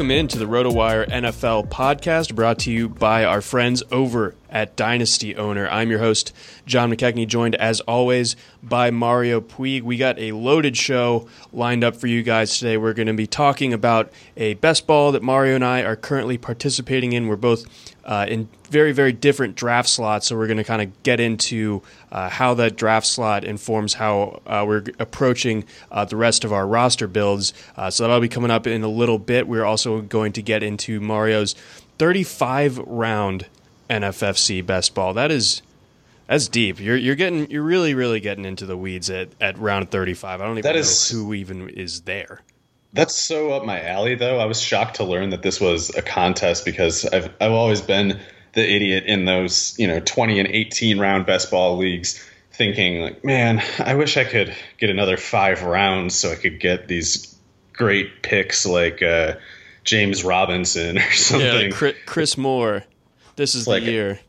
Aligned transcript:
Welcome 0.00 0.12
into 0.12 0.38
the 0.38 0.46
RotoWire 0.46 1.10
NFL 1.10 1.68
podcast 1.68 2.34
brought 2.34 2.60
to 2.60 2.72
you 2.72 2.88
by 2.88 3.26
our 3.26 3.42
friends 3.42 3.82
over 3.92 4.34
at 4.50 4.76
Dynasty 4.76 5.36
Owner. 5.36 5.68
I'm 5.68 5.90
your 5.90 6.00
host, 6.00 6.34
John 6.66 6.92
McKechnie, 6.92 7.26
joined 7.26 7.54
as 7.54 7.80
always 7.80 8.36
by 8.62 8.90
Mario 8.90 9.40
Puig. 9.40 9.82
We 9.82 9.96
got 9.96 10.18
a 10.18 10.32
loaded 10.32 10.76
show 10.76 11.28
lined 11.52 11.84
up 11.84 11.96
for 11.96 12.06
you 12.06 12.22
guys 12.22 12.58
today. 12.58 12.76
We're 12.76 12.94
going 12.94 13.08
to 13.08 13.14
be 13.14 13.26
talking 13.26 13.72
about 13.72 14.12
a 14.36 14.54
best 14.54 14.86
ball 14.86 15.12
that 15.12 15.22
Mario 15.22 15.54
and 15.54 15.64
I 15.64 15.82
are 15.82 15.96
currently 15.96 16.36
participating 16.36 17.12
in. 17.12 17.28
We're 17.28 17.36
both 17.36 17.64
uh, 18.04 18.26
in 18.28 18.48
very, 18.70 18.92
very 18.92 19.12
different 19.12 19.54
draft 19.56 19.88
slots, 19.88 20.26
so 20.26 20.36
we're 20.36 20.46
going 20.46 20.56
to 20.56 20.64
kind 20.64 20.82
of 20.82 21.02
get 21.02 21.20
into 21.20 21.82
uh, 22.10 22.28
how 22.28 22.54
that 22.54 22.76
draft 22.76 23.06
slot 23.06 23.44
informs 23.44 23.94
how 23.94 24.40
uh, 24.46 24.64
we're 24.66 24.84
approaching 24.98 25.64
uh, 25.90 26.04
the 26.04 26.16
rest 26.16 26.44
of 26.44 26.52
our 26.52 26.66
roster 26.66 27.06
builds. 27.06 27.52
Uh, 27.76 27.90
so 27.90 28.04
that'll 28.04 28.20
be 28.20 28.28
coming 28.28 28.50
up 28.50 28.66
in 28.66 28.82
a 28.82 28.88
little 28.88 29.18
bit. 29.18 29.46
We're 29.46 29.64
also 29.64 30.00
going 30.00 30.32
to 30.32 30.42
get 30.42 30.62
into 30.62 31.00
Mario's 31.00 31.54
35 31.98 32.78
round 32.78 33.46
NFFC 33.90 34.64
best 34.64 34.94
ball. 34.94 35.14
That 35.14 35.30
is 35.30 35.62
that's 36.28 36.48
deep. 36.48 36.78
You're 36.80 36.96
you're 36.96 37.16
getting 37.16 37.50
you're 37.50 37.62
really 37.62 37.94
really 37.94 38.20
getting 38.20 38.44
into 38.44 38.64
the 38.66 38.76
weeds 38.76 39.10
at, 39.10 39.28
at 39.40 39.58
round 39.58 39.90
35. 39.90 40.40
I 40.40 40.44
don't 40.44 40.52
even 40.58 40.62
That 40.62 40.74
know 40.74 40.80
is- 40.80 41.10
who 41.10 41.34
even 41.34 41.68
is 41.68 42.02
there. 42.02 42.40
That's 42.92 43.14
so 43.14 43.52
up 43.52 43.64
my 43.64 43.80
alley, 43.80 44.16
though. 44.16 44.40
I 44.40 44.46
was 44.46 44.60
shocked 44.60 44.96
to 44.96 45.04
learn 45.04 45.30
that 45.30 45.42
this 45.42 45.60
was 45.60 45.94
a 45.96 46.02
contest 46.02 46.64
because 46.64 47.04
I've 47.06 47.26
I've 47.40 47.52
always 47.52 47.80
been 47.80 48.18
the 48.54 48.68
idiot 48.68 49.04
in 49.06 49.26
those 49.26 49.76
you 49.78 49.86
know 49.86 50.00
20 50.00 50.40
and 50.40 50.48
18 50.48 50.98
round 50.98 51.24
best 51.24 51.52
ball 51.52 51.76
leagues, 51.76 52.20
thinking 52.52 53.00
like, 53.00 53.24
man, 53.24 53.62
I 53.78 53.94
wish 53.94 54.16
I 54.16 54.24
could 54.24 54.52
get 54.78 54.90
another 54.90 55.16
five 55.16 55.62
rounds 55.62 56.16
so 56.16 56.32
I 56.32 56.34
could 56.34 56.58
get 56.58 56.88
these 56.88 57.32
great 57.72 58.22
picks 58.24 58.66
like 58.66 59.00
uh, 59.02 59.34
James 59.84 60.24
Robinson 60.24 60.98
or 60.98 61.10
something. 61.12 61.70
Yeah, 61.70 61.92
Chris 62.06 62.36
Moore. 62.36 62.82
This 63.40 63.54
is 63.54 63.66
like- 63.66 63.84
the 63.84 63.90
year. 63.90 64.20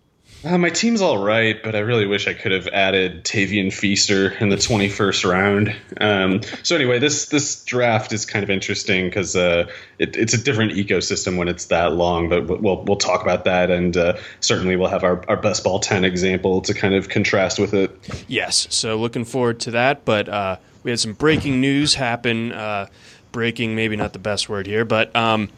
Uh, 0.44 0.58
my 0.58 0.70
team's 0.70 1.02
all 1.02 1.18
right, 1.18 1.62
but 1.62 1.76
I 1.76 1.80
really 1.80 2.08
wish 2.08 2.28
I 2.28 2.34
could 2.34 2.54
have 2.54 2.68
added 2.70 3.26
Tavian 3.26 3.72
Feaster 3.72 4.30
in 4.40 4.48
the 4.48 4.56
21st 4.56 5.30
round. 5.30 5.76
Um, 6.00 6.42
so 6.64 6.76
anyway, 6.76 6.98
this 6.98 7.26
this 7.26 7.64
draft 7.64 8.12
is 8.14 8.26
kind 8.26 8.42
of 8.42 8.50
interesting 8.50 9.06
because 9.06 9.36
uh, 9.36 9.70
it, 10.00 10.16
it's 10.16 10.34
a 10.34 10.42
different 10.42 10.72
ecosystem 10.72 11.38
when 11.38 11.48
it's 11.48 11.66
that 11.66 11.94
long. 11.94 12.30
But 12.30 12.62
we'll 12.62 12.84
we'll 12.86 12.96
talk 12.96 13.22
about 13.22 13.44
that, 13.46 13.70
and 13.70 13.96
uh, 13.96 14.18
certainly 14.40 14.78
we'll 14.78 14.90
have 14.90 15.04
our, 15.04 15.24
our 15.30 15.38
best 15.38 15.64
ball 15.64 15.80
10 15.80 16.06
example 16.06 16.62
to 16.62 16.74
kind 16.74 16.96
of 16.96 17.10
contrast 17.10 17.60
with 17.60 17.74
it. 17.74 17.92
Yes, 18.28 18.66
so 18.72 18.96
looking 18.96 19.26
forward 19.26 19.60
to 19.60 19.72
that. 19.72 20.06
But 20.06 20.28
uh, 20.28 20.56
we 20.84 20.90
had 20.90 21.00
some 21.02 21.14
breaking 21.14 21.62
news 21.62 21.96
happen. 21.96 22.54
Uh, 22.54 22.88
breaking, 23.32 23.76
maybe 23.76 23.96
not 23.96 24.14
the 24.14 24.20
best 24.20 24.50
word 24.50 24.68
here, 24.68 24.86
but 24.86 25.16
um, 25.16 25.50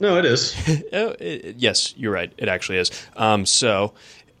No, 0.00 0.18
it 0.18 0.24
is. 0.24 0.54
Oh, 0.92 1.14
it, 1.18 1.56
yes, 1.56 1.94
you're 1.96 2.12
right. 2.12 2.32
It 2.38 2.48
actually 2.48 2.78
is. 2.78 2.90
Um, 3.16 3.46
so, 3.46 3.94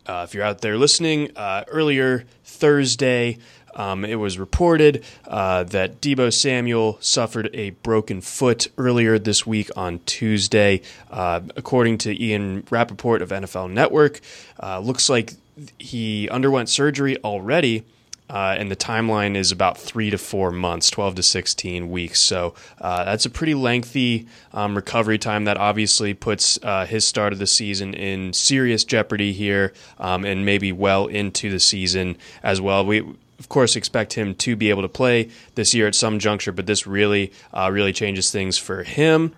uh, 0.06 0.24
if 0.26 0.34
you're 0.34 0.44
out 0.44 0.60
there 0.60 0.78
listening, 0.78 1.36
uh, 1.36 1.64
earlier 1.68 2.24
Thursday, 2.44 3.38
um, 3.74 4.04
it 4.04 4.16
was 4.16 4.38
reported 4.38 5.04
uh, 5.26 5.62
that 5.64 6.00
Deebo 6.00 6.32
Samuel 6.32 6.98
suffered 7.00 7.50
a 7.54 7.70
broken 7.70 8.20
foot 8.20 8.68
earlier 8.76 9.18
this 9.18 9.46
week 9.46 9.70
on 9.76 10.00
Tuesday. 10.00 10.80
Uh, 11.10 11.40
according 11.56 11.98
to 11.98 12.22
Ian 12.22 12.66
Rapoport 12.70 13.22
of 13.22 13.30
NFL 13.30 13.70
Network, 13.70 14.20
uh, 14.62 14.80
looks 14.80 15.08
like 15.08 15.34
he 15.78 16.28
underwent 16.28 16.68
surgery 16.68 17.16
already. 17.18 17.84
Uh, 18.28 18.56
and 18.58 18.70
the 18.70 18.76
timeline 18.76 19.36
is 19.36 19.50
about 19.50 19.78
three 19.78 20.10
to 20.10 20.18
four 20.18 20.50
months, 20.50 20.90
12 20.90 21.16
to 21.16 21.22
16 21.22 21.90
weeks. 21.90 22.20
So 22.20 22.54
uh, 22.80 23.04
that's 23.04 23.26
a 23.26 23.30
pretty 23.30 23.54
lengthy 23.54 24.26
um, 24.52 24.74
recovery 24.74 25.18
time 25.18 25.44
that 25.44 25.56
obviously 25.56 26.14
puts 26.14 26.58
uh, 26.62 26.86
his 26.86 27.06
start 27.06 27.32
of 27.32 27.38
the 27.38 27.46
season 27.46 27.94
in 27.94 28.32
serious 28.32 28.84
jeopardy 28.84 29.32
here 29.32 29.72
um, 29.98 30.24
and 30.24 30.44
maybe 30.44 30.72
well 30.72 31.06
into 31.06 31.50
the 31.50 31.60
season 31.60 32.16
as 32.42 32.60
well. 32.60 32.84
We, 32.84 33.00
of 33.38 33.48
course, 33.48 33.76
expect 33.76 34.12
him 34.14 34.34
to 34.36 34.56
be 34.56 34.70
able 34.70 34.82
to 34.82 34.88
play 34.88 35.30
this 35.54 35.74
year 35.74 35.86
at 35.86 35.94
some 35.94 36.18
juncture, 36.18 36.52
but 36.52 36.66
this 36.66 36.86
really, 36.86 37.32
uh, 37.54 37.70
really 37.72 37.92
changes 37.92 38.30
things 38.30 38.58
for 38.58 38.82
him. 38.82 39.34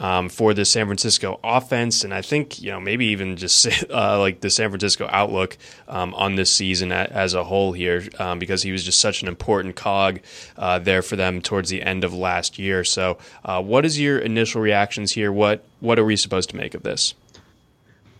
Um, 0.00 0.28
for 0.28 0.54
the 0.54 0.64
San 0.64 0.86
Francisco 0.86 1.38
offense, 1.44 2.04
and 2.04 2.12
I 2.12 2.22
think 2.22 2.60
you 2.60 2.70
know 2.70 2.80
maybe 2.80 3.06
even 3.06 3.36
just 3.36 3.66
uh, 3.90 4.18
like 4.18 4.40
the 4.40 4.50
San 4.50 4.70
Francisco 4.70 5.08
outlook 5.10 5.56
um, 5.88 6.14
on 6.14 6.34
this 6.34 6.52
season 6.52 6.92
as 6.92 7.34
a 7.34 7.44
whole 7.44 7.72
here, 7.72 8.04
um, 8.18 8.38
because 8.38 8.62
he 8.62 8.72
was 8.72 8.84
just 8.84 8.98
such 8.98 9.22
an 9.22 9.28
important 9.28 9.76
cog 9.76 10.20
uh, 10.56 10.78
there 10.78 11.02
for 11.02 11.16
them 11.16 11.40
towards 11.40 11.70
the 11.70 11.82
end 11.82 12.04
of 12.04 12.14
last 12.14 12.58
year. 12.58 12.84
So, 12.84 13.18
uh, 13.44 13.62
what 13.62 13.84
is 13.84 13.98
your 13.98 14.18
initial 14.18 14.60
reactions 14.60 15.12
here? 15.12 15.32
What 15.32 15.64
what 15.80 15.98
are 15.98 16.04
we 16.04 16.16
supposed 16.16 16.50
to 16.50 16.56
make 16.56 16.74
of 16.74 16.82
this? 16.82 17.14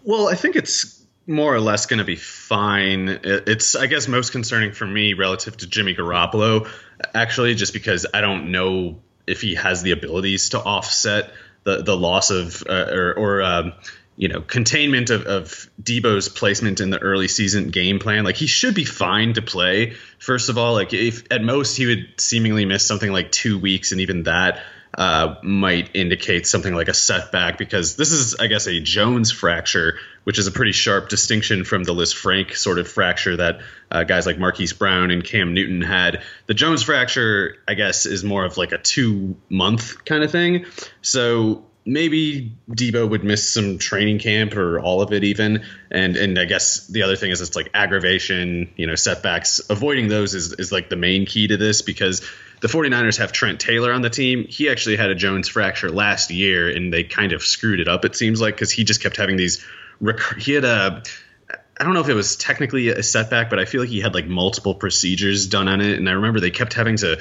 Well, 0.05 0.29
I 0.29 0.35
think 0.35 0.57
it's 0.57 1.03
more 1.27 1.55
or 1.55 1.61
less 1.61 1.87
going 1.87 1.99
to 1.99 2.05
be 2.05 2.17
fine. 2.17 3.21
It's, 3.23 3.75
I 3.77 3.87
guess, 3.87 4.09
most 4.09 4.33
concerning 4.33 4.73
for 4.73 4.87
me 4.87 5.15
relative 5.15 5.57
to 5.59 5.67
Jimmy 5.67 5.95
Garoppolo, 5.95 6.69
actually, 7.15 7.55
just 7.55 7.73
because 7.73 8.07
I 8.13 8.21
don't 8.21 8.51
know 8.51 9.01
if 9.27 9.41
he 9.41 9.55
has 9.55 9.83
the 9.83 9.93
abilities 9.93 10.51
to 10.51 10.59
offset 10.59 11.33
the 11.65 11.83
the 11.83 11.97
loss 11.97 12.31
of 12.31 12.63
uh, 12.69 12.91
or, 12.93 13.15
or 13.15 13.43
um, 13.43 13.73
you 14.17 14.29
know 14.29 14.41
containment 14.41 15.11
of, 15.11 15.27
of 15.27 15.71
Deebo's 15.83 16.29
placement 16.29 16.81
in 16.81 16.91
the 16.91 16.99
early 16.99 17.29
season 17.29 17.71
game 17.71 17.99
plan. 17.99 18.25
Like 18.25 18.37
he 18.37 18.47
should 18.47 18.75
be 18.75 18.85
fine 18.85 19.35
to 19.35 19.43
play. 19.43 19.95
First 20.19 20.49
of 20.49 20.59
all, 20.59 20.75
like 20.75 20.93
if 20.93 21.31
at 21.31 21.43
most 21.43 21.77
he 21.77 21.87
would 21.87 22.15
seemingly 22.19 22.65
miss 22.65 22.85
something 22.85 23.11
like 23.11 23.33
two 23.33 23.59
weeks, 23.59 23.93
and 23.93 24.01
even 24.01 24.25
that 24.25 24.63
uh, 24.97 25.37
might 25.43 25.91
indicate 25.95 26.47
something 26.47 26.75
like 26.75 26.89
a 26.89 26.95
setback 26.95 27.57
because 27.57 27.97
this 27.97 28.13
is, 28.13 28.35
I 28.35 28.47
guess, 28.47 28.67
a 28.67 28.79
Jones 28.81 29.33
fracture, 29.33 29.99
which 30.25 30.39
is 30.39 30.47
a 30.47 30.51
pretty 30.51 30.73
sharp 30.73 31.09
distinction 31.09 31.65
from 31.65 31.85
the 31.85 31.95
Lisfranc 31.95 32.55
sort 32.55 32.79
of 32.79 32.87
fracture 32.89 33.37
that 33.37 33.61
uh, 33.91 34.05
guys 34.05 34.27
like 34.27 34.39
Marquise 34.39 34.75
Brown 34.75 35.11
and 35.11 35.25
Cam 35.25 35.55
Newton 35.55 35.81
had. 35.81 36.23
The 36.47 36.55
Jones 36.55 36.83
fracture, 36.83 37.57
I 37.67 37.75
guess, 37.75 38.05
is 38.05 38.23
more 38.23 38.45
of 38.45 38.59
like 38.59 38.73
a 38.73 38.79
two 38.79 39.37
month 39.49 40.05
kind 40.05 40.23
of 40.23 40.31
thing. 40.31 40.67
So 41.01 41.65
maybe 41.85 42.57
Deebo 42.71 43.09
would 43.09 43.25
miss 43.25 43.49
some 43.49 43.79
training 43.79 44.19
camp 44.19 44.57
or 44.57 44.79
all 44.79 45.03
of 45.03 45.13
it 45.13 45.25
even. 45.25 45.65
And 45.91 46.17
and 46.17 46.39
I 46.39 46.45
guess 46.45 46.87
the 46.87 47.03
other 47.03 47.17
thing 47.17 47.31
is 47.31 47.41
it's 47.41 47.57
like 47.57 47.71
aggravation, 47.75 48.73
you 48.77 48.87
know, 48.87 48.95
setbacks. 48.95 49.61
Avoiding 49.69 50.09
those 50.09 50.35
is, 50.35 50.53
is 50.53 50.71
like 50.71 50.89
the 50.89 50.97
main 50.97 51.27
key 51.27 51.49
to 51.49 51.57
this 51.57 51.83
because 51.83 52.23
the 52.63 52.69
49ers 52.69 53.19
have 53.19 53.33
Trent 53.33 53.59
Taylor 53.59 53.93
on 53.93 54.03
the 54.03 54.09
team. 54.09 54.47
He 54.49 54.71
actually 54.71 54.97
had 54.97 55.11
a 55.11 55.17
Jones 55.17 55.49
fracture 55.49 55.91
last 55.91 56.31
year, 56.31 56.69
and 56.69 56.93
they 56.93 57.03
kind 57.03 57.33
of 57.33 57.43
screwed 57.43 57.81
it 57.81 57.89
up, 57.89 58.05
it 58.05 58.15
seems 58.15 58.41
like, 58.41 58.55
because 58.55 58.71
he 58.71 58.85
just 58.85 59.03
kept 59.03 59.17
having 59.17 59.37
these. 59.37 59.67
Rec- 60.01 60.39
he 60.39 60.53
had 60.53 60.65
a. 60.65 61.03
I 61.51 61.85
don't 61.85 61.93
know 61.93 62.01
if 62.01 62.09
it 62.09 62.15
was 62.15 62.37
technically 62.37 62.91
a 62.91 63.03
setback, 63.03 63.51
but 63.51 63.59
I 63.59 63.65
feel 63.65 63.81
like 63.81 63.91
he 63.91 64.01
had 64.01 64.15
like 64.15 64.29
multiple 64.29 64.77
procedures 64.77 65.49
done 65.49 65.67
on 65.67 65.81
it. 65.81 65.99
And 65.99 66.09
I 66.09 66.13
remember 66.13 66.39
they 66.39 66.53
kept 66.53 66.75
having 66.75 66.97
to 66.99 67.21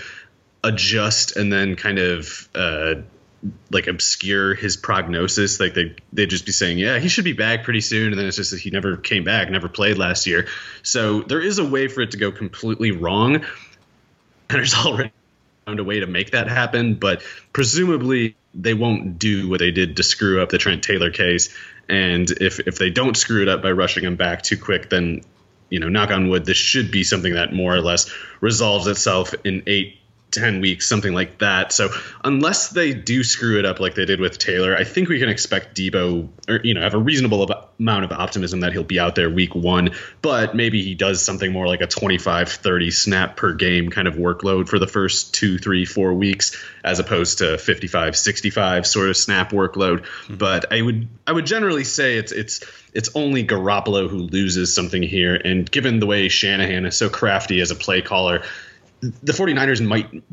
adjust 0.63 1.35
and 1.35 1.51
then 1.51 1.75
kind 1.75 1.97
of. 1.99 2.47
Uh, 2.55 3.01
like 3.71 3.87
obscure 3.87 4.53
his 4.53 4.77
prognosis. 4.77 5.59
Like 5.59 5.73
they 5.73 5.95
they'd 6.13 6.29
just 6.29 6.45
be 6.45 6.51
saying, 6.51 6.77
yeah, 6.77 6.99
he 6.99 7.09
should 7.09 7.23
be 7.23 7.33
back 7.33 7.63
pretty 7.63 7.81
soon, 7.81 8.11
and 8.11 8.19
then 8.19 8.27
it's 8.27 8.37
just 8.37 8.51
that 8.51 8.59
he 8.59 8.69
never 8.69 8.97
came 8.97 9.23
back, 9.23 9.49
never 9.49 9.67
played 9.67 9.97
last 9.97 10.27
year. 10.27 10.47
So 10.83 11.23
there 11.23 11.41
is 11.41 11.57
a 11.57 11.65
way 11.65 11.87
for 11.87 12.01
it 12.01 12.11
to 12.11 12.17
go 12.17 12.31
completely 12.31 12.91
wrong. 12.91 13.37
And 13.37 13.43
there's 14.49 14.75
already 14.85 15.11
a 15.67 15.83
way 15.83 15.99
to 15.99 16.07
make 16.07 16.31
that 16.31 16.47
happen, 16.47 16.95
but 16.95 17.23
presumably 17.53 18.35
they 18.53 18.73
won't 18.73 19.19
do 19.19 19.49
what 19.49 19.59
they 19.59 19.71
did 19.71 19.97
to 19.97 20.03
screw 20.03 20.41
up 20.41 20.49
the 20.49 20.57
Trent 20.57 20.83
Taylor 20.83 21.11
case. 21.11 21.55
And 21.87 22.29
if 22.29 22.59
if 22.59 22.77
they 22.77 22.89
don't 22.89 23.15
screw 23.15 23.41
it 23.41 23.47
up 23.47 23.61
by 23.61 23.71
rushing 23.71 24.03
him 24.03 24.15
back 24.15 24.41
too 24.41 24.57
quick, 24.57 24.89
then 24.89 25.21
you 25.69 25.79
know, 25.79 25.87
knock 25.87 26.11
on 26.11 26.29
wood, 26.29 26.45
this 26.45 26.57
should 26.57 26.91
be 26.91 27.03
something 27.03 27.33
that 27.33 27.53
more 27.53 27.73
or 27.73 27.81
less 27.81 28.13
resolves 28.41 28.87
itself 28.87 29.33
in 29.45 29.63
eight 29.67 29.97
10 30.31 30.61
weeks, 30.61 30.87
something 30.87 31.13
like 31.13 31.39
that. 31.39 31.71
So 31.71 31.89
unless 32.23 32.69
they 32.69 32.93
do 32.93 33.23
screw 33.23 33.59
it 33.59 33.65
up 33.65 33.79
like 33.79 33.95
they 33.95 34.05
did 34.05 34.19
with 34.19 34.37
Taylor, 34.37 34.75
I 34.75 34.83
think 34.83 35.09
we 35.09 35.19
can 35.19 35.29
expect 35.29 35.75
Deebo 35.75 36.29
or, 36.47 36.61
you 36.63 36.73
know, 36.73 36.81
have 36.81 36.93
a 36.93 36.99
reasonable 36.99 37.47
amount 37.81 38.05
of 38.05 38.11
optimism 38.11 38.59
that 38.59 38.71
he'll 38.71 38.83
be 38.83 38.99
out 38.99 39.15
there 39.15 39.29
week 39.29 39.55
one, 39.55 39.89
but 40.21 40.55
maybe 40.55 40.83
he 40.83 40.93
does 40.93 41.21
something 41.21 41.51
more 41.51 41.67
like 41.67 41.81
a 41.81 41.87
25, 41.87 42.49
30 42.49 42.91
snap 42.91 43.35
per 43.35 43.53
game 43.53 43.89
kind 43.89 44.07
of 44.07 44.13
workload 44.13 44.69
for 44.69 44.77
the 44.77 44.87
first 44.87 45.33
two, 45.33 45.57
three, 45.57 45.83
four 45.83 46.13
weeks, 46.13 46.55
as 46.83 46.99
opposed 46.99 47.39
to 47.39 47.57
55, 47.57 48.15
65 48.15 48.85
sort 48.85 49.09
of 49.09 49.17
snap 49.17 49.51
workload. 49.51 50.01
Mm-hmm. 50.01 50.35
But 50.35 50.71
I 50.71 50.81
would, 50.81 51.07
I 51.25 51.31
would 51.31 51.47
generally 51.47 51.83
say 51.83 52.17
it's, 52.17 52.31
it's, 52.31 52.61
it's 52.93 53.09
only 53.15 53.45
Garoppolo 53.45 54.07
who 54.07 54.17
loses 54.17 54.73
something 54.73 55.01
here. 55.01 55.33
And 55.35 55.69
given 55.69 55.99
the 55.99 56.05
way 56.05 56.29
Shanahan 56.29 56.85
is 56.85 56.95
so 56.95 57.09
crafty 57.09 57.61
as 57.61 57.71
a 57.71 57.75
play 57.75 58.03
caller, 58.03 58.43
the 59.01 59.33
49ers 59.33 59.85
might 59.85 60.23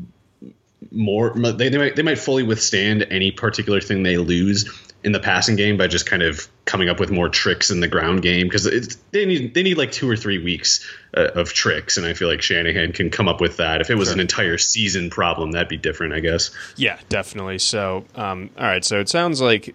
more 0.91 1.33
they, 1.35 1.69
they 1.69 1.77
might 1.77 1.95
they 1.95 2.01
might 2.01 2.17
fully 2.17 2.41
withstand 2.41 3.05
any 3.11 3.31
particular 3.31 3.81
thing 3.81 4.01
they 4.01 4.17
lose 4.17 4.65
in 5.03 5.11
the 5.13 5.19
passing 5.19 5.55
game 5.55 5.77
by 5.77 5.87
just 5.87 6.05
kind 6.05 6.21
of 6.21 6.47
coming 6.65 6.89
up 6.89 6.99
with 6.99 7.09
more 7.09 7.29
tricks 7.29 7.71
in 7.71 7.79
the 7.79 7.87
ground 7.87 8.21
game 8.21 8.47
because 8.47 8.97
they 9.11 9.25
need 9.25 9.53
they 9.53 9.63
need 9.63 9.77
like 9.77 9.91
two 9.91 10.09
or 10.09 10.15
three 10.15 10.43
weeks 10.43 10.85
uh, 11.15 11.29
of 11.35 11.53
tricks 11.53 11.97
and 11.97 12.05
I 12.05 12.13
feel 12.13 12.27
like 12.27 12.41
Shanahan 12.41 12.91
can 12.91 13.09
come 13.09 13.27
up 13.27 13.39
with 13.39 13.57
that. 13.57 13.81
If 13.81 13.89
it 13.89 13.95
was 13.95 14.09
sure. 14.09 14.15
an 14.15 14.19
entire 14.19 14.57
season 14.57 15.09
problem, 15.09 15.51
that'd 15.51 15.69
be 15.69 15.77
different, 15.77 16.13
I 16.13 16.19
guess. 16.19 16.51
Yeah, 16.75 16.99
definitely. 17.07 17.59
So, 17.59 18.05
um, 18.15 18.49
all 18.57 18.65
right. 18.65 18.83
So 18.83 18.99
it 18.99 19.07
sounds 19.07 19.41
like 19.41 19.73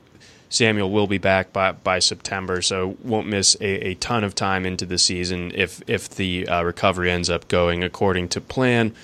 Samuel 0.51 0.91
will 0.91 1.07
be 1.07 1.19
back 1.19 1.53
by, 1.53 1.73
by 1.73 1.99
September, 1.99 2.63
so 2.63 2.97
won't 3.03 3.27
miss 3.27 3.57
a, 3.61 3.89
a 3.89 3.95
ton 3.95 4.23
of 4.23 4.35
time 4.35 4.65
into 4.65 4.87
the 4.87 4.99
season 4.99 5.51
if 5.55 5.83
if 5.89 6.09
the 6.11 6.47
uh, 6.47 6.63
recovery 6.63 7.11
ends 7.11 7.29
up 7.31 7.49
going 7.49 7.83
according 7.83 8.29
to 8.29 8.41
plan. 8.41 8.95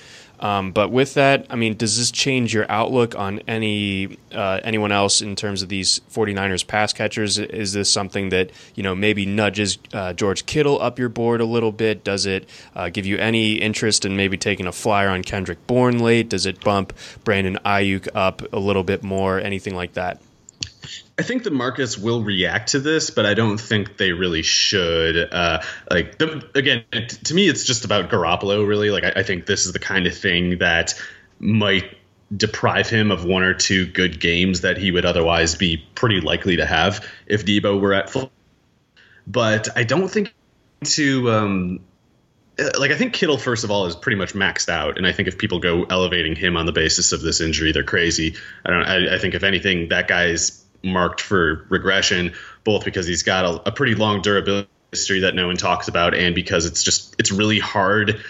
Um, 0.41 0.71
but 0.71 0.91
with 0.91 1.13
that, 1.13 1.45
I 1.49 1.55
mean, 1.55 1.77
does 1.77 1.97
this 1.97 2.09
change 2.09 2.53
your 2.53 2.65
outlook 2.69 3.15
on 3.15 3.39
any 3.47 4.17
uh, 4.31 4.59
anyone 4.63 4.91
else 4.91 5.21
in 5.21 5.35
terms 5.35 5.61
of 5.61 5.69
these 5.69 6.01
49ers 6.11 6.65
pass 6.65 6.93
catchers? 6.93 7.37
Is 7.37 7.73
this 7.73 7.91
something 7.91 8.29
that 8.29 8.51
you 8.73 8.81
know 8.81 8.95
maybe 8.95 9.25
nudges 9.25 9.77
uh, 9.93 10.13
George 10.13 10.45
Kittle 10.47 10.81
up 10.81 10.97
your 10.97 11.09
board 11.09 11.41
a 11.41 11.45
little 11.45 11.71
bit? 11.71 12.03
Does 12.03 12.25
it 12.25 12.49
uh, 12.75 12.89
give 12.89 13.05
you 13.05 13.17
any 13.17 13.53
interest 13.55 14.03
in 14.03 14.15
maybe 14.15 14.37
taking 14.37 14.65
a 14.65 14.71
flyer 14.71 15.09
on 15.09 15.21
Kendrick 15.21 15.65
Bourne 15.67 15.99
late? 15.99 16.29
Does 16.29 16.45
it 16.45 16.59
bump 16.61 16.93
Brandon 17.23 17.59
Aiyuk 17.63 18.07
up 18.15 18.41
a 18.51 18.59
little 18.59 18.83
bit 18.83 19.03
more? 19.03 19.39
Anything 19.39 19.75
like 19.75 19.93
that? 19.93 20.21
I 21.21 21.23
think 21.23 21.43
the 21.43 21.51
markets 21.51 21.99
will 21.99 22.23
react 22.23 22.71
to 22.71 22.79
this, 22.79 23.11
but 23.11 23.27
I 23.27 23.35
don't 23.35 23.59
think 23.59 23.95
they 23.95 24.11
really 24.11 24.41
should. 24.41 25.31
Uh, 25.31 25.61
like 25.87 26.17
the, 26.17 26.49
again, 26.55 26.83
to 27.25 27.35
me, 27.35 27.47
it's 27.47 27.63
just 27.63 27.85
about 27.85 28.09
Garoppolo. 28.09 28.67
Really, 28.67 28.89
like 28.89 29.03
I, 29.03 29.13
I, 29.17 29.21
think 29.21 29.45
this 29.45 29.67
is 29.67 29.71
the 29.71 29.77
kind 29.77 30.07
of 30.07 30.17
thing 30.17 30.57
that 30.57 30.99
might 31.37 31.95
deprive 32.35 32.89
him 32.89 33.11
of 33.11 33.23
one 33.23 33.43
or 33.43 33.53
two 33.53 33.85
good 33.85 34.19
games 34.19 34.61
that 34.61 34.77
he 34.77 34.89
would 34.89 35.05
otherwise 35.05 35.53
be 35.53 35.77
pretty 35.93 36.21
likely 36.21 36.55
to 36.55 36.65
have 36.65 37.07
if 37.27 37.45
Deebo 37.45 37.79
were 37.79 37.93
at 37.93 38.09
full. 38.09 38.31
But 39.27 39.77
I 39.77 39.83
don't 39.83 40.09
think 40.09 40.33
to. 40.85 41.29
Um, 41.29 41.79
like 42.79 42.89
I 42.89 42.97
think 42.97 43.13
Kittle, 43.13 43.37
first 43.37 43.63
of 43.63 43.69
all, 43.69 43.85
is 43.85 43.95
pretty 43.95 44.17
much 44.17 44.33
maxed 44.33 44.69
out, 44.69 44.97
and 44.97 45.05
I 45.05 45.11
think 45.11 45.27
if 45.27 45.37
people 45.37 45.59
go 45.59 45.83
elevating 45.83 46.35
him 46.35 46.57
on 46.57 46.65
the 46.65 46.71
basis 46.71 47.11
of 47.11 47.21
this 47.21 47.41
injury, 47.41 47.73
they're 47.73 47.83
crazy. 47.83 48.37
I 48.65 48.71
don't. 48.71 48.83
I, 48.83 49.15
I 49.15 49.17
think 49.19 49.35
if 49.35 49.43
anything, 49.43 49.89
that 49.89 50.07
guy's 50.07 50.60
marked 50.83 51.21
for 51.21 51.65
regression, 51.69 52.33
both 52.63 52.85
because 52.85 53.07
he's 53.07 53.23
got 53.23 53.45
a, 53.45 53.69
a 53.69 53.71
pretty 53.71 53.95
long 53.95 54.21
durability 54.21 54.69
history 54.91 55.21
that 55.21 55.35
no 55.35 55.47
one 55.47 55.57
talks 55.57 55.87
about, 55.87 56.13
and 56.13 56.35
because 56.35 56.65
it's 56.65 56.83
just 56.83 57.15
it's 57.17 57.31
really 57.31 57.59
hard 57.59 58.21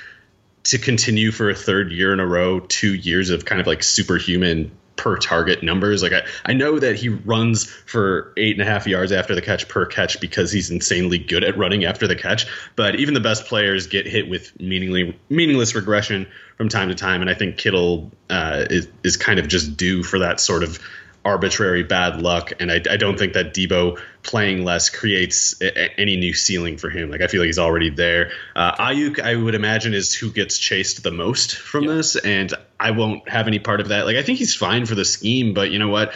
to 0.63 0.77
continue 0.77 1.31
for 1.31 1.49
a 1.49 1.55
third 1.55 1.91
year 1.91 2.13
in 2.13 2.19
a 2.19 2.27
row, 2.27 2.59
two 2.59 2.93
years 2.93 3.31
of 3.31 3.45
kind 3.45 3.59
of 3.59 3.67
like 3.67 3.81
superhuman 3.81 4.71
per 4.95 5.17
target 5.17 5.63
numbers. 5.63 6.03
Like 6.03 6.13
I, 6.13 6.21
I 6.45 6.53
know 6.53 6.77
that 6.77 6.95
he 6.95 7.09
runs 7.09 7.65
for 7.65 8.33
eight 8.37 8.59
and 8.59 8.61
a 8.61 8.71
half 8.71 8.85
yards 8.85 9.11
after 9.11 9.33
the 9.33 9.41
catch 9.41 9.67
per 9.67 9.87
catch 9.87 10.19
because 10.19 10.51
he's 10.51 10.69
insanely 10.69 11.17
good 11.17 11.43
at 11.43 11.57
running 11.57 11.85
after 11.85 12.07
the 12.07 12.15
catch. 12.15 12.45
But 12.75 12.95
even 12.97 13.15
the 13.15 13.19
best 13.19 13.45
players 13.45 13.87
get 13.87 14.05
hit 14.05 14.29
with 14.29 14.59
meaningly 14.59 15.17
meaningless 15.29 15.73
regression 15.73 16.27
from 16.55 16.69
time 16.69 16.89
to 16.89 16.95
time, 16.95 17.21
and 17.21 17.29
I 17.29 17.33
think 17.33 17.57
Kittle 17.57 18.11
uh, 18.29 18.67
is 18.69 18.87
is 19.03 19.17
kind 19.17 19.39
of 19.39 19.47
just 19.47 19.75
due 19.75 20.03
for 20.03 20.19
that 20.19 20.39
sort 20.39 20.61
of 20.61 20.77
arbitrary 21.23 21.83
bad 21.83 22.21
luck. 22.21 22.53
And 22.59 22.71
I, 22.71 22.75
I, 22.89 22.97
don't 22.97 23.17
think 23.17 23.33
that 23.33 23.53
Deebo 23.53 23.99
playing 24.23 24.63
less 24.63 24.89
creates 24.89 25.59
a, 25.61 25.99
any 25.99 26.15
new 26.17 26.33
ceiling 26.33 26.77
for 26.77 26.89
him. 26.89 27.11
Like 27.11 27.21
I 27.21 27.27
feel 27.27 27.41
like 27.41 27.47
he's 27.47 27.59
already 27.59 27.89
there. 27.89 28.31
Uh, 28.55 28.75
Aiyuk, 28.75 29.19
I 29.19 29.35
would 29.35 29.55
imagine, 29.55 29.93
is 29.93 30.13
who 30.15 30.31
gets 30.31 30.57
chased 30.57 31.03
the 31.03 31.11
most 31.11 31.55
from 31.55 31.83
yeah. 31.83 31.95
this, 31.95 32.15
and 32.15 32.53
I 32.79 32.91
won't 32.91 33.27
have 33.29 33.47
any 33.47 33.59
part 33.59 33.81
of 33.81 33.89
that. 33.89 34.05
Like 34.05 34.17
I 34.17 34.23
think 34.23 34.39
he's 34.39 34.55
fine 34.55 34.85
for 34.85 34.95
the 34.95 35.05
scheme, 35.05 35.53
but 35.53 35.71
you 35.71 35.79
know 35.79 35.89
what? 35.89 36.13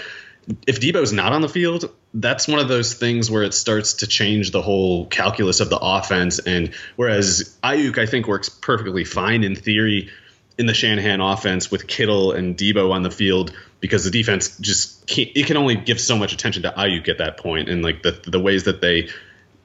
If 0.68 0.80
Deebo's 0.80 1.12
not 1.12 1.34
on 1.34 1.42
the 1.42 1.50
field, 1.50 1.92
that's 2.14 2.48
one 2.48 2.60
of 2.60 2.68
those 2.68 2.94
things 2.94 3.32
where 3.32 3.44
it 3.44 3.54
starts 3.54 3.96
to 3.96 4.08
change 4.08 4.52
the 4.52 4.62
whole 4.62 5.08
calculus 5.08 5.60
of 5.60 5.70
the 5.70 5.80
offense. 5.80 6.40
And 6.40 6.74
whereas 6.96 7.58
Aiyuk, 7.64 7.98
I 7.98 8.06
think, 8.06 8.28
works 8.28 8.50
perfectly 8.50 9.04
fine 9.04 9.44
in 9.44 9.56
theory 9.56 10.10
in 10.58 10.66
the 10.66 10.74
Shanahan 10.74 11.22
offense 11.22 11.70
with 11.70 11.88
Kittle 11.88 12.32
and 12.32 12.58
Deebo 12.58 12.92
on 12.92 13.04
the 13.04 13.12
field 13.12 13.54
because 13.80 14.04
the 14.04 14.12
defense 14.12 14.58
just 14.60 15.06
can't, 15.06 15.30
it 15.36 15.46
can 15.46 15.58
only 15.58 15.76
give 15.76 16.00
so 16.00 16.18
much 16.18 16.34
attention 16.34 16.64
to 16.64 16.72
Aiyuk 16.72 17.10
at 17.10 17.18
that 17.20 17.38
point, 17.38 17.70
and 17.70 17.84
like 17.84 18.02
the 18.02 18.12
the 18.26 18.40
ways 18.40 18.64
that 18.64 18.82
they, 18.82 19.10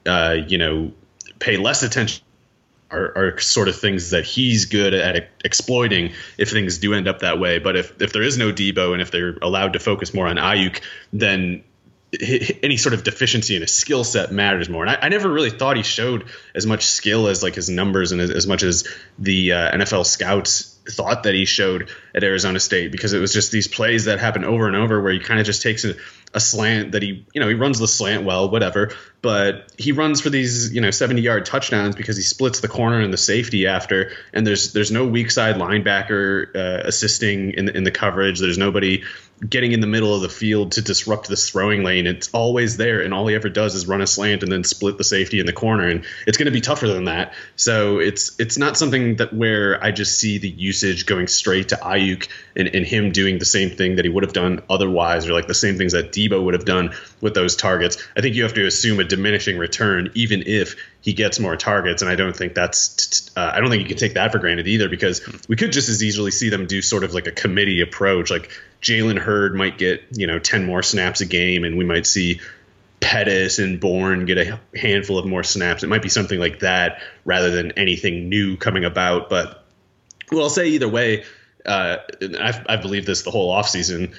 uh, 0.06 0.36
you 0.46 0.58
know, 0.58 0.92
pay 1.38 1.56
less 1.56 1.82
attention 1.82 2.22
are, 2.90 3.12
are 3.16 3.38
sort 3.38 3.68
of 3.68 3.78
things 3.78 4.10
that 4.10 4.24
he's 4.24 4.66
good 4.66 4.94
at 4.94 5.28
exploiting 5.44 6.12
if 6.36 6.50
things 6.50 6.78
do 6.78 6.92
end 6.92 7.08
up 7.08 7.20
that 7.20 7.38
way. 7.38 7.58
But 7.58 7.76
if, 7.76 8.02
if 8.02 8.12
there 8.12 8.22
is 8.22 8.36
no 8.36 8.52
Deebo 8.52 8.92
and 8.92 9.00
if 9.00 9.10
they're 9.10 9.36
allowed 9.42 9.74
to 9.74 9.78
focus 9.78 10.12
more 10.12 10.26
on 10.26 10.36
Aiyuk, 10.36 10.80
then 11.12 11.62
any 12.62 12.76
sort 12.76 12.92
of 12.92 13.04
deficiency 13.04 13.54
in 13.54 13.62
his 13.62 13.72
skill 13.72 14.02
set 14.02 14.32
matters 14.32 14.68
more. 14.68 14.84
And 14.84 14.90
I, 14.90 15.06
I, 15.06 15.08
never 15.08 15.30
really 15.30 15.50
thought 15.50 15.76
he 15.76 15.84
showed 15.84 16.24
as 16.56 16.66
much 16.66 16.86
skill 16.86 17.28
as 17.28 17.42
like 17.42 17.54
his 17.54 17.68
numbers 17.70 18.10
and 18.10 18.20
as, 18.20 18.30
as 18.30 18.46
much 18.48 18.64
as 18.64 18.88
the 19.18 19.52
uh, 19.52 19.76
NFL 19.76 20.04
scouts 20.04 20.69
thought 20.88 21.24
that 21.24 21.34
he 21.34 21.44
showed 21.44 21.90
at 22.14 22.24
Arizona 22.24 22.60
State 22.60 22.92
because 22.92 23.12
it 23.12 23.18
was 23.18 23.32
just 23.32 23.52
these 23.52 23.68
plays 23.68 24.06
that 24.06 24.18
happen 24.18 24.44
over 24.44 24.66
and 24.66 24.76
over 24.76 25.00
where 25.00 25.12
he 25.12 25.20
kind 25.20 25.38
of 25.38 25.46
just 25.46 25.62
takes 25.62 25.84
a, 25.84 25.94
a 26.32 26.40
slant 26.40 26.92
that 26.92 27.02
he, 27.02 27.26
you 27.32 27.40
know, 27.40 27.48
he 27.48 27.54
runs 27.54 27.78
the 27.78 27.88
slant 27.88 28.24
well, 28.24 28.50
whatever, 28.50 28.92
but 29.22 29.72
he 29.76 29.92
runs 29.92 30.20
for 30.20 30.30
these, 30.30 30.72
you 30.72 30.80
know, 30.80 30.90
70 30.90 31.20
yard 31.20 31.44
touchdowns 31.44 31.96
because 31.96 32.16
he 32.16 32.22
splits 32.22 32.60
the 32.60 32.68
corner 32.68 33.00
and 33.00 33.12
the 33.12 33.18
safety 33.18 33.66
after, 33.66 34.12
and 34.32 34.46
there's 34.46 34.72
there's 34.72 34.90
no 34.90 35.06
weak 35.06 35.30
side 35.30 35.56
linebacker 35.56 36.54
uh, 36.54 36.86
assisting 36.86 37.52
in 37.52 37.66
the, 37.66 37.76
in 37.76 37.84
the 37.84 37.90
coverage. 37.90 38.40
There's 38.40 38.58
nobody 38.58 39.04
getting 39.48 39.72
in 39.72 39.80
the 39.80 39.86
middle 39.86 40.14
of 40.14 40.20
the 40.20 40.28
field 40.28 40.72
to 40.72 40.82
disrupt 40.82 41.28
this 41.28 41.48
throwing 41.50 41.82
lane. 41.82 42.06
It's 42.06 42.28
always 42.32 42.76
there, 42.76 43.00
and 43.00 43.14
all 43.14 43.26
he 43.26 43.34
ever 43.34 43.48
does 43.48 43.74
is 43.74 43.88
run 43.88 44.00
a 44.00 44.06
slant 44.06 44.42
and 44.42 44.52
then 44.52 44.64
split 44.64 44.98
the 44.98 45.04
safety 45.04 45.40
in 45.40 45.46
the 45.46 45.52
corner, 45.52 45.88
and 45.88 46.04
it's 46.26 46.36
going 46.36 46.46
to 46.46 46.52
be 46.52 46.60
tougher 46.60 46.86
than 46.86 47.04
that. 47.04 47.32
So 47.56 47.98
it's 47.98 48.38
it's 48.38 48.58
not 48.58 48.76
something 48.76 49.16
that 49.16 49.32
where 49.32 49.82
I 49.82 49.92
just 49.92 50.18
see 50.18 50.38
the 50.38 50.48
usage 50.48 51.06
going 51.06 51.26
straight 51.26 51.70
to 51.70 51.76
Aiyuk 51.76 52.28
and, 52.54 52.68
and 52.68 52.86
him 52.86 53.12
doing 53.12 53.38
the 53.38 53.44
same 53.44 53.70
thing 53.70 53.96
that 53.96 54.04
he 54.04 54.10
would 54.10 54.24
have 54.24 54.32
done 54.32 54.62
otherwise, 54.68 55.26
or 55.26 55.32
like 55.32 55.46
the 55.46 55.54
same 55.54 55.78
things 55.78 55.92
that 55.92 56.12
Deebo 56.12 56.44
would 56.44 56.54
have 56.54 56.66
done 56.66 56.94
with 57.20 57.34
those 57.34 57.56
targets. 57.56 58.02
I 58.16 58.20
think 58.20 58.34
you 58.34 58.42
have 58.42 58.54
to 58.54 58.66
assume 58.66 59.00
a 59.00 59.04
diminishing 59.04 59.56
return, 59.58 60.10
even 60.14 60.42
if 60.46 60.76
he 61.00 61.14
gets 61.14 61.38
more 61.38 61.56
targets. 61.56 62.02
And 62.02 62.10
I 62.10 62.14
don't 62.14 62.36
think 62.36 62.54
that's, 62.54 63.30
uh, 63.34 63.52
I 63.54 63.60
don't 63.60 63.70
think 63.70 63.82
you 63.82 63.88
can 63.88 63.96
take 63.96 64.14
that 64.14 64.32
for 64.32 64.38
granted 64.38 64.68
either, 64.68 64.88
because 64.88 65.22
we 65.48 65.56
could 65.56 65.72
just 65.72 65.88
as 65.88 66.02
easily 66.02 66.30
see 66.30 66.50
them 66.50 66.66
do 66.66 66.82
sort 66.82 67.04
of 67.04 67.14
like 67.14 67.26
a 67.26 67.32
committee 67.32 67.80
approach. 67.80 68.30
Like 68.30 68.50
Jalen 68.82 69.18
Hurd 69.18 69.54
might 69.54 69.78
get, 69.78 70.04
you 70.12 70.26
know, 70.26 70.38
10 70.38 70.64
more 70.64 70.82
snaps 70.82 71.20
a 71.20 71.26
game, 71.26 71.64
and 71.64 71.76
we 71.76 71.84
might 71.84 72.06
see 72.06 72.40
Pettis 73.00 73.58
and 73.58 73.80
Bourne 73.80 74.26
get 74.26 74.38
a 74.38 74.60
handful 74.74 75.18
of 75.18 75.26
more 75.26 75.42
snaps. 75.42 75.82
It 75.82 75.88
might 75.88 76.02
be 76.02 76.08
something 76.08 76.38
like 76.38 76.60
that 76.60 77.02
rather 77.24 77.50
than 77.50 77.72
anything 77.72 78.28
new 78.28 78.56
coming 78.56 78.84
about. 78.84 79.28
But 79.28 79.64
well, 80.30 80.44
I'll 80.44 80.50
say 80.50 80.68
either 80.68 80.88
way, 80.88 81.24
uh, 81.66 81.98
I've, 82.38 82.66
I've 82.68 82.82
believed 82.82 83.06
this 83.06 83.22
the 83.22 83.30
whole 83.30 83.54
offseason. 83.54 84.14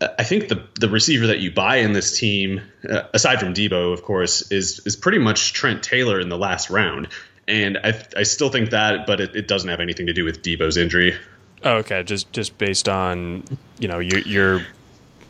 I 0.00 0.22
think 0.22 0.48
the 0.48 0.66
the 0.78 0.88
receiver 0.88 1.28
that 1.28 1.40
you 1.40 1.50
buy 1.50 1.76
in 1.76 1.92
this 1.92 2.18
team, 2.18 2.62
uh, 2.88 3.02
aside 3.12 3.40
from 3.40 3.54
Deebo, 3.54 3.92
of 3.92 4.02
course, 4.02 4.50
is 4.52 4.80
is 4.86 4.96
pretty 4.96 5.18
much 5.18 5.52
Trent 5.52 5.82
Taylor 5.82 6.20
in 6.20 6.28
the 6.28 6.38
last 6.38 6.70
round, 6.70 7.08
and 7.48 7.78
I 7.78 8.00
I 8.16 8.22
still 8.22 8.50
think 8.50 8.70
that, 8.70 9.06
but 9.06 9.20
it, 9.20 9.36
it 9.36 9.48
doesn't 9.48 9.68
have 9.68 9.80
anything 9.80 10.06
to 10.06 10.12
do 10.12 10.24
with 10.24 10.42
Deebo's 10.42 10.76
injury. 10.76 11.18
Oh, 11.64 11.76
okay, 11.76 12.02
just 12.02 12.30
just 12.32 12.56
based 12.58 12.88
on 12.88 13.44
you 13.78 13.88
know 13.88 13.98
your 13.98 14.20
your. 14.20 14.66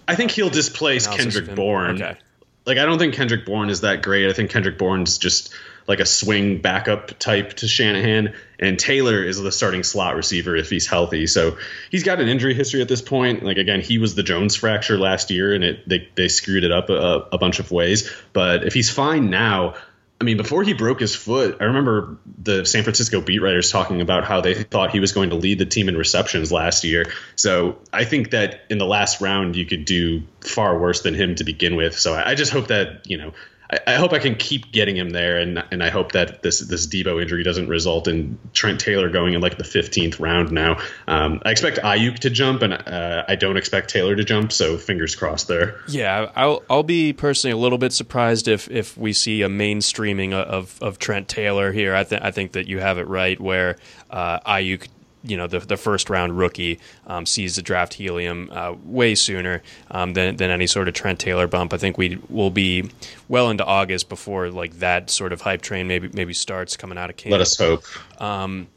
I 0.06 0.16
think 0.16 0.32
he'll 0.32 0.50
displace 0.50 1.06
Kendrick 1.06 1.54
Bourne. 1.54 2.02
Okay. 2.02 2.18
Like 2.66 2.78
I 2.78 2.84
don't 2.84 2.98
think 2.98 3.14
Kendrick 3.14 3.46
Bourne 3.46 3.70
is 3.70 3.82
that 3.82 4.02
great. 4.02 4.28
I 4.28 4.32
think 4.32 4.50
Kendrick 4.50 4.76
Bourne's 4.76 5.18
just 5.18 5.54
like 5.86 6.00
a 6.00 6.06
swing 6.06 6.60
backup 6.60 7.18
type 7.18 7.52
to 7.54 7.68
Shanahan, 7.68 8.34
and 8.58 8.78
Taylor 8.78 9.22
is 9.22 9.40
the 9.40 9.52
starting 9.52 9.82
slot 9.82 10.16
receiver 10.16 10.56
if 10.56 10.70
he's 10.70 10.86
healthy. 10.86 11.26
So 11.26 11.58
he's 11.90 12.02
got 12.02 12.20
an 12.20 12.28
injury 12.28 12.54
history 12.54 12.80
at 12.80 12.88
this 12.88 13.02
point. 13.02 13.44
Like 13.44 13.58
again, 13.58 13.80
he 13.80 13.98
was 13.98 14.14
the 14.14 14.22
Jones 14.22 14.56
fracture 14.56 14.98
last 14.98 15.30
year, 15.30 15.54
and 15.54 15.62
it 15.62 15.88
they 15.88 16.08
they 16.16 16.28
screwed 16.28 16.64
it 16.64 16.72
up 16.72 16.90
a, 16.90 17.28
a 17.32 17.38
bunch 17.38 17.60
of 17.60 17.70
ways. 17.70 18.10
But 18.32 18.64
if 18.64 18.74
he's 18.74 18.90
fine 18.90 19.30
now, 19.30 19.74
I 20.20 20.24
mean, 20.24 20.36
before 20.36 20.62
he 20.62 20.74
broke 20.74 21.00
his 21.00 21.14
foot, 21.14 21.58
I 21.60 21.64
remember 21.64 22.18
the 22.42 22.64
San 22.64 22.84
Francisco 22.84 23.20
beat 23.20 23.40
writers 23.40 23.70
talking 23.70 24.00
about 24.00 24.24
how 24.24 24.40
they 24.40 24.54
thought 24.54 24.90
he 24.90 25.00
was 25.00 25.12
going 25.12 25.30
to 25.30 25.36
lead 25.36 25.58
the 25.58 25.66
team 25.66 25.88
in 25.88 25.96
receptions 25.96 26.52
last 26.52 26.84
year. 26.84 27.12
So 27.36 27.78
I 27.92 28.04
think 28.04 28.30
that 28.30 28.60
in 28.70 28.78
the 28.78 28.86
last 28.86 29.20
round, 29.20 29.56
you 29.56 29.66
could 29.66 29.84
do 29.84 30.22
far 30.40 30.78
worse 30.78 31.02
than 31.02 31.14
him 31.14 31.34
to 31.36 31.44
begin 31.44 31.74
with. 31.74 31.98
So 31.98 32.14
I 32.14 32.36
just 32.36 32.52
hope 32.52 32.68
that, 32.68 33.10
you 33.10 33.18
know, 33.18 33.32
I, 33.70 33.78
I, 33.86 33.94
hope 33.94 34.12
I 34.12 34.18
can 34.18 34.34
keep 34.34 34.72
getting 34.72 34.96
him 34.96 35.10
there, 35.10 35.38
and 35.38 35.64
and 35.70 35.82
I 35.82 35.90
hope 35.90 36.12
that 36.12 36.42
this 36.42 36.60
this 36.60 36.86
Deebo 36.86 37.20
injury 37.20 37.42
doesn't 37.42 37.68
result 37.68 38.08
in 38.08 38.38
Trent 38.52 38.80
Taylor 38.80 39.08
going 39.08 39.34
in 39.34 39.40
like 39.40 39.56
the 39.56 39.64
15th 39.64 40.20
round. 40.20 40.52
Now, 40.52 40.78
um, 41.08 41.40
I 41.44 41.50
expect 41.50 41.78
Aiyuk 41.78 42.18
to 42.20 42.30
jump, 42.30 42.62
and 42.62 42.74
uh, 42.74 43.24
I 43.26 43.36
don't 43.36 43.56
expect 43.56 43.90
Taylor 43.90 44.16
to 44.16 44.24
jump. 44.24 44.52
So 44.52 44.76
fingers 44.76 45.14
crossed 45.14 45.48
there. 45.48 45.80
Yeah, 45.88 46.30
I'll 46.34 46.62
I'll 46.68 46.82
be 46.82 47.12
personally 47.12 47.52
a 47.52 47.58
little 47.58 47.78
bit 47.78 47.92
surprised 47.92 48.48
if 48.48 48.70
if 48.70 48.96
we 48.96 49.12
see 49.12 49.42
a 49.42 49.48
mainstreaming 49.48 50.32
of 50.32 50.78
of 50.82 50.98
Trent 50.98 51.28
Taylor 51.28 51.72
here. 51.72 51.94
I 51.94 52.04
think 52.04 52.22
I 52.22 52.30
think 52.30 52.52
that 52.52 52.68
you 52.68 52.80
have 52.80 52.98
it 52.98 53.08
right 53.08 53.40
where 53.40 53.76
uh, 54.10 54.40
Aiyuk 54.40 54.88
you 55.24 55.36
know 55.36 55.46
the, 55.46 55.58
the 55.58 55.76
first 55.76 56.10
round 56.10 56.36
rookie 56.38 56.78
um, 57.06 57.26
sees 57.26 57.56
the 57.56 57.62
draft 57.62 57.94
helium 57.94 58.50
uh, 58.52 58.74
way 58.84 59.14
sooner 59.14 59.62
um, 59.90 60.12
than, 60.12 60.36
than 60.36 60.50
any 60.50 60.66
sort 60.66 60.86
of 60.86 60.94
Trent 60.94 61.18
Taylor 61.18 61.46
bump. 61.46 61.72
I 61.72 61.78
think 61.78 61.98
we 61.98 62.18
will 62.28 62.50
be 62.50 62.90
well 63.28 63.50
into 63.50 63.64
August 63.64 64.08
before 64.08 64.50
like 64.50 64.78
that 64.78 65.10
sort 65.10 65.32
of 65.32 65.40
hype 65.40 65.62
train 65.62 65.88
maybe 65.88 66.08
maybe 66.12 66.34
starts 66.34 66.76
coming 66.76 66.98
out 66.98 67.10
of 67.10 67.16
camp. 67.16 67.32
Let 67.32 67.40
us 67.40 67.56
hope. 67.56 67.84
Um, 68.20 68.68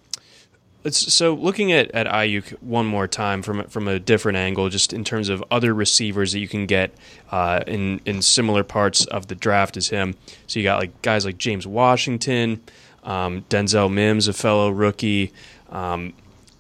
so 0.89 1.33
looking 1.33 1.71
at, 1.71 1.91
at 1.91 2.07
Aiyuk 2.07 2.51
one 2.61 2.85
more 2.85 3.07
time 3.07 3.41
from 3.41 3.65
from 3.65 3.87
a 3.87 3.99
different 3.99 4.37
angle, 4.37 4.69
just 4.69 4.93
in 4.93 5.03
terms 5.03 5.29
of 5.29 5.43
other 5.51 5.73
receivers 5.73 6.31
that 6.31 6.39
you 6.39 6.47
can 6.47 6.65
get 6.65 6.93
uh, 7.31 7.63
in 7.67 7.99
in 8.05 8.21
similar 8.21 8.63
parts 8.63 9.05
of 9.05 9.27
the 9.27 9.35
draft 9.35 9.77
as 9.77 9.89
him. 9.89 10.15
So 10.47 10.59
you 10.59 10.63
got 10.63 10.79
like 10.79 11.01
guys 11.01 11.25
like 11.25 11.37
James 11.37 11.67
Washington, 11.67 12.61
um, 13.03 13.43
Denzel 13.49 13.91
Mims, 13.91 14.27
a 14.27 14.33
fellow 14.33 14.69
rookie. 14.69 15.33
Um, 15.69 16.13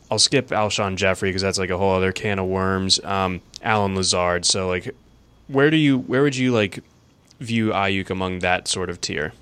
I'll 0.09 0.19
skip 0.19 0.47
Alshon 0.49 0.95
Jeffery 0.95 1.29
because 1.29 1.41
that's 1.41 1.59
like 1.59 1.69
a 1.69 1.77
whole 1.77 1.93
other 1.93 2.11
can 2.11 2.39
of 2.39 2.47
worms. 2.47 3.03
Um, 3.03 3.41
Allen 3.61 3.95
Lazard. 3.95 4.45
So 4.45 4.67
like, 4.67 4.95
where 5.47 5.69
do 5.69 5.77
you 5.77 5.99
where 5.99 6.23
would 6.23 6.35
you 6.35 6.51
like 6.51 6.83
view 7.39 7.69
Aiyuk 7.69 8.09
among 8.09 8.39
that 8.39 8.67
sort 8.67 8.89
of 8.89 9.01
tier? 9.01 9.33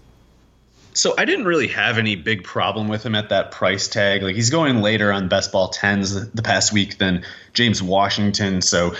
So 0.93 1.13
I 1.17 1.25
didn't 1.25 1.45
really 1.45 1.67
have 1.67 1.97
any 1.97 2.15
big 2.15 2.45
problem 2.45 2.87
with 2.87 3.05
him 3.05 3.15
at 3.15 3.29
that 3.29 3.51
price 3.51 3.89
tag. 3.89 4.23
Like 4.23 4.35
he's 4.35 4.49
going 4.49 4.81
later 4.81 5.11
on 5.11 5.27
best 5.27 5.51
ball 5.51 5.67
tens 5.67 6.31
the 6.31 6.41
past 6.41 6.71
week 6.71 6.97
than 6.97 7.25
James 7.53 7.83
Washington. 7.83 8.61
So 8.61 8.95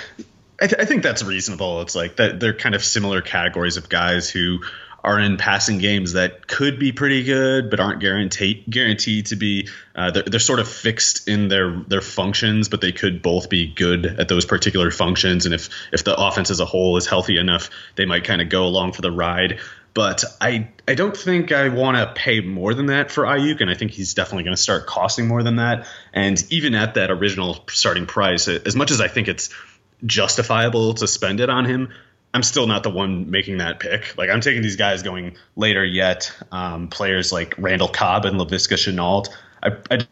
I, 0.62 0.68
th- 0.68 0.82
I 0.82 0.86
think 0.86 1.04
that's 1.04 1.24
reasonable. 1.24 1.82
It's 1.82 1.96
like 1.96 2.18
that 2.18 2.40
they're 2.42 2.54
kind 2.54 2.76
of 2.76 2.84
similar 2.84 3.22
categories 3.22 3.78
of 3.78 3.88
guys 3.88 4.30
who 4.30 4.60
are 5.06 5.20
in 5.20 5.38
passing 5.38 5.78
games 5.78 6.14
that 6.14 6.48
could 6.48 6.80
be 6.80 6.92
pretty 6.92 7.24
good, 7.24 7.70
but 7.70 7.80
aren't 7.80 8.02
guaranteed 8.02 8.66
guaranteed 8.70 9.28
to 9.28 9.36
be. 9.36 9.70
Uh, 9.96 10.12
they're, 10.12 10.24
they're 10.24 10.40
sort 10.40 10.60
of 10.60 10.68
fixed 10.68 11.28
in 11.28 11.48
their 11.48 11.80
their 11.88 12.02
functions, 12.02 12.68
but 12.68 12.82
they 12.82 12.92
could 12.92 13.22
both 13.22 13.48
be 13.48 13.68
good 13.68 14.06
at 14.06 14.28
those 14.28 14.46
particular 14.46 14.90
functions. 14.90 15.46
And 15.46 15.54
if 15.54 15.70
if 15.94 16.04
the 16.04 16.16
offense 16.16 16.50
as 16.50 16.60
a 16.60 16.66
whole 16.66 16.98
is 16.98 17.06
healthy 17.06 17.38
enough, 17.38 17.70
they 17.96 18.06
might 18.06 18.24
kind 18.24 18.42
of 18.42 18.50
go 18.50 18.66
along 18.66 18.94
for 18.94 19.04
the 19.04 19.12
ride. 19.12 19.60
But 19.94 20.26
I 20.42 20.70
I 20.88 20.96
don't 20.96 21.16
think 21.16 21.52
I 21.52 21.70
want 21.70 21.98
to 21.98 22.12
pay 22.20 22.42
more 22.42 22.74
than 22.74 22.88
that 22.88 23.12
for 23.12 23.26
Aiyuk, 23.26 23.62
and 23.62 23.70
I 23.70 23.76
think 23.76 23.92
he's 23.92 24.16
definitely 24.16 24.44
going 24.44 24.56
to 24.56 24.62
start 24.62 24.88
costing 24.88 25.28
more 25.28 25.44
than 25.44 25.58
that. 25.58 25.88
And 26.14 26.44
even 26.50 26.74
at 26.74 26.96
that 26.96 27.12
original 27.12 27.64
starting 27.70 28.08
price, 28.08 28.48
as 28.48 28.76
much 28.76 28.92
as 28.92 29.00
I 29.00 29.08
think 29.08 29.28
it's 29.28 29.54
justifiable 30.04 30.96
to 30.96 31.08
spend 31.08 31.40
it 31.40 31.50
on 31.50 31.66
him, 31.66 31.94
I'm 32.36 32.44
still 32.44 32.68
not 32.68 32.84
the 32.84 32.90
one 32.90 33.32
making 33.32 33.60
that 33.60 33.80
pick. 33.80 34.18
Like 34.18 34.30
I'm 34.30 34.42
taking 34.42 34.62
these 34.62 34.76
guys 34.76 35.02
going 35.04 35.38
later 35.56 35.86
yet. 35.86 36.36
Um, 36.52 36.90
players 36.90 37.32
like 37.32 37.56
Randall 37.58 37.88
Cobb 37.88 38.26
and 38.26 38.38
Laviska 38.38 38.76
Shenault. 38.76 39.30
I, 39.64 39.78
I 39.90 40.06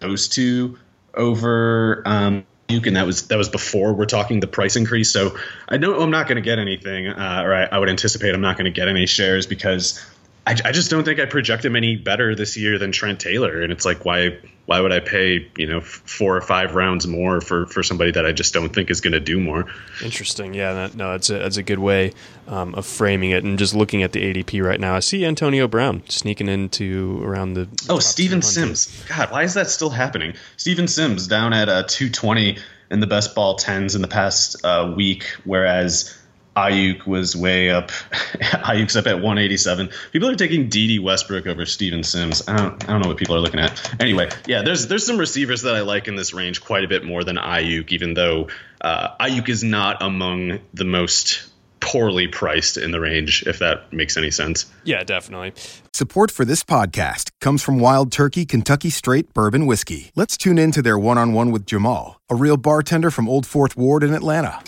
those 0.00 0.26
two 0.26 0.76
over 1.14 2.02
um, 2.06 2.44
Duke, 2.66 2.88
and 2.88 2.96
that 2.96 3.06
was 3.06 3.28
that 3.28 3.38
was 3.38 3.48
before 3.48 3.92
we're 3.92 4.04
talking 4.04 4.40
the 4.40 4.48
price 4.48 4.74
increase. 4.74 5.12
So 5.12 5.38
I 5.68 5.76
know 5.76 6.00
I'm 6.00 6.10
not 6.10 6.26
going 6.26 6.36
to 6.36 6.42
get 6.42 6.58
anything, 6.58 7.06
uh, 7.06 7.42
or 7.44 7.54
I, 7.54 7.64
I, 7.66 7.78
would 7.78 7.88
anticipate 7.88 8.34
I'm 8.34 8.40
not 8.40 8.56
going 8.56 8.64
to 8.64 8.72
get 8.72 8.88
any 8.88 9.06
shares 9.06 9.46
because 9.46 10.04
I, 10.46 10.56
I, 10.64 10.72
just 10.72 10.90
don't 10.90 11.04
think 11.04 11.20
I 11.20 11.24
project 11.24 11.64
him 11.64 11.74
any 11.74 11.96
better 11.96 12.34
this 12.34 12.56
year 12.56 12.78
than 12.78 12.92
Trent 12.92 13.18
Taylor. 13.18 13.62
And 13.62 13.72
it's 13.72 13.84
like 13.84 14.04
why 14.04 14.38
why 14.66 14.80
would 14.80 14.92
I 14.92 15.00
pay 15.00 15.50
you 15.56 15.66
know 15.66 15.80
four 15.80 16.36
or 16.36 16.40
five 16.40 16.74
rounds 16.74 17.06
more 17.06 17.40
for 17.40 17.66
for 17.66 17.82
somebody 17.82 18.10
that 18.12 18.26
I 18.26 18.32
just 18.32 18.52
don't 18.52 18.68
think 18.68 18.90
is 18.90 19.00
going 19.00 19.12
to 19.12 19.20
do 19.20 19.40
more? 19.40 19.66
Interesting. 20.02 20.54
Yeah, 20.54 20.72
that, 20.74 20.94
no, 20.94 21.12
that's 21.12 21.30
a 21.30 21.38
that's 21.38 21.56
a 21.56 21.62
good 21.62 21.78
way 21.78 22.12
um, 22.46 22.74
of 22.74 22.84
framing 22.84 23.30
it. 23.30 23.44
And 23.44 23.58
just 23.58 23.74
looking 23.74 24.02
at 24.02 24.12
the 24.12 24.20
ADP 24.20 24.62
right 24.62 24.80
now, 24.80 24.94
I 24.94 25.00
see 25.00 25.24
Antonio 25.24 25.66
Brown 25.66 26.02
sneaking 26.08 26.48
into 26.48 27.22
around 27.22 27.54
the. 27.54 27.68
Oh, 27.88 27.98
Steven 27.98 28.42
Sims. 28.42 29.04
God, 29.08 29.30
why 29.30 29.44
is 29.44 29.54
that 29.54 29.68
still 29.68 29.90
happening? 29.90 30.34
Steven 30.56 30.88
Sims 30.88 31.26
down 31.26 31.52
at 31.52 31.68
uh, 31.68 31.84
220 31.86 32.58
in 32.90 33.00
the 33.00 33.06
best 33.06 33.34
ball 33.34 33.56
tens 33.56 33.94
in 33.94 34.02
the 34.02 34.08
past 34.08 34.64
uh, 34.64 34.92
week, 34.94 35.24
whereas 35.44 36.16
Aiyuk 36.56 37.06
was 37.06 37.34
way 37.34 37.70
up. 37.70 37.90
Aiyuk's 38.12 38.96
up 38.96 39.06
at 39.06 39.16
187. 39.16 39.90
People 40.12 40.28
are 40.28 40.36
taking 40.36 40.68
Dede 40.68 41.02
Westbrook 41.02 41.46
over 41.46 41.66
Steven 41.66 42.02
Sims. 42.02 42.46
I 42.46 42.56
don't, 42.56 42.84
I 42.84 42.92
don't 42.92 43.02
know 43.02 43.08
what 43.08 43.16
people 43.16 43.34
are 43.34 43.40
looking 43.40 43.60
at. 43.60 44.00
Anyway, 44.00 44.30
yeah, 44.46 44.62
there's 44.62 44.86
there's 44.86 45.04
some 45.04 45.18
receivers 45.18 45.62
that 45.62 45.74
I 45.74 45.80
like 45.80 46.08
in 46.08 46.16
this 46.16 46.32
range 46.32 46.62
quite 46.62 46.84
a 46.84 46.88
bit 46.88 47.04
more 47.04 47.24
than 47.24 47.36
Aiyuk, 47.36 47.92
even 47.92 48.14
though 48.14 48.48
uh, 48.80 49.16
Aiyuk 49.18 49.48
is 49.48 49.64
not 49.64 50.02
among 50.02 50.60
the 50.72 50.84
most 50.84 51.48
poorly 51.80 52.26
priced 52.26 52.78
in 52.78 52.92
the 52.92 53.00
range, 53.00 53.44
if 53.46 53.58
that 53.58 53.92
makes 53.92 54.16
any 54.16 54.30
sense. 54.30 54.64
Yeah, 54.84 55.04
definitely. 55.04 55.52
Support 55.92 56.30
for 56.30 56.44
this 56.44 56.64
podcast 56.64 57.30
comes 57.40 57.62
from 57.62 57.78
Wild 57.78 58.10
Turkey 58.10 58.46
Kentucky 58.46 58.90
Straight 58.90 59.34
Bourbon 59.34 59.66
Whiskey. 59.66 60.10
Let's 60.16 60.36
tune 60.36 60.58
in 60.58 60.72
to 60.72 60.82
their 60.82 60.98
one 60.98 61.18
on 61.18 61.34
one 61.34 61.50
with 61.50 61.66
Jamal, 61.66 62.20
a 62.30 62.34
real 62.34 62.56
bartender 62.56 63.10
from 63.10 63.28
Old 63.28 63.46
Fourth 63.46 63.76
Ward 63.76 64.02
in 64.02 64.14
Atlanta. 64.14 64.60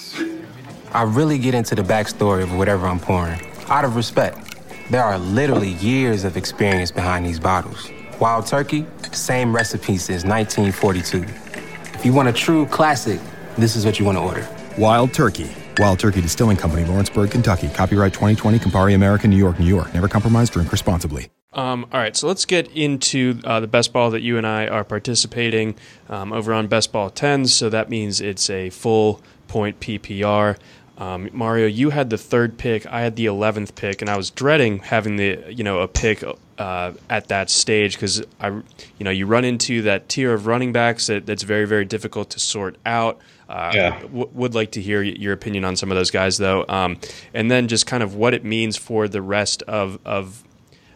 I 0.97 1.03
really 1.03 1.37
get 1.37 1.53
into 1.55 1.75
the 1.75 1.83
backstory 1.83 2.43
of 2.43 2.57
whatever 2.57 2.87
I'm 2.87 2.99
pouring, 2.99 3.39
out 3.69 3.85
of 3.85 3.97
respect. 3.97 4.57
There 4.91 5.05
are 5.05 5.19
literally 5.19 5.73
years 5.73 6.25
of 6.25 6.39
experience 6.39 6.91
behind 6.91 7.27
these 7.27 7.39
bottles. 7.39 7.91
Wild 8.19 8.47
Turkey, 8.47 8.87
same 9.13 9.55
recipe 9.55 9.99
since 9.99 10.25
1942. 10.25 11.23
If 11.99 12.03
you 12.03 12.15
want 12.15 12.29
a 12.29 12.33
true 12.33 12.65
classic, 12.65 13.21
this 13.59 13.77
is 13.77 13.85
what 13.85 13.99
you 13.99 14.07
want 14.07 14.17
to 14.17 14.23
order. 14.23 14.49
Wild 14.79 15.13
Turkey. 15.13 15.51
Wild 15.77 15.99
Turkey 15.99 16.23
Distilling 16.23 16.57
Company, 16.57 16.87
Lawrenceburg, 16.87 17.31
Kentucky. 17.31 17.69
Copyright 17.69 18.15
2020, 18.15 18.59
Campari 18.59 18.95
American, 18.95 19.29
New 19.29 19.37
York, 19.37 19.61
New 19.61 19.67
York. 19.67 19.93
Never 19.93 20.09
compromise, 20.09 20.49
drink 20.49 20.73
responsibly. 20.73 21.29
Um, 21.53 21.85
all 21.93 22.01
right, 22.01 22.17
so 22.17 22.27
let's 22.27 22.47
get 22.47 22.71
into 22.73 23.39
uh, 23.45 23.61
the 23.61 23.67
best 23.67 23.93
ball 23.93 24.11
that 24.13 24.23
you 24.23 24.39
and 24.39 24.47
I 24.47 24.67
are 24.67 24.85
participating 24.85 25.75
um, 26.09 26.33
over 26.33 26.55
on 26.55 26.69
Best 26.69 26.91
Ball 26.91 27.11
10s. 27.11 27.49
So 27.49 27.69
that 27.69 27.91
means 27.91 28.23
it's 28.23 28.49
a 28.49 28.71
full 28.71 29.21
point 29.47 29.81
PPR. 29.81 30.57
Um, 30.99 31.29
Mario, 31.33 31.67
you 31.67 31.91
had 31.91 32.09
the 32.09 32.17
third 32.19 32.57
pick. 32.57 32.87
I 32.87 33.03
had 33.03 33.17
the 33.17 33.27
eleventh 33.27 33.75
pick, 33.75 34.01
and 34.01 34.09
I 34.09 34.17
was 34.17 34.31
dreading 34.31 34.79
having 34.79 35.17
the 35.17 35.43
you 35.49 35.63
know 35.63 35.81
a 35.81 35.89
pick 35.89 36.25
uh, 36.59 36.93
at 37.11 37.29
that 37.29 37.51
stage 37.51 37.95
because 37.95 38.23
I 38.41 38.49
you 38.49 38.63
know 39.01 39.11
you 39.11 39.27
run 39.27 39.45
into 39.45 39.83
that 39.83 40.09
tier 40.09 40.33
of 40.33 40.47
running 40.47 40.73
backs 40.73 41.09
that, 41.09 41.27
that's 41.27 41.43
very 41.43 41.67
very 41.67 41.85
difficult 41.85 42.31
to 42.31 42.41
sort 42.41 42.77
out. 42.87 43.19
Uh, 43.49 43.73
yeah. 43.75 44.01
W- 44.01 44.31
would 44.33 44.55
like 44.55 44.73
to 44.73 44.81
hear 44.81 45.03
your 45.03 45.33
opinion 45.33 45.65
on 45.65 45.77
some 45.77 45.93
of 45.93 45.97
those 45.97 46.11
guys 46.11 46.39
though, 46.39 46.65
um, 46.69 46.99
and 47.35 47.51
then 47.51 47.69
just 47.69 47.87
kind 47.87 48.03
of 48.03 48.15
what 48.15 48.35
it 48.35 48.45
means 48.45 48.77
for 48.77 49.07
the 49.07 49.21
rest 49.23 49.63
of 49.65 49.99
of 50.05 50.43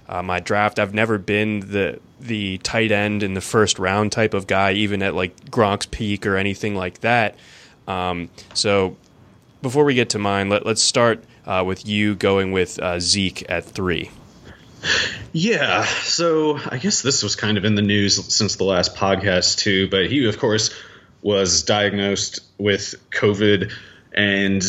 uh, 0.09 0.23
my 0.23 0.41
draft. 0.41 0.79
I've 0.79 0.95
never 0.95 1.19
been 1.19 1.61
the 1.61 2.01
the 2.19 2.59
tight 2.59 2.91
end 2.91 3.23
in 3.23 3.35
the 3.35 3.41
first 3.41 3.79
round 3.79 4.13
type 4.13 4.35
of 4.35 4.47
guy, 4.47 4.73
even 4.73 5.03
at 5.03 5.15
like 5.15 5.37
Gronk's 5.51 5.87
peak 5.87 6.27
or 6.27 6.37
anything 6.37 6.75
like 6.75 7.01
that. 7.01 7.37
Um, 7.87 8.31
so 8.55 8.97
before 9.63 9.85
we 9.85 9.95
get 9.95 10.11
to 10.11 10.19
mine, 10.19 10.49
let, 10.49 10.67
us 10.67 10.83
start 10.83 11.25
uh, 11.47 11.63
with 11.67 11.87
you 11.87 12.15
going 12.15 12.53
with 12.53 12.79
uh, 12.79 13.01
Zeke 13.01 13.49
at 13.49 13.65
three. 13.65 14.11
Yeah, 15.33 15.85
so 15.85 16.59
I 16.71 16.79
guess 16.79 17.03
this 17.03 17.23
was 17.23 17.37
kind 17.37 17.59
of 17.59 17.65
in 17.65 17.75
the 17.75 17.83
news 17.83 18.35
since 18.35 18.57
the 18.57 18.65
last 18.65 18.97
podcast 18.97 19.59
too. 19.59 19.89
But 19.89 20.07
he, 20.07 20.27
of 20.29 20.39
course, 20.39 20.71
was 21.23 21.63
diagnosed 21.63 22.41
with 22.59 22.95
COVID, 23.11 23.73
and 24.13 24.63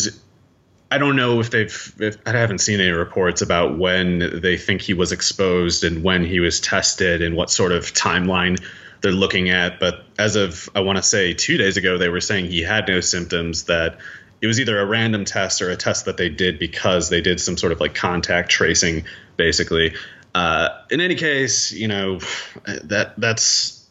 I 0.92 0.98
don't 0.98 1.16
know 1.16 1.40
if 1.40 1.50
they've. 1.50 1.96
If, 2.00 2.18
I 2.26 2.32
haven't 2.32 2.60
seen 2.60 2.80
any 2.82 2.92
reports 2.92 3.42
about 3.42 3.78
when 3.78 4.42
they 4.42 4.58
think 4.58 4.82
he 4.82 4.94
was 4.94 5.14
exposed 5.14 5.84
and 5.84 6.04
when 6.04 6.26
he 6.26 6.42
was 6.42 6.60
tested 6.60 7.22
and 7.22 7.36
what 7.36 7.50
sort 7.50 7.72
of 7.72 7.94
timeline 7.94 8.62
they're 9.00 9.12
looking 9.12 9.50
at. 9.50 9.80
But 9.80 10.04
as 10.20 10.36
of 10.36 10.70
I 10.76 10.82
want 10.82 10.98
to 10.98 11.04
say 11.04 11.34
two 11.34 11.58
days 11.58 11.78
ago, 11.78 11.98
they 11.98 12.10
were 12.10 12.22
saying 12.22 12.48
he 12.48 12.62
had 12.62 12.88
no 12.88 13.00
symptoms. 13.00 13.64
That 13.64 14.00
it 14.42 14.48
was 14.48 14.60
either 14.60 14.80
a 14.80 14.86
random 14.86 15.24
test 15.24 15.62
or 15.62 15.70
a 15.70 15.76
test 15.76 16.06
that 16.06 16.18
they 16.18 16.30
did 16.30 16.58
because 16.58 17.10
they 17.10 17.22
did 17.22 17.40
some 17.40 17.58
sort 17.58 17.72
of 17.72 17.80
like 17.80 17.94
contact 17.94 18.50
tracing, 18.50 19.06
basically. 19.38 19.94
Uh, 20.34 20.70
in 20.90 21.00
any 21.00 21.16
case, 21.16 21.72
you 21.72 21.88
know 21.88 22.20
that 22.66 23.14
that's 23.18 23.88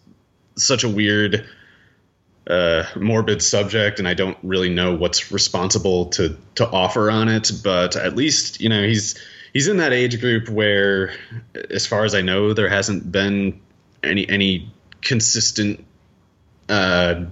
such 0.57 0.83
a 0.83 0.88
weird, 0.88 1.47
uh, 2.49 2.85
morbid 2.97 3.42
subject, 3.42 3.99
and 4.00 4.09
I 4.09 4.14
don't 4.14 4.38
really 4.42 4.71
know 4.71 4.95
what's 4.95 5.30
responsible 5.30 6.07
to 6.11 6.37
to 6.57 6.69
offer 6.69 7.11
on 7.11 7.28
it. 7.28 7.52
But 7.62 7.95
at 7.95 8.16
least 8.16 8.61
you 8.61 8.69
know 8.69 8.83
he's 8.83 9.23
he's 9.52 9.69
in 9.69 9.76
that 9.76 9.92
age 9.92 10.21
group 10.21 10.49
where, 10.49 11.12
as 11.71 11.87
far 11.87 12.04
as 12.04 12.14
I 12.14 12.23
know, 12.23 12.54
there 12.54 12.69
hasn't 12.69 13.11
been 13.12 13.61
any 14.02 14.28
any 14.28 14.73
consistent 15.00 15.85
uh, 16.70 17.24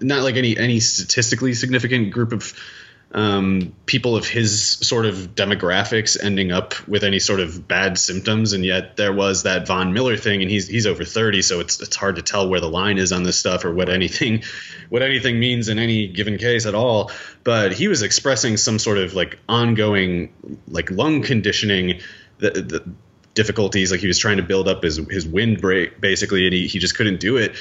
not 0.00 0.22
like 0.22 0.36
any 0.36 0.56
any 0.56 0.80
statistically 0.80 1.54
significant 1.54 2.12
group 2.12 2.32
of 2.32 2.54
um, 3.10 3.74
people 3.86 4.16
of 4.16 4.28
his 4.28 4.70
sort 4.70 5.06
of 5.06 5.34
demographics 5.34 6.22
ending 6.22 6.52
up 6.52 6.74
with 6.86 7.04
any 7.04 7.18
sort 7.18 7.40
of 7.40 7.66
bad 7.66 7.98
symptoms, 7.98 8.52
and 8.52 8.64
yet 8.64 8.96
there 8.96 9.12
was 9.12 9.42
that 9.42 9.66
Von 9.66 9.92
Miller 9.92 10.16
thing, 10.16 10.42
and 10.42 10.50
he's 10.50 10.68
he's 10.68 10.86
over 10.86 11.04
thirty, 11.04 11.42
so 11.42 11.58
it's 11.58 11.80
it's 11.80 11.96
hard 11.96 12.16
to 12.16 12.22
tell 12.22 12.48
where 12.48 12.60
the 12.60 12.68
line 12.68 12.98
is 12.98 13.10
on 13.12 13.24
this 13.24 13.38
stuff 13.38 13.64
or 13.64 13.72
what 13.72 13.88
anything 13.88 14.44
what 14.88 15.02
anything 15.02 15.40
means 15.40 15.68
in 15.68 15.80
any 15.80 16.06
given 16.06 16.38
case 16.38 16.64
at 16.64 16.76
all. 16.76 17.10
But 17.42 17.72
he 17.72 17.88
was 17.88 18.02
expressing 18.02 18.56
some 18.56 18.78
sort 18.78 18.98
of 18.98 19.14
like 19.14 19.38
ongoing 19.48 20.32
like 20.68 20.90
lung 20.90 21.22
conditioning. 21.22 22.00
The, 22.38 22.50
the 22.50 22.94
difficulties 23.34 23.90
like 23.90 24.00
he 24.00 24.06
was 24.06 24.18
trying 24.18 24.36
to 24.36 24.42
build 24.44 24.68
up 24.68 24.82
his 24.82 24.96
his 25.10 25.26
wind 25.26 25.60
break 25.60 26.00
basically 26.00 26.46
and 26.46 26.54
he, 26.54 26.66
he 26.66 26.78
just 26.78 26.96
couldn't 26.96 27.20
do 27.20 27.36
it 27.36 27.54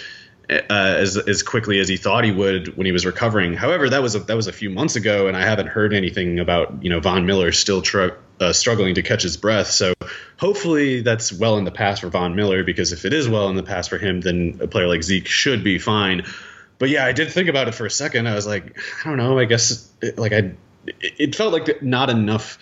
uh, 0.49 0.63
as 0.69 1.17
as 1.17 1.43
quickly 1.43 1.79
as 1.79 1.89
he 1.89 1.97
thought 1.97 2.23
he 2.23 2.31
would 2.31 2.77
when 2.77 2.85
he 2.85 2.91
was 2.91 3.05
recovering. 3.05 3.53
However, 3.53 3.89
that 3.89 4.01
was 4.01 4.15
a, 4.15 4.19
that 4.19 4.35
was 4.35 4.47
a 4.47 4.53
few 4.53 4.69
months 4.69 4.95
ago, 4.95 5.27
and 5.27 5.35
I 5.35 5.41
haven't 5.41 5.67
heard 5.67 5.93
anything 5.93 6.39
about 6.39 6.83
you 6.83 6.89
know 6.89 6.99
Von 6.99 7.25
Miller 7.25 7.51
still 7.51 7.81
tr- 7.81 8.15
uh, 8.39 8.53
struggling 8.53 8.95
to 8.95 9.01
catch 9.01 9.23
his 9.23 9.35
breath. 9.35 9.67
So 9.67 9.93
hopefully 10.37 11.01
that's 11.01 11.33
well 11.33 11.57
in 11.57 11.65
the 11.65 11.71
past 11.71 12.01
for 12.01 12.09
Von 12.09 12.35
Miller 12.35 12.63
because 12.63 12.93
if 12.93 13.03
it 13.03 13.13
is 13.13 13.27
well 13.27 13.49
in 13.49 13.55
the 13.55 13.63
past 13.63 13.89
for 13.89 13.97
him, 13.97 14.21
then 14.21 14.59
a 14.61 14.67
player 14.67 14.87
like 14.87 15.03
Zeke 15.03 15.27
should 15.27 15.63
be 15.63 15.79
fine. 15.79 16.23
But 16.79 16.89
yeah, 16.89 17.05
I 17.05 17.11
did 17.11 17.31
think 17.31 17.49
about 17.49 17.67
it 17.67 17.73
for 17.73 17.85
a 17.85 17.91
second. 17.91 18.27
I 18.27 18.35
was 18.35 18.45
like, 18.45 18.77
I 19.03 19.09
don't 19.09 19.17
know. 19.17 19.39
I 19.39 19.45
guess 19.45 19.91
like 20.15 20.31
I, 20.31 20.51
it 21.01 21.35
felt 21.35 21.51
like 21.51 21.81
not 21.81 22.09
enough 22.09 22.59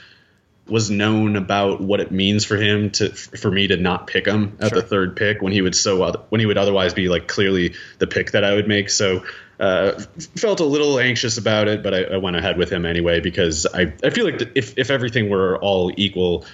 was 0.67 0.89
known 0.89 1.35
about 1.35 1.79
what 1.79 1.99
it 1.99 2.11
means 2.11 2.43
for 2.43 2.57
him 2.57 2.89
to 2.89 3.09
for 3.09 3.51
me 3.51 3.67
to 3.67 3.77
not 3.77 4.07
pick 4.07 4.25
him 4.25 4.57
at 4.59 4.69
sure. 4.69 4.81
the 4.81 4.87
third 4.87 5.15
pick 5.15 5.41
when 5.41 5.53
he 5.53 5.61
would 5.61 5.75
so 5.75 6.25
when 6.29 6.39
he 6.39 6.45
would 6.45 6.57
otherwise 6.57 6.93
be 6.93 7.07
like 7.07 7.27
clearly 7.27 7.75
the 7.99 8.07
pick 8.07 8.31
that 8.31 8.43
I 8.43 8.55
would 8.55 8.67
make. 8.67 8.89
So 8.89 9.23
uh, 9.59 9.99
felt 10.35 10.59
a 10.59 10.65
little 10.65 10.99
anxious 10.99 11.37
about 11.37 11.67
it, 11.67 11.83
but 11.83 11.93
I, 11.93 12.03
I, 12.03 12.17
went 12.17 12.35
ahead 12.35 12.57
with 12.57 12.69
him 12.69 12.85
anyway 12.85 13.21
because 13.21 13.65
I 13.65 13.93
I 14.03 14.09
feel 14.09 14.25
like 14.25 14.41
if 14.55 14.77
if 14.77 14.89
everything 14.89 15.29
were 15.29 15.57
all 15.57 15.91
equal. 15.95 16.45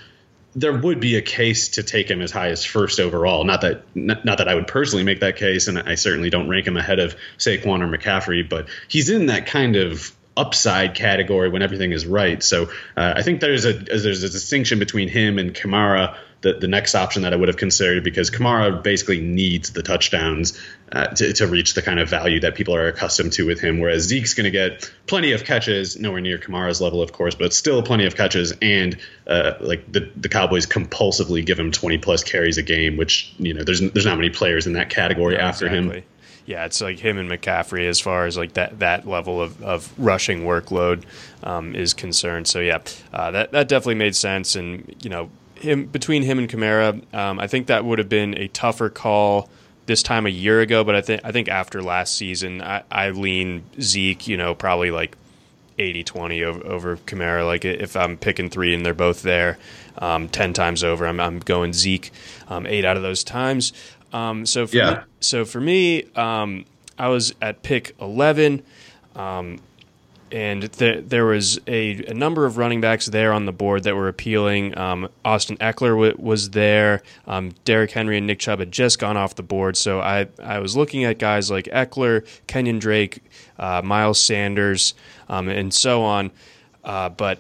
There 0.54 0.74
would 0.78 1.00
be 1.00 1.16
a 1.16 1.22
case 1.22 1.70
to 1.70 1.84
take 1.84 2.12
him 2.12 2.22
as 2.22 2.30
high 2.30 2.50
as 2.50 2.66
first 2.66 3.00
overall. 3.00 3.46
Not 3.46 3.62
that, 3.62 3.84
not, 3.96 4.26
not 4.26 4.40
that 4.40 4.50
I 4.50 4.56
would 4.56 4.68
personally 4.68 5.06
make 5.06 5.22
that 5.22 5.38
case, 5.38 5.70
and 5.70 5.80
I 5.80 5.96
certainly 5.96 6.30
don't 6.30 6.50
rank 6.50 6.68
him 6.68 6.76
ahead 6.76 7.00
of 7.00 7.16
Saquon 7.38 7.82
or 7.82 7.88
McCaffrey. 7.88 8.50
But 8.50 8.68
he's 8.90 9.10
in 9.10 9.28
that 9.28 9.46
kind 9.46 9.78
of 9.78 10.14
upside 10.38 10.96
category 10.96 11.50
when 11.50 11.62
everything 11.62 11.92
is 11.92 12.06
right. 12.06 12.42
So 12.42 12.66
uh, 12.96 13.14
I 13.16 13.22
think 13.22 13.42
there's 13.42 13.66
a 13.66 13.74
there's 13.74 14.24
a 14.24 14.30
distinction 14.30 14.80
between 14.80 15.10
him 15.10 15.38
and 15.38 15.54
Kamara, 15.54 16.16
the, 16.42 16.54
the 16.54 16.68
next 16.68 16.96
option 16.96 17.24
that 17.24 17.34
I 17.34 17.36
would 17.36 17.50
have 17.50 17.58
considered, 17.58 18.04
because 18.04 18.32
Kamara 18.32 18.82
basically 18.82 19.20
needs 19.20 19.72
the 19.72 19.84
touchdowns 19.84 20.60
uh, 20.92 21.08
to, 21.08 21.34
to 21.34 21.48
reach 21.48 21.74
the 21.74 21.82
kind 21.82 22.00
of 22.00 22.10
value 22.10 22.40
that 22.42 22.56
people 22.56 22.76
are 22.76 22.88
accustomed 22.88 23.34
to 23.34 23.46
with 23.46 23.60
him. 23.60 23.80
Whereas 23.80 24.04
Zeke's 24.04 24.34
going 24.34 24.46
to 24.46 24.52
get 24.52 24.92
plenty 25.06 25.34
of 25.34 25.44
catches, 25.44 26.00
nowhere 26.00 26.22
near 26.22 26.38
Kamara's 26.38 26.80
level, 26.80 27.02
of 27.02 27.12
course, 27.12 27.36
but 27.36 27.54
still 27.54 27.84
plenty 27.84 28.06
of 28.06 28.16
catches. 28.16 28.54
And 28.62 28.98
uh, 29.28 29.54
like 29.60 29.92
the 29.92 30.10
the 30.16 30.30
Cowboys 30.30 30.66
compulsively 30.66 31.46
give 31.46 31.60
him 31.60 31.72
20 31.72 31.98
plus 31.98 32.24
carries 32.24 32.58
a 32.58 32.64
game, 32.64 32.96
which 32.96 33.34
you 33.38 33.54
know 33.54 33.64
there's 33.64 33.82
there's 33.82 34.06
not 34.06 34.18
many 34.18 34.30
players 34.30 34.66
in 34.66 34.74
that 34.74 34.90
category 34.90 35.36
yeah, 35.36 35.48
after 35.48 35.66
exactly. 35.66 35.98
him 35.98 36.04
yeah, 36.52 36.66
it's 36.66 36.82
like 36.82 37.00
him 37.00 37.18
and 37.18 37.30
McCaffrey 37.30 37.88
as 37.88 38.02
far 38.02 38.26
as 38.26 38.36
like 38.36 38.54
that 38.54 38.80
that 38.80 39.08
level 39.08 39.42
of, 39.42 39.64
of 39.64 39.94
rushing 39.98 40.42
workload 40.42 41.04
um, 41.44 41.74
is 41.76 41.94
concerned. 41.94 42.46
So 42.48 42.60
yeah, 42.60 42.80
uh, 43.14 43.32
that 43.32 43.54
that 43.54 43.70
definitely 43.70 43.96
made 43.96 44.18
sense. 44.18 44.58
And 44.58 44.94
you 45.02 45.10
know, 45.10 45.30
him 45.56 45.86
between 45.86 46.24
him 46.24 46.38
and 46.40 46.50
Kamara, 46.50 47.02
um, 47.16 47.40
I 47.40 47.48
think 47.48 47.68
that 47.68 47.86
would 47.86 48.00
have 48.00 48.10
been 48.10 48.38
a 48.38 48.50
tougher 48.50 48.90
call 48.90 49.50
this 49.86 50.04
time 50.04 50.26
a 50.26 50.30
year 50.30 50.60
ago. 50.60 50.84
But 50.84 50.96
I 50.96 51.02
think 51.02 51.22
I 51.24 51.32
think 51.32 51.48
after 51.48 51.82
last 51.82 52.18
season, 52.18 52.62
I, 52.62 52.84
I 52.92 53.12
lean 53.12 53.64
Zeke. 53.80 54.28
You 54.28 54.36
know, 54.36 54.54
probably 54.54 54.92
like 54.92 55.16
80-20 55.80 56.44
over, 56.44 56.68
over 56.68 56.98
Kamara. 56.98 57.46
Like 57.46 57.64
if 57.64 57.96
I'm 57.96 58.18
picking 58.18 58.50
three 58.50 58.76
and 58.76 58.86
they're 58.86 58.94
both 58.94 59.22
there, 59.22 59.58
um, 60.00 60.28
ten 60.28 60.52
times 60.52 60.84
over, 60.84 61.08
I'm, 61.08 61.22
I'm 61.22 61.40
going 61.40 61.72
Zeke 61.72 62.12
um, 62.50 62.68
eight 62.68 62.84
out 62.84 62.98
of 62.98 63.04
those 63.04 63.24
times. 63.24 63.72
Um, 64.14 64.46
so 64.46 64.68
for 64.68 64.76
yeah. 64.76 64.92
me, 64.92 65.00
so 65.20 65.46
for 65.46 65.62
me, 65.62 66.04
um, 66.16 66.66
I 66.98 67.08
was 67.08 67.34
at 67.42 67.64
pick 67.64 67.96
eleven, 68.00 68.64
um, 69.16 69.60
and 70.32 70.72
th- 70.72 71.06
there 71.08 71.26
was 71.26 71.60
a, 71.68 72.06
a, 72.06 72.14
number 72.14 72.46
of 72.46 72.58
running 72.58 72.80
backs 72.80 73.08
there 73.08 73.34
on 73.34 73.46
the 73.46 73.52
board 73.52 73.84
that 73.84 73.96
were 73.96 74.08
appealing. 74.08 74.78
Um, 74.78 75.10
Austin 75.26 75.58
Ekeler 75.58 75.92
w- 75.92 76.16
was 76.18 76.52
there. 76.52 77.02
Um, 77.28 77.52
Derrick 77.66 77.92
Henry 77.92 78.18
and 78.18 78.28
Nick 78.28 78.40
Chubb 78.40 78.60
had 78.60 78.72
just 78.72 79.00
gone 79.00 79.18
off 79.18 79.36
the 79.36 79.44
board, 79.44 79.78
so 79.78 80.00
I 80.00 80.28
I 80.42 80.60
was 80.60 80.76
looking 80.76 81.04
at 81.04 81.18
guys 81.18 81.50
like 81.50 81.66
Eckler, 81.66 82.26
Kenyon 82.48 82.80
Drake, 82.80 83.24
uh, 83.58 83.82
Miles 83.84 84.20
Sanders, 84.20 84.94
um, 85.30 85.48
and 85.48 85.74
so 85.74 86.04
on. 86.04 86.32
Uh, 86.84 87.10
but 87.10 87.40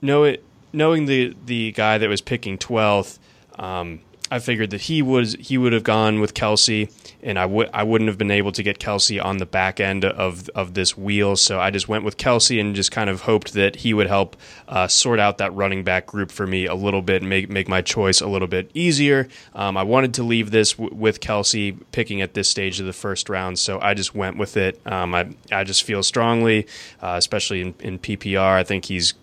know 0.00 0.24
it, 0.24 0.44
knowing 0.72 1.06
the 1.06 1.36
the 1.46 1.72
guy 1.72 1.98
that 1.98 2.08
was 2.08 2.20
picking 2.20 2.58
twelfth. 2.58 3.18
Um, 3.58 4.00
I 4.34 4.40
figured 4.40 4.70
that 4.70 4.80
he 4.80 5.00
was 5.00 5.36
he 5.38 5.56
would 5.56 5.72
have 5.72 5.84
gone 5.84 6.18
with 6.18 6.34
Kelce, 6.34 6.90
and 7.22 7.38
I 7.38 7.46
would 7.46 7.70
I 7.72 7.84
wouldn't 7.84 8.08
have 8.08 8.18
been 8.18 8.32
able 8.32 8.50
to 8.50 8.64
get 8.64 8.80
Kelce 8.80 9.24
on 9.24 9.36
the 9.36 9.46
back 9.46 9.78
end 9.78 10.04
of 10.04 10.48
of 10.56 10.74
this 10.74 10.98
wheel. 10.98 11.36
So 11.36 11.60
I 11.60 11.70
just 11.70 11.86
went 11.86 12.02
with 12.02 12.16
Kelce 12.16 12.60
and 12.60 12.74
just 12.74 12.90
kind 12.90 13.08
of 13.08 13.20
hoped 13.20 13.52
that 13.52 13.76
he 13.76 13.94
would 13.94 14.08
help 14.08 14.34
uh, 14.66 14.88
sort 14.88 15.20
out 15.20 15.38
that 15.38 15.54
running 15.54 15.84
back 15.84 16.06
group 16.06 16.32
for 16.32 16.48
me 16.48 16.66
a 16.66 16.74
little 16.74 17.00
bit, 17.00 17.22
and 17.22 17.28
make 17.28 17.48
make 17.48 17.68
my 17.68 17.80
choice 17.80 18.20
a 18.20 18.26
little 18.26 18.48
bit 18.48 18.72
easier. 18.74 19.28
Um, 19.54 19.76
I 19.76 19.84
wanted 19.84 20.14
to 20.14 20.24
leave 20.24 20.50
this 20.50 20.72
w- 20.72 20.92
with 20.92 21.20
Kelce 21.20 21.78
picking 21.92 22.20
at 22.20 22.34
this 22.34 22.48
stage 22.48 22.80
of 22.80 22.86
the 22.86 22.92
first 22.92 23.28
round, 23.28 23.60
so 23.60 23.78
I 23.78 23.94
just 23.94 24.16
went 24.16 24.36
with 24.36 24.56
it. 24.56 24.84
Um, 24.84 25.14
I 25.14 25.28
I 25.52 25.62
just 25.62 25.84
feel 25.84 26.02
strongly, 26.02 26.66
uh, 27.00 27.14
especially 27.18 27.60
in, 27.60 27.74
in 27.78 28.00
PPR. 28.00 28.56
I 28.56 28.64
think 28.64 28.86
he's 28.86 29.14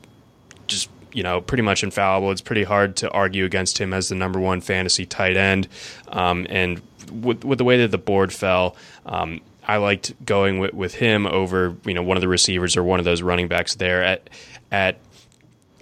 just 0.67 0.89
you 1.13 1.23
know, 1.23 1.41
pretty 1.41 1.63
much 1.63 1.83
infallible. 1.83 2.31
It's 2.31 2.41
pretty 2.41 2.63
hard 2.63 2.95
to 2.97 3.09
argue 3.11 3.45
against 3.45 3.79
him 3.79 3.93
as 3.93 4.09
the 4.09 4.15
number 4.15 4.39
one 4.39 4.61
fantasy 4.61 5.05
tight 5.05 5.37
end. 5.37 5.67
Um, 6.09 6.47
and 6.49 6.81
with, 7.11 7.43
with 7.43 7.57
the 7.57 7.63
way 7.63 7.77
that 7.77 7.89
the 7.89 7.97
board 7.97 8.31
fell, 8.33 8.75
um, 9.05 9.41
I 9.67 9.77
liked 9.77 10.13
going 10.25 10.59
with, 10.59 10.73
with 10.73 10.95
him 10.95 11.25
over, 11.27 11.75
you 11.85 11.93
know, 11.93 12.03
one 12.03 12.17
of 12.17 12.21
the 12.21 12.27
receivers 12.27 12.75
or 12.75 12.83
one 12.83 12.99
of 12.99 13.05
those 13.05 13.21
running 13.21 13.47
backs 13.47 13.75
there 13.75 14.03
at 14.03 14.29
at 14.71 14.97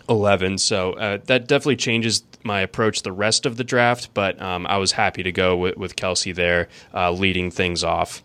11. 0.10 0.58
So 0.58 0.94
uh, 0.94 1.20
that 1.26 1.48
definitely 1.48 1.76
changes 1.78 2.24
my 2.44 2.62
approach 2.62 3.04
the 3.04 3.12
rest 3.12 3.46
of 3.46 3.58
the 3.58 3.64
draft. 3.64 4.14
But 4.14 4.42
um, 4.42 4.66
I 4.68 4.78
was 4.78 4.92
happy 4.92 5.24
to 5.24 5.32
go 5.32 5.56
with, 5.56 5.78
with 5.78 5.96
Kelce 5.96 6.34
there, 6.34 6.68
uh, 6.94 7.12
leading 7.12 7.52
things 7.52 7.84
off. 7.84 8.24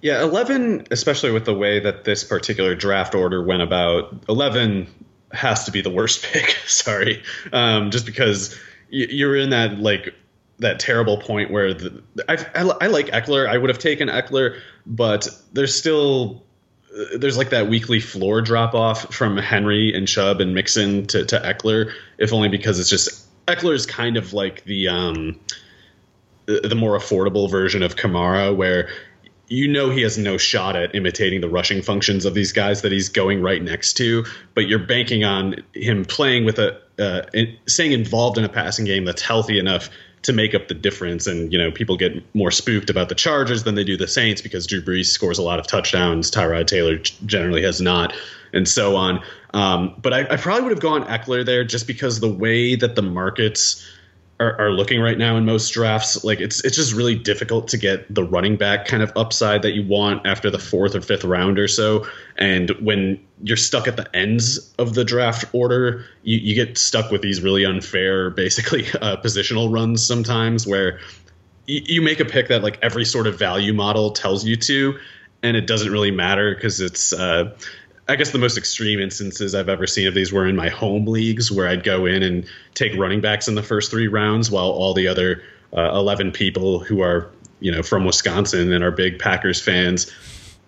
Yeah, 0.00 0.22
11, 0.22 0.88
especially 0.90 1.30
with 1.30 1.44
the 1.44 1.54
way 1.54 1.78
that 1.78 2.04
this 2.04 2.24
particular 2.24 2.74
draft 2.74 3.14
order 3.14 3.40
went 3.42 3.62
about, 3.62 4.12
11 4.28 4.88
has 5.32 5.64
to 5.64 5.70
be 5.70 5.80
the 5.80 5.90
worst 5.90 6.22
pick. 6.32 6.56
Sorry, 6.66 7.22
um, 7.52 7.90
just 7.90 8.06
because 8.06 8.58
you're 8.88 9.36
in 9.36 9.50
that 9.50 9.78
like 9.78 10.14
that 10.58 10.78
terrible 10.78 11.18
point 11.18 11.50
where 11.50 11.74
the, 11.74 12.02
I, 12.28 12.34
I, 12.54 12.72
I 12.82 12.86
like 12.88 13.06
Ekeler. 13.06 13.48
I 13.48 13.58
would 13.58 13.70
have 13.70 13.78
taken 13.78 14.08
Ekeler, 14.08 14.58
but 14.86 15.28
there's 15.52 15.74
still 15.74 16.42
there's 17.16 17.36
like 17.38 17.50
that 17.50 17.68
weekly 17.68 18.00
floor 18.00 18.42
drop 18.42 18.74
off 18.74 19.14
from 19.14 19.36
Henry 19.36 19.94
and 19.94 20.06
Chubb 20.06 20.40
and 20.40 20.54
Mixon 20.54 21.06
to, 21.06 21.24
to 21.24 21.38
Ekeler, 21.40 21.92
if 22.18 22.32
only 22.32 22.48
because 22.48 22.78
it's 22.78 22.90
just 22.90 23.26
Ekeler 23.46 23.74
is 23.74 23.86
kind 23.86 24.16
of 24.16 24.32
like 24.32 24.64
the 24.64 24.88
um 24.88 25.40
the 26.46 26.74
more 26.74 26.98
affordable 26.98 27.50
version 27.50 27.82
of 27.82 27.96
Kamara, 27.96 28.54
where 28.54 28.90
you 29.52 29.68
know 29.68 29.90
he 29.90 30.00
has 30.00 30.16
no 30.16 30.38
shot 30.38 30.74
at 30.76 30.94
imitating 30.94 31.42
the 31.42 31.48
rushing 31.48 31.82
functions 31.82 32.24
of 32.24 32.32
these 32.32 32.52
guys 32.52 32.80
that 32.80 32.90
he's 32.90 33.10
going 33.10 33.42
right 33.42 33.62
next 33.62 33.92
to, 33.94 34.24
but 34.54 34.66
you're 34.66 34.78
banking 34.78 35.24
on 35.24 35.62
him 35.74 36.04
playing 36.06 36.46
with 36.46 36.58
a 36.58 36.80
uh, 36.98 37.22
in, 37.34 37.56
staying 37.66 37.92
involved 37.92 38.38
in 38.38 38.44
a 38.44 38.48
passing 38.48 38.86
game 38.86 39.04
that's 39.04 39.20
healthy 39.20 39.58
enough 39.58 39.90
to 40.22 40.32
make 40.32 40.54
up 40.54 40.68
the 40.68 40.74
difference. 40.74 41.26
And 41.26 41.52
you 41.52 41.58
know, 41.58 41.70
people 41.70 41.98
get 41.98 42.22
more 42.34 42.50
spooked 42.50 42.88
about 42.88 43.10
the 43.10 43.14
Chargers 43.14 43.64
than 43.64 43.74
they 43.74 43.84
do 43.84 43.96
the 43.96 44.08
Saints 44.08 44.40
because 44.40 44.66
Drew 44.66 44.80
Brees 44.80 45.06
scores 45.06 45.38
a 45.38 45.42
lot 45.42 45.58
of 45.58 45.66
touchdowns, 45.66 46.30
Tyrod 46.30 46.66
Taylor 46.66 46.96
generally 47.26 47.62
has 47.62 47.80
not, 47.80 48.14
and 48.54 48.66
so 48.66 48.96
on. 48.96 49.22
Um, 49.52 49.94
but 50.00 50.14
I, 50.14 50.20
I 50.30 50.36
probably 50.38 50.62
would 50.62 50.72
have 50.72 50.80
gone 50.80 51.04
Ekeler 51.04 51.44
there 51.44 51.62
just 51.62 51.86
because 51.86 52.20
the 52.20 52.32
way 52.32 52.74
that 52.76 52.94
the 52.94 53.02
markets 53.02 53.86
are, 54.42 54.60
are, 54.60 54.70
looking 54.72 55.00
right 55.00 55.16
now 55.16 55.36
in 55.36 55.44
most 55.44 55.70
drafts. 55.70 56.24
Like 56.24 56.40
it's 56.40 56.64
it's 56.64 56.76
just 56.76 56.92
really 56.92 57.14
difficult 57.14 57.68
to 57.68 57.76
get 57.76 58.12
the 58.12 58.24
running 58.24 58.56
back 58.56 58.86
kind 58.86 59.02
of 59.02 59.12
upside 59.16 59.62
that 59.62 59.72
you 59.72 59.86
want 59.86 60.26
after 60.26 60.50
the 60.50 60.58
fourth 60.58 60.94
or 60.94 61.00
fifth 61.00 61.24
round 61.24 61.58
or 61.58 61.68
so. 61.68 62.06
And 62.36 62.70
when 62.80 63.22
you're 63.42 63.56
stuck 63.56 63.86
at 63.86 63.96
the 63.96 64.16
ends 64.16 64.72
of 64.78 64.94
the 64.94 65.04
draft 65.04 65.44
order, 65.52 66.04
you, 66.22 66.38
you 66.38 66.54
get 66.54 66.76
stuck 66.76 67.10
with 67.10 67.22
these 67.22 67.42
really 67.42 67.64
unfair, 67.64 68.30
basically 68.30 68.86
uh, 69.00 69.16
positional 69.16 69.72
runs 69.72 70.04
sometimes 70.04 70.66
where 70.66 70.98
you 71.66 72.02
make 72.02 72.18
a 72.18 72.24
pick 72.24 72.48
that 72.48 72.62
like 72.62 72.78
every 72.82 73.04
sort 73.04 73.26
of 73.26 73.38
value 73.38 73.72
model 73.72 74.10
tells 74.10 74.44
you 74.44 74.56
to, 74.56 74.98
and 75.42 75.56
it 75.56 75.66
doesn't 75.66 75.92
really 75.92 76.10
matter 76.10 76.54
because 76.54 76.80
it's 76.80 77.12
uh, 77.12 77.56
I 78.08 78.16
guess 78.16 78.32
the 78.32 78.38
most 78.38 78.58
extreme 78.58 78.98
instances 79.00 79.54
I've 79.54 79.68
ever 79.68 79.86
seen 79.86 80.08
of 80.08 80.14
these 80.14 80.32
were 80.32 80.46
in 80.46 80.56
my 80.56 80.68
home 80.68 81.06
leagues, 81.06 81.52
where 81.52 81.68
I'd 81.68 81.84
go 81.84 82.04
in 82.04 82.22
and 82.22 82.44
take 82.74 82.96
running 82.96 83.20
backs 83.20 83.48
in 83.48 83.54
the 83.54 83.62
first 83.62 83.90
three 83.90 84.08
rounds, 84.08 84.50
while 84.50 84.70
all 84.70 84.92
the 84.92 85.06
other 85.06 85.42
uh, 85.76 85.90
eleven 85.92 86.32
people 86.32 86.80
who 86.80 87.00
are 87.00 87.30
you 87.60 87.70
know 87.70 87.82
from 87.82 88.04
Wisconsin 88.04 88.72
and 88.72 88.82
are 88.82 88.90
big 88.90 89.18
Packers 89.18 89.60
fans 89.60 90.10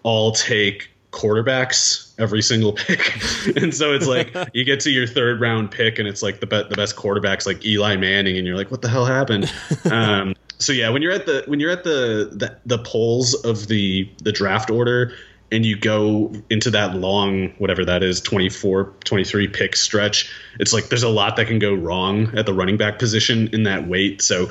all 0.05 0.33
take 0.33 0.91
quarterbacks 1.11 2.13
every 2.19 2.43
single 2.43 2.73
pick. 2.75 3.15
and 3.57 3.75
so 3.75 3.93
it's 3.93 4.07
like 4.07 4.35
you 4.53 4.65
get 4.65 4.81
to 4.81 4.91
your 4.91 5.07
third 5.07 5.41
round 5.41 5.71
pick 5.71 5.99
and 5.99 6.09
it's 6.09 6.23
like 6.23 6.41
the 6.41 6.47
be- 6.47 6.65
the 6.69 6.77
best 6.77 6.97
quarterbacks 6.97 7.47
like 7.47 7.65
Eli 7.65 7.97
Manning 7.97 8.37
and 8.37 8.47
you're 8.47 8.57
like 8.57 8.71
what 8.71 8.83
the 8.83 8.89
hell 8.89 9.07
happened? 9.07 9.53
um, 9.91 10.35
so 10.59 10.73
yeah, 10.73 10.89
when 10.89 11.03
you're 11.03 11.13
at 11.13 11.27
the 11.27 11.43
when 11.47 11.61
you're 11.61 11.71
at 11.71 11.85
the, 11.85 12.31
the 12.33 12.57
the 12.65 12.79
poles 12.79 13.35
of 13.45 13.67
the 13.67 14.09
the 14.23 14.33
draft 14.33 14.71
order, 14.71 15.13
and 15.55 15.65
you 15.65 15.77
go 15.77 16.33
into 16.51 16.73
that 16.73 16.95
long 16.95 17.51
whatever 17.59 17.85
that 17.85 18.03
is 18.03 18.21
24 18.21 18.95
23 19.05 19.49
pick 19.49 19.77
stretch 19.77 20.31
it's 20.59 20.73
like 20.73 20.89
there's 20.89 21.03
a 21.03 21.09
lot 21.09 21.37
that 21.37 21.47
can 21.47 21.59
go 21.59 21.75
wrong 21.75 22.37
at 22.37 22.47
the 22.47 22.53
running 22.53 22.77
back 22.77 22.99
position 22.99 23.49
in 23.53 23.65
that 23.65 23.87
wait. 23.87 24.23
So 24.23 24.51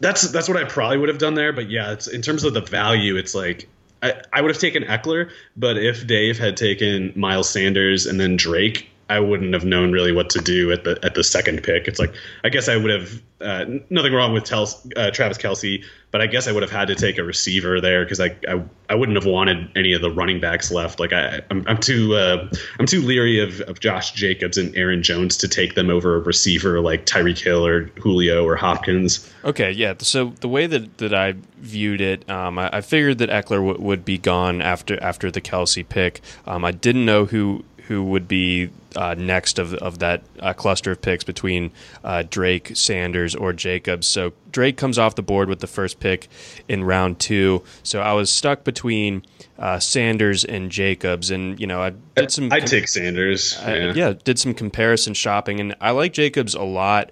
that's 0.00 0.22
that's 0.30 0.48
what 0.48 0.56
I 0.56 0.64
probably 0.64 0.98
would 0.98 1.08
have 1.08 1.18
done 1.18 1.34
there. 1.34 1.52
But 1.52 1.70
yeah 1.70 1.92
it's 1.92 2.06
in 2.06 2.22
terms 2.22 2.44
of 2.44 2.54
the 2.54 2.60
value 2.60 3.16
it's 3.16 3.34
like 3.34 3.68
I, 4.02 4.20
I 4.32 4.40
would 4.40 4.50
have 4.50 4.60
taken 4.60 4.82
Ekeler, 4.82 5.30
but 5.56 5.76
if 5.76 6.06
Dave 6.06 6.38
had 6.38 6.56
taken 6.56 7.12
Miles 7.14 7.48
Sanders 7.48 8.06
and 8.06 8.18
then 8.18 8.36
Drake 8.36 8.90
I 9.12 9.20
wouldn't 9.20 9.52
have 9.52 9.64
known 9.64 9.92
really 9.92 10.10
what 10.10 10.30
to 10.30 10.40
do 10.40 10.72
at 10.72 10.84
the 10.84 10.98
at 11.02 11.14
the 11.14 11.22
second 11.22 11.62
pick. 11.62 11.86
It's 11.86 11.98
like 11.98 12.14
I 12.44 12.48
guess 12.48 12.66
I 12.66 12.78
would 12.78 12.90
have 12.90 13.22
uh, 13.42 13.66
nothing 13.90 14.14
wrong 14.14 14.32
with 14.32 14.44
Tel- 14.44 14.80
uh, 14.96 15.10
Travis 15.10 15.36
Kelce, 15.36 15.84
but 16.10 16.22
I 16.22 16.26
guess 16.26 16.48
I 16.48 16.52
would 16.52 16.62
have 16.62 16.70
had 16.70 16.88
to 16.88 16.94
take 16.94 17.18
a 17.18 17.24
receiver 17.24 17.80
there 17.80 18.04
because 18.04 18.20
I, 18.20 18.36
I, 18.48 18.62
I 18.88 18.94
wouldn't 18.94 19.16
have 19.16 19.26
wanted 19.26 19.68
any 19.76 19.92
of 19.92 20.00
the 20.00 20.10
running 20.10 20.40
backs 20.40 20.70
left. 20.70 20.98
Like 20.98 21.12
I 21.12 21.42
I'm, 21.50 21.62
I'm 21.66 21.78
too 21.78 22.14
uh, 22.14 22.48
I'm 22.78 22.86
too 22.86 23.02
leery 23.02 23.38
of, 23.40 23.60
of 23.62 23.80
Josh 23.80 24.12
Jacobs 24.12 24.56
and 24.56 24.74
Aaron 24.76 25.02
Jones 25.02 25.36
to 25.38 25.48
take 25.48 25.74
them 25.74 25.90
over 25.90 26.16
a 26.16 26.20
receiver 26.20 26.80
like 26.80 27.04
Tyreek 27.04 27.38
Hill 27.38 27.66
or 27.66 27.84
Julio 28.00 28.46
or 28.46 28.56
Hopkins. 28.56 29.30
Okay, 29.44 29.72
yeah. 29.72 29.94
So 29.98 30.32
the 30.40 30.48
way 30.48 30.66
that, 30.66 30.98
that 30.98 31.12
I 31.12 31.34
viewed 31.58 32.00
it, 32.00 32.28
um, 32.30 32.58
I, 32.58 32.78
I, 32.78 32.80
figured 32.80 33.18
that 33.18 33.28
Ekeler 33.28 33.66
w- 33.66 33.80
would 33.80 34.04
be 34.04 34.16
gone 34.16 34.62
after 34.62 35.02
after 35.02 35.30
the 35.30 35.40
Kelsey 35.40 35.82
pick. 35.82 36.20
Um, 36.46 36.64
I 36.64 36.70
didn't 36.70 37.04
know 37.04 37.24
who 37.24 37.64
who 37.92 38.02
would 38.02 38.26
be 38.26 38.70
uh, 38.96 39.14
next 39.18 39.58
of 39.58 39.74
of 39.74 39.98
that 39.98 40.22
uh, 40.40 40.54
cluster 40.54 40.92
of 40.92 41.02
picks 41.02 41.24
between 41.24 41.70
uh, 42.02 42.22
Drake, 42.22 42.70
Sanders, 42.72 43.34
or 43.34 43.52
Jacobs. 43.52 44.06
So 44.06 44.32
Drake 44.50 44.78
comes 44.78 44.98
off 44.98 45.14
the 45.14 45.22
board 45.22 45.50
with 45.50 45.60
the 45.60 45.66
first 45.66 46.00
pick 46.00 46.28
in 46.68 46.84
round 46.84 47.18
two. 47.18 47.62
So 47.82 48.00
I 48.00 48.14
was 48.14 48.30
stuck 48.30 48.64
between 48.64 49.26
uh, 49.58 49.78
Sanders 49.78 50.42
and 50.42 50.70
Jacobs, 50.70 51.30
and 51.30 51.60
you 51.60 51.66
know 51.66 51.82
I 51.82 51.92
did 52.16 52.30
some. 52.32 52.50
I 52.50 52.60
take 52.60 52.88
Sanders. 52.88 53.58
Yeah. 53.60 53.92
yeah. 53.94 54.14
did 54.24 54.38
some 54.38 54.54
comparison 54.54 55.12
shopping, 55.12 55.60
and 55.60 55.74
I 55.78 55.90
like 55.90 56.14
Jacobs 56.14 56.54
a 56.54 56.62
lot. 56.62 57.10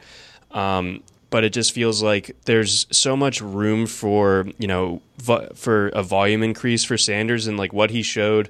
Um, 0.50 1.02
but 1.28 1.44
it 1.44 1.52
just 1.52 1.72
feels 1.72 2.02
like 2.02 2.34
there's 2.46 2.86
so 2.90 3.18
much 3.18 3.42
room 3.42 3.86
for 3.86 4.46
you 4.58 4.66
know 4.66 5.02
vo- 5.18 5.50
for 5.54 5.88
a 5.88 6.02
volume 6.02 6.42
increase 6.42 6.84
for 6.84 6.96
Sanders 6.96 7.46
and 7.46 7.58
like 7.58 7.74
what 7.74 7.90
he 7.90 8.02
showed 8.02 8.48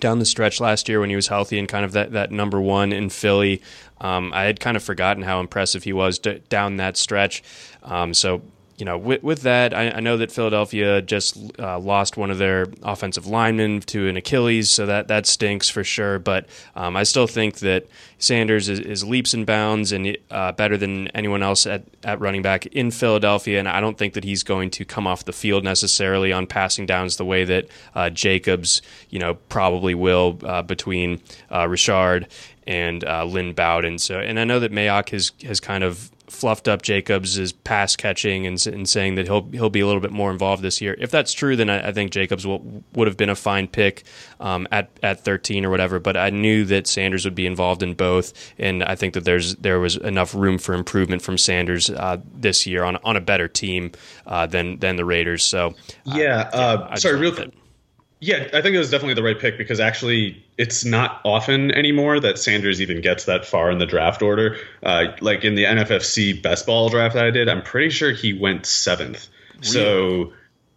down 0.00 0.18
the 0.18 0.24
stretch 0.24 0.60
last 0.60 0.88
year 0.88 1.00
when 1.00 1.10
he 1.10 1.16
was 1.16 1.28
healthy 1.28 1.58
and 1.58 1.68
kind 1.68 1.84
of 1.84 1.92
that, 1.92 2.12
that 2.12 2.30
number 2.30 2.60
one 2.60 2.92
in 2.92 3.10
Philly. 3.10 3.62
Um, 4.00 4.32
I 4.32 4.44
had 4.44 4.60
kind 4.60 4.76
of 4.76 4.82
forgotten 4.82 5.22
how 5.22 5.40
impressive 5.40 5.84
he 5.84 5.92
was 5.92 6.18
d- 6.18 6.42
down 6.48 6.76
that 6.76 6.96
stretch. 6.96 7.42
Um, 7.82 8.12
so 8.14 8.42
you 8.78 8.84
know, 8.84 8.98
with, 8.98 9.22
with 9.22 9.42
that, 9.42 9.72
I, 9.72 9.90
I, 9.90 10.00
know 10.00 10.18
that 10.18 10.30
Philadelphia 10.30 11.00
just 11.00 11.38
uh, 11.58 11.78
lost 11.78 12.18
one 12.18 12.30
of 12.30 12.36
their 12.36 12.66
offensive 12.82 13.26
linemen 13.26 13.80
to 13.82 14.06
an 14.06 14.16
Achilles, 14.18 14.70
so 14.70 14.84
that 14.84 15.08
that 15.08 15.26
stinks 15.26 15.68
for 15.70 15.82
sure. 15.82 16.18
But 16.18 16.46
um, 16.74 16.94
I 16.94 17.04
still 17.04 17.26
think 17.26 17.60
that 17.60 17.86
Sanders 18.18 18.68
is, 18.68 18.78
is 18.80 19.02
leaps 19.02 19.32
and 19.32 19.46
bounds 19.46 19.92
and 19.92 20.16
uh, 20.30 20.52
better 20.52 20.76
than 20.76 21.08
anyone 21.08 21.42
else 21.42 21.66
at, 21.66 21.84
at 22.04 22.20
running 22.20 22.42
back 22.42 22.66
in 22.66 22.90
Philadelphia, 22.90 23.58
and 23.58 23.68
I 23.68 23.80
don't 23.80 23.96
think 23.96 24.12
that 24.12 24.24
he's 24.24 24.42
going 24.42 24.70
to 24.72 24.84
come 24.84 25.06
off 25.06 25.24
the 25.24 25.32
field 25.32 25.64
necessarily 25.64 26.30
on 26.30 26.46
passing 26.46 26.84
downs 26.84 27.16
the 27.16 27.24
way 27.24 27.44
that 27.44 27.68
uh, 27.94 28.10
Jacobs, 28.10 28.82
you 29.08 29.18
know, 29.18 29.34
probably 29.48 29.94
will 29.94 30.38
uh, 30.44 30.60
between 30.60 31.22
uh, 31.50 31.66
Richard 31.66 32.28
and 32.66 33.04
uh, 33.04 33.24
Lynn 33.24 33.54
Bowden. 33.54 33.98
So, 33.98 34.18
and 34.18 34.38
I 34.38 34.44
know 34.44 34.60
that 34.60 34.72
Mayock 34.72 35.10
has 35.10 35.32
has 35.44 35.60
kind 35.60 35.82
of 35.82 36.10
fluffed 36.28 36.68
up 36.68 36.82
Jacobs' 36.82 37.52
pass 37.52 37.96
catching 37.96 38.46
and, 38.46 38.64
and, 38.66 38.88
saying 38.88 39.14
that 39.16 39.26
he'll 39.26 39.48
he'll 39.50 39.70
be 39.70 39.80
a 39.80 39.86
little 39.86 40.00
bit 40.00 40.12
more 40.12 40.30
involved 40.30 40.62
this 40.62 40.80
year. 40.80 40.96
If 40.98 41.10
that's 41.10 41.32
true, 41.32 41.56
then 41.56 41.70
I, 41.70 41.88
I 41.88 41.92
think 41.92 42.10
Jacobs 42.10 42.46
will, 42.46 42.82
would 42.94 43.06
have 43.06 43.16
been 43.16 43.28
a 43.28 43.34
fine 43.34 43.68
pick 43.68 44.04
um, 44.40 44.66
at 44.70 44.90
at 45.02 45.24
13 45.24 45.64
or 45.64 45.70
whatever. 45.70 45.98
But 45.98 46.16
I 46.16 46.30
knew 46.30 46.64
that 46.66 46.86
Sanders 46.86 47.24
would 47.24 47.34
be 47.34 47.46
involved 47.46 47.82
in 47.82 47.94
both, 47.94 48.32
and 48.58 48.82
I 48.84 48.94
think 48.94 49.14
that 49.14 49.24
there's 49.24 49.56
there 49.56 49.80
was 49.80 49.96
enough 49.96 50.34
room 50.34 50.58
for 50.58 50.74
improvement 50.74 51.22
from 51.22 51.38
Sanders 51.38 51.90
uh, 51.90 52.18
this 52.34 52.66
year 52.66 52.84
on 52.84 52.96
on 53.04 53.16
a 53.16 53.20
better 53.20 53.48
team 53.48 53.92
uh, 54.26 54.46
than 54.46 54.78
than 54.78 54.96
the 54.96 55.04
Raiders. 55.04 55.44
So 55.44 55.68
uh, 55.68 55.72
yeah, 56.04 56.50
yeah 56.52 56.58
uh, 56.58 56.96
sorry, 56.96 57.18
real 57.18 57.32
quick. 57.32 57.52
Yeah, 58.18 58.48
I 58.54 58.62
think 58.62 58.74
it 58.74 58.78
was 58.78 58.90
definitely 58.90 59.14
the 59.14 59.22
right 59.22 59.38
pick 59.38 59.58
because 59.58 59.78
actually 59.78 60.42
it's 60.56 60.86
not 60.86 61.20
often 61.24 61.70
anymore 61.70 62.18
that 62.20 62.38
Sanders 62.38 62.80
even 62.80 63.02
gets 63.02 63.26
that 63.26 63.44
far 63.44 63.70
in 63.70 63.78
the 63.78 63.84
draft 63.84 64.22
order. 64.22 64.56
Uh, 64.82 65.08
like 65.20 65.44
in 65.44 65.54
the 65.54 65.64
NFFC 65.64 66.42
best 66.42 66.64
ball 66.64 66.88
draft 66.88 67.14
that 67.14 67.26
I 67.26 67.30
did, 67.30 67.48
I'm 67.48 67.62
pretty 67.62 67.90
sure 67.90 68.12
he 68.12 68.32
went 68.32 68.64
seventh. 68.64 69.28
Really? 69.56 69.66
So 69.66 70.32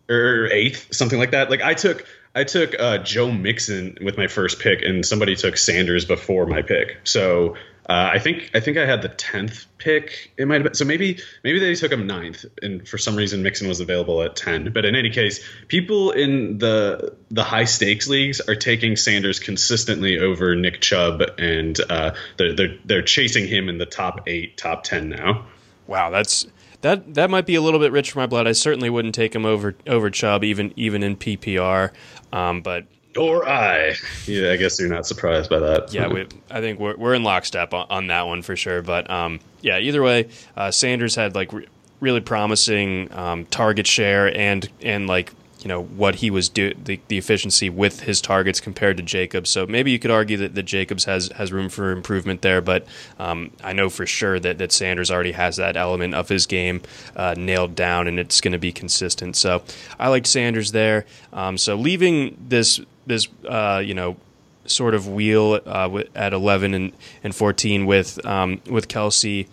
or 0.10 0.50
eighth, 0.52 0.94
something 0.94 1.18
like 1.18 1.32
that. 1.32 1.50
Like 1.50 1.62
I 1.62 1.76
took 1.76 2.06
I 2.36 2.44
took 2.44 2.78
uh, 2.78 2.98
Joe 3.00 3.32
Mixon 3.32 3.98
with 4.02 4.18
my 4.18 4.28
first 4.28 4.60
pick, 4.60 4.82
and 4.82 5.06
somebody 5.06 5.36
took 5.36 5.58
Sanders 5.58 6.06
before 6.06 6.46
my 6.46 6.62
pick. 6.62 6.98
So 7.04 7.56
uh, 7.90 8.12
I 8.14 8.20
think 8.20 8.52
I 8.54 8.60
think 8.60 8.78
I 8.78 8.86
had 8.86 9.02
the 9.02 9.10
tenth 9.10 9.66
pick. 9.80 10.32
It 10.38 10.48
might 10.48 10.56
have 10.56 10.64
been 10.64 10.74
so 10.76 10.86
maybe 10.86 11.20
maybe 11.44 11.58
they 11.58 11.74
took 11.74 11.92
him 11.92 12.06
ninth, 12.06 12.46
and 12.62 12.88
for 12.88 13.00
some 13.00 13.16
reason 13.16 13.42
Mixon 13.42 13.68
was 13.68 13.80
available 13.80 14.22
at 14.22 14.36
ten. 14.36 14.72
But 14.72 14.86
in 14.86 14.96
any 14.96 15.10
case, 15.10 15.44
people 15.70 16.12
in 16.12 16.60
the 16.60 17.16
the 17.32 17.44
high 17.44 17.64
stakes 17.64 18.08
leagues 18.08 18.42
are 18.42 18.56
taking 18.56 18.96
Sanders 18.96 19.40
consistently 19.40 20.20
over 20.20 20.56
Nick 20.56 20.82
Chubb, 20.82 21.24
and 21.40 21.80
uh, 21.90 22.14
they're, 22.38 22.54
they're 22.54 22.78
they're 22.86 23.02
chasing 23.02 23.48
him 23.48 23.68
in 23.68 23.80
the 23.80 23.88
top 23.88 24.28
eight, 24.28 24.56
top 24.56 24.84
ten 24.84 25.10
now. 25.10 25.48
Wow, 25.88 26.12
that's 26.12 26.46
that 26.82 27.16
that 27.16 27.32
might 27.32 27.48
be 27.48 27.56
a 27.56 27.62
little 27.62 27.80
bit 27.80 27.92
rich 27.92 28.12
for 28.12 28.20
my 28.20 28.28
blood. 28.28 28.48
I 28.48 28.52
certainly 28.52 28.92
wouldn't 28.92 29.16
take 29.16 29.34
him 29.34 29.48
over 29.48 29.74
over 29.88 30.12
Chubb, 30.12 30.44
even 30.44 30.74
even 30.76 31.02
in 31.02 31.18
PPR. 31.18 31.90
Um, 32.32 32.62
but 32.62 32.86
or 33.18 33.48
I. 33.48 33.96
Yeah, 34.26 34.52
I 34.52 34.58
guess 34.58 34.80
you're 34.80 34.90
not 34.90 35.06
surprised 35.06 35.50
by 35.50 35.60
that. 35.60 35.94
yeah, 35.94 36.08
we, 36.08 36.28
I 36.50 36.62
think 36.62 36.80
we're, 36.80 36.96
we're 36.96 37.14
in 37.16 37.24
lockstep 37.24 37.74
on, 37.74 37.88
on 37.90 38.08
that 38.08 38.28
one 38.28 38.42
for 38.42 38.56
sure. 38.56 38.82
But 38.82 39.10
um, 39.10 39.40
yeah, 39.62 39.80
either 39.80 40.04
way, 40.04 40.30
uh, 40.56 40.72
Sanders 40.72 41.16
had 41.16 41.36
like 41.36 41.52
re- 41.52 41.68
really 42.00 42.22
promising 42.22 43.12
um, 43.14 43.46
target 43.46 43.88
share 43.88 44.36
and 44.36 44.70
and 44.82 45.08
like 45.08 45.34
you 45.62 45.68
know 45.68 45.84
what 45.84 46.16
he 46.16 46.30
was 46.32 46.48
do 46.48 46.74
the, 46.74 47.00
the 47.10 47.18
efficiency 47.18 47.70
with 47.70 48.02
his 48.02 48.22
targets 48.22 48.60
compared 48.60 48.98
to 48.98 49.04
Jacobs. 49.04 49.50
So 49.50 49.66
maybe 49.66 49.92
you 49.92 50.00
could 50.00 50.12
argue 50.12 50.38
that, 50.38 50.56
that 50.56 50.64
Jacobs 50.64 51.06
has 51.06 51.30
has 51.36 51.52
room 51.52 51.70
for 51.70 51.92
improvement 51.92 52.42
there, 52.42 52.62
but 52.62 52.88
um, 53.18 53.52
I 53.64 53.74
know 53.74 53.90
for 53.90 54.06
sure 54.06 54.40
that, 54.40 54.58
that 54.60 54.72
Sanders 54.72 55.12
already 55.12 55.34
has 55.34 55.58
that 55.58 55.76
element 55.76 56.16
of 56.16 56.30
his 56.30 56.46
game 56.46 56.82
uh, 57.16 57.36
nailed 57.38 57.76
down, 57.76 58.08
and 58.08 58.20
it's 58.20 58.40
going 58.40 58.54
to 58.54 58.60
be 58.60 58.72
consistent. 58.72 59.36
So 59.36 59.64
I 60.00 60.08
liked 60.10 60.28
Sanders 60.28 60.72
there. 60.72 61.06
Um, 61.34 61.58
so 61.58 61.76
leaving 61.76 62.38
this 62.48 62.80
this 63.10 63.28
uh, 63.48 63.82
you 63.84 63.94
know 63.94 64.16
sort 64.66 64.94
of 64.94 65.08
wheel 65.08 65.60
uh, 65.66 66.04
at 66.16 66.32
11 66.32 66.74
and, 66.74 66.94
and 67.24 67.36
14 67.36 67.86
with 67.86 68.24
um, 68.26 68.62
with 68.70 68.88
Kelce 68.88 69.48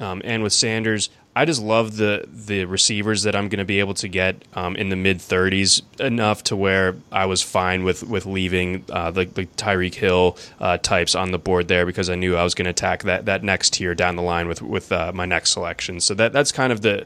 um, 0.00 0.20
and 0.24 0.42
with 0.42 0.52
Sanders. 0.52 1.10
I 1.36 1.44
just 1.44 1.60
love 1.60 1.96
the 1.96 2.26
the 2.28 2.64
receivers 2.64 3.24
that 3.24 3.34
I'm 3.34 3.48
going 3.48 3.58
to 3.58 3.64
be 3.64 3.80
able 3.80 3.94
to 3.94 4.08
get 4.08 4.44
um, 4.54 4.76
in 4.76 4.88
the 4.88 4.96
mid 4.96 5.18
30s 5.18 5.82
enough 6.00 6.44
to 6.44 6.56
where 6.56 6.94
I 7.10 7.26
was 7.26 7.42
fine 7.42 7.82
with 7.82 8.04
with 8.04 8.24
leaving 8.24 8.84
uh, 8.88 9.10
the, 9.10 9.24
the 9.24 9.46
Tyreek 9.46 9.94
Hill 9.94 10.36
uh, 10.60 10.78
types 10.78 11.16
on 11.16 11.32
the 11.32 11.38
board 11.38 11.66
there 11.66 11.86
because 11.86 12.08
I 12.08 12.14
knew 12.14 12.36
I 12.36 12.44
was 12.44 12.54
going 12.54 12.66
to 12.66 12.70
attack 12.70 13.02
that 13.02 13.26
that 13.26 13.42
next 13.42 13.74
tier 13.74 13.96
down 13.96 14.14
the 14.14 14.22
line 14.22 14.46
with 14.46 14.62
with 14.62 14.92
uh, 14.92 15.10
my 15.12 15.26
next 15.26 15.50
selection. 15.50 15.98
So 15.98 16.14
that 16.14 16.32
that's 16.32 16.52
kind 16.52 16.72
of 16.72 16.82
the 16.82 17.04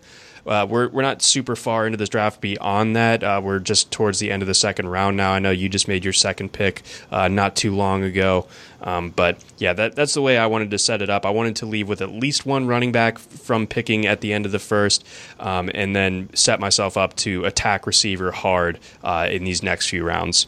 uh, 0.49 0.67
we're 0.69 0.89
we're 0.89 1.03
not 1.03 1.23
super 1.23 1.55
far 1.55 1.87
into 1.87 1.97
this 1.97 2.09
draft 2.09 2.41
beyond 2.41 2.97
that. 2.97 3.23
Uh, 3.23 3.41
we're 3.43 3.59
just 3.59 3.91
towards 3.91 4.19
the 4.19 4.31
end 4.31 4.43
of 4.43 4.47
the 4.47 4.55
second 4.55 4.89
round 4.89 5.17
now. 5.17 5.33
I 5.33 5.39
know 5.39 5.51
you 5.51 5.69
just 5.69 5.89
made 5.89 6.05
your 6.05 6.13
second 6.13 6.53
pick 6.53 6.83
uh, 7.11 7.29
not 7.29 7.57
too 7.57 7.75
long 7.75 8.03
ago, 8.03 8.47
um, 8.83 9.11
but 9.11 9.43
yeah, 9.59 9.73
that 9.73 9.95
that's 9.95 10.15
the 10.15 10.23
way 10.23 10.39
I 10.39 10.47
wanted 10.47 10.71
to 10.71 10.79
set 10.79 11.03
it 11.03 11.11
up. 11.11 11.27
I 11.27 11.31
wanted 11.31 11.57
to 11.57 11.67
leave 11.67 11.89
with 11.89 12.01
at 12.01 12.11
least 12.11 12.47
one 12.47 12.67
running 12.67 12.93
back 12.93 13.19
from 13.19 13.67
picking 13.67 14.07
at 14.07 14.21
the 14.21 14.33
end 14.33 14.47
of 14.47 14.53
the 14.53 14.59
first, 14.59 15.07
um, 15.39 15.71
and 15.75 15.95
then 15.95 16.31
set 16.35 16.61
myself 16.61 16.97
up 16.97 17.15
to 17.17 17.45
attack 17.45 17.87
receiver 17.87 18.31
hard 18.31 18.79
uh, 19.05 19.29
in 19.31 19.45
these 19.45 19.63
next 19.63 19.89
few 19.89 20.05
rounds. 20.05 20.47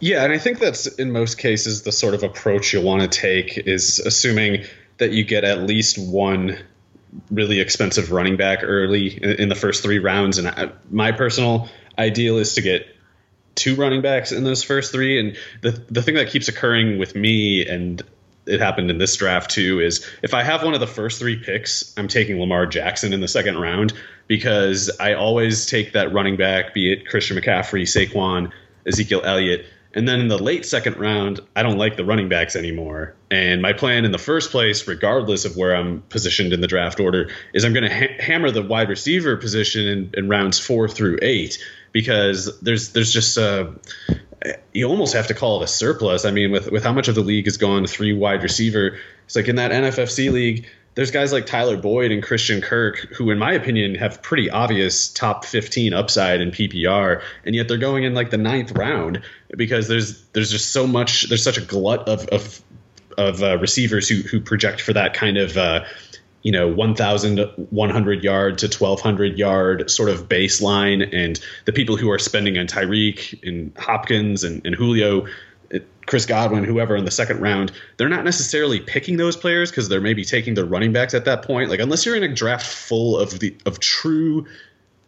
Yeah, 0.00 0.24
and 0.24 0.32
I 0.32 0.38
think 0.38 0.58
that's 0.58 0.86
in 0.86 1.12
most 1.12 1.38
cases 1.38 1.82
the 1.82 1.92
sort 1.92 2.14
of 2.14 2.24
approach 2.24 2.72
you'll 2.72 2.82
want 2.82 3.02
to 3.02 3.08
take 3.08 3.56
is 3.56 4.00
assuming 4.00 4.64
that 4.98 5.12
you 5.12 5.22
get 5.24 5.44
at 5.44 5.62
least 5.62 5.96
one 5.96 6.58
really 7.30 7.60
expensive 7.60 8.12
running 8.12 8.36
back 8.36 8.60
early 8.62 9.08
in, 9.08 9.48
the 9.48 9.54
first 9.54 9.82
three 9.82 9.98
rounds. 9.98 10.38
And 10.38 10.48
I, 10.48 10.70
my 10.90 11.12
personal 11.12 11.68
ideal 11.98 12.38
is 12.38 12.54
to 12.54 12.62
get 12.62 12.86
two 13.54 13.74
running 13.74 14.00
backs 14.00 14.32
in 14.32 14.44
those 14.44 14.62
first 14.62 14.92
three. 14.92 15.20
And 15.20 15.36
the 15.60 15.70
the 15.90 16.02
thing 16.02 16.14
that 16.14 16.28
keeps 16.28 16.48
occurring 16.48 16.98
with 16.98 17.14
me 17.14 17.66
and 17.66 18.02
it 18.46 18.60
happened 18.60 18.90
in 18.90 18.98
this 18.98 19.14
draft 19.16 19.50
too 19.50 19.80
is 19.80 20.08
if 20.22 20.34
I 20.34 20.42
have 20.42 20.64
one 20.64 20.74
of 20.74 20.80
the 20.80 20.86
first 20.86 21.18
three 21.18 21.36
picks, 21.36 21.94
I'm 21.96 22.08
taking 22.08 22.40
Lamar 22.40 22.66
Jackson 22.66 23.12
in 23.12 23.20
the 23.20 23.28
second 23.28 23.58
round 23.58 23.92
because 24.26 24.90
I 24.98 25.14
always 25.14 25.66
take 25.66 25.92
that 25.92 26.12
running 26.12 26.36
back, 26.36 26.74
be 26.74 26.92
it 26.92 27.06
Christian 27.06 27.36
McCaffrey, 27.36 27.82
Saquon, 27.82 28.50
Ezekiel 28.86 29.22
Elliott, 29.24 29.66
and 29.94 30.08
then 30.08 30.20
in 30.20 30.28
the 30.28 30.42
late 30.42 30.64
second 30.64 30.96
round, 30.96 31.40
I 31.54 31.62
don't 31.62 31.76
like 31.76 31.96
the 31.96 32.04
running 32.04 32.28
backs 32.28 32.56
anymore. 32.56 33.14
And 33.30 33.60
my 33.60 33.72
plan 33.72 34.04
in 34.04 34.12
the 34.12 34.18
first 34.18 34.50
place, 34.50 34.86
regardless 34.88 35.44
of 35.44 35.56
where 35.56 35.76
I'm 35.76 36.02
positioned 36.08 36.52
in 36.52 36.60
the 36.60 36.66
draft 36.66 36.98
order, 36.98 37.30
is 37.52 37.64
I'm 37.64 37.72
going 37.72 37.88
to 37.88 37.94
ha- 37.94 38.16
hammer 38.18 38.50
the 38.50 38.62
wide 38.62 38.88
receiver 38.88 39.36
position 39.36 39.86
in, 39.86 40.10
in, 40.14 40.28
rounds 40.28 40.58
four 40.58 40.88
through 40.88 41.18
eight 41.20 41.62
because 41.92 42.58
there's 42.60 42.90
there's 42.90 43.12
just 43.12 43.36
uh, 43.36 43.70
you 44.72 44.86
almost 44.86 45.12
have 45.14 45.26
to 45.26 45.34
call 45.34 45.60
it 45.60 45.64
a 45.64 45.68
surplus. 45.68 46.24
I 46.24 46.30
mean, 46.30 46.52
with 46.52 46.70
with 46.70 46.84
how 46.84 46.92
much 46.92 47.08
of 47.08 47.14
the 47.14 47.22
league 47.22 47.44
has 47.44 47.58
gone 47.58 47.86
three 47.86 48.14
wide 48.14 48.42
receiver, 48.42 48.98
it's 49.26 49.36
like 49.36 49.48
in 49.48 49.56
that 49.56 49.72
NFFC 49.72 50.32
league 50.32 50.66
there's 50.94 51.10
guys 51.10 51.32
like 51.32 51.46
Tyler 51.46 51.76
Boyd 51.76 52.12
and 52.12 52.22
Christian 52.22 52.60
Kirk 52.60 52.98
who, 53.16 53.30
in 53.30 53.38
my 53.38 53.52
opinion, 53.52 53.94
have 53.94 54.22
pretty 54.22 54.50
obvious 54.50 55.08
top 55.08 55.44
15 55.44 55.94
upside 55.94 56.40
in 56.40 56.50
PPR, 56.50 57.22
and 57.46 57.54
yet 57.54 57.68
they're 57.68 57.78
going 57.78 58.04
in 58.04 58.14
like 58.14 58.30
the 58.30 58.36
ninth 58.36 58.72
round 58.72 59.22
because 59.56 59.88
there's 59.88 60.22
there's 60.28 60.50
just 60.50 60.72
so 60.72 60.86
much 60.86 61.28
there's 61.28 61.44
such 61.44 61.58
a 61.58 61.62
glut 61.62 62.08
of 62.08 62.26
of, 62.28 62.62
of 63.18 63.42
uh, 63.42 63.58
receivers 63.58 64.08
who 64.08 64.16
who 64.22 64.40
project 64.40 64.80
for 64.80 64.92
that 64.92 65.14
kind 65.14 65.36
of 65.36 65.56
uh, 65.56 65.84
you 66.42 66.52
know 66.52 66.68
1,100 66.68 68.24
yard 68.24 68.58
to 68.58 68.66
1,200 68.66 69.38
yard 69.38 69.90
sort 69.90 70.08
of 70.08 70.28
baseline, 70.28 71.08
and 71.12 71.40
the 71.64 71.72
people 71.72 71.96
who 71.96 72.10
are 72.10 72.18
spending 72.18 72.58
on 72.58 72.66
Tyreek 72.66 73.46
and 73.46 73.76
Hopkins 73.76 74.44
and, 74.44 74.64
and 74.66 74.74
Julio 74.74 75.26
Chris 76.06 76.26
Godwin, 76.26 76.64
whoever 76.64 76.96
in 76.96 77.04
the 77.04 77.10
second 77.10 77.40
round, 77.40 77.72
they're 77.96 78.08
not 78.08 78.24
necessarily 78.24 78.80
picking 78.80 79.16
those 79.16 79.36
players 79.36 79.70
because 79.70 79.88
they're 79.88 80.00
maybe 80.00 80.24
taking 80.24 80.54
their 80.54 80.64
running 80.64 80.92
backs 80.92 81.14
at 81.14 81.24
that 81.26 81.42
point. 81.42 81.70
Like 81.70 81.80
unless 81.80 82.04
you're 82.04 82.16
in 82.16 82.22
a 82.22 82.34
draft 82.34 82.66
full 82.66 83.16
of 83.16 83.38
the 83.38 83.56
of 83.64 83.78
true 83.78 84.46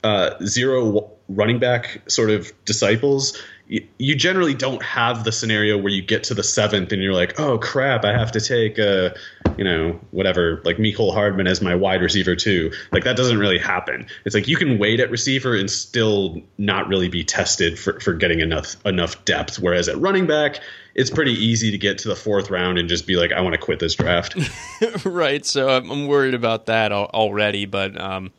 uh, 0.02 0.34
zero 0.44 1.10
running 1.28 1.58
back 1.58 2.02
sort 2.06 2.30
of 2.30 2.52
disciples, 2.64 3.40
you, 3.66 4.14
generally 4.14 4.54
don't 4.54 4.82
have 4.82 5.24
the 5.24 5.32
scenario 5.32 5.78
where 5.78 5.92
you 5.92 6.02
get 6.02 6.24
to 6.24 6.34
the 6.34 6.42
seventh 6.42 6.92
and 6.92 7.02
you're 7.02 7.14
like, 7.14 7.40
oh 7.40 7.58
crap, 7.58 8.04
I 8.04 8.12
have 8.12 8.32
to 8.32 8.40
take 8.40 8.78
a, 8.78 9.14
you 9.56 9.64
know, 9.64 9.98
whatever, 10.10 10.60
like 10.64 10.76
Mecole 10.76 11.14
Hardman 11.14 11.46
as 11.46 11.62
my 11.62 11.74
wide 11.74 12.02
receiver 12.02 12.36
too. 12.36 12.72
Like 12.92 13.04
that 13.04 13.16
doesn't 13.16 13.38
really 13.38 13.58
happen. 13.58 14.06
It's 14.26 14.34
like 14.34 14.48
you 14.48 14.56
can 14.56 14.78
wait 14.78 15.00
at 15.00 15.10
receiver 15.10 15.56
and 15.56 15.70
still 15.70 16.42
not 16.58 16.88
really 16.88 17.08
be 17.08 17.24
tested 17.24 17.78
for, 17.78 17.98
for 18.00 18.12
getting 18.12 18.40
enough 18.40 18.76
enough 18.84 19.24
depth. 19.24 19.58
Whereas 19.58 19.88
at 19.88 19.98
running 19.98 20.26
back, 20.26 20.60
it's 20.94 21.10
pretty 21.10 21.32
easy 21.32 21.70
to 21.70 21.78
get 21.78 21.98
to 21.98 22.08
the 22.08 22.16
fourth 22.16 22.50
round 22.50 22.78
and 22.78 22.88
just 22.88 23.06
be 23.06 23.16
like, 23.16 23.32
I 23.32 23.40
want 23.40 23.54
to 23.54 23.60
quit 23.60 23.78
this 23.78 23.94
draft. 23.94 24.36
right. 25.04 25.44
So 25.44 25.70
I'm 25.70 26.06
worried 26.06 26.34
about 26.34 26.66
that 26.66 26.92
already, 26.92 27.64
but 27.64 27.98
um, 27.98 28.30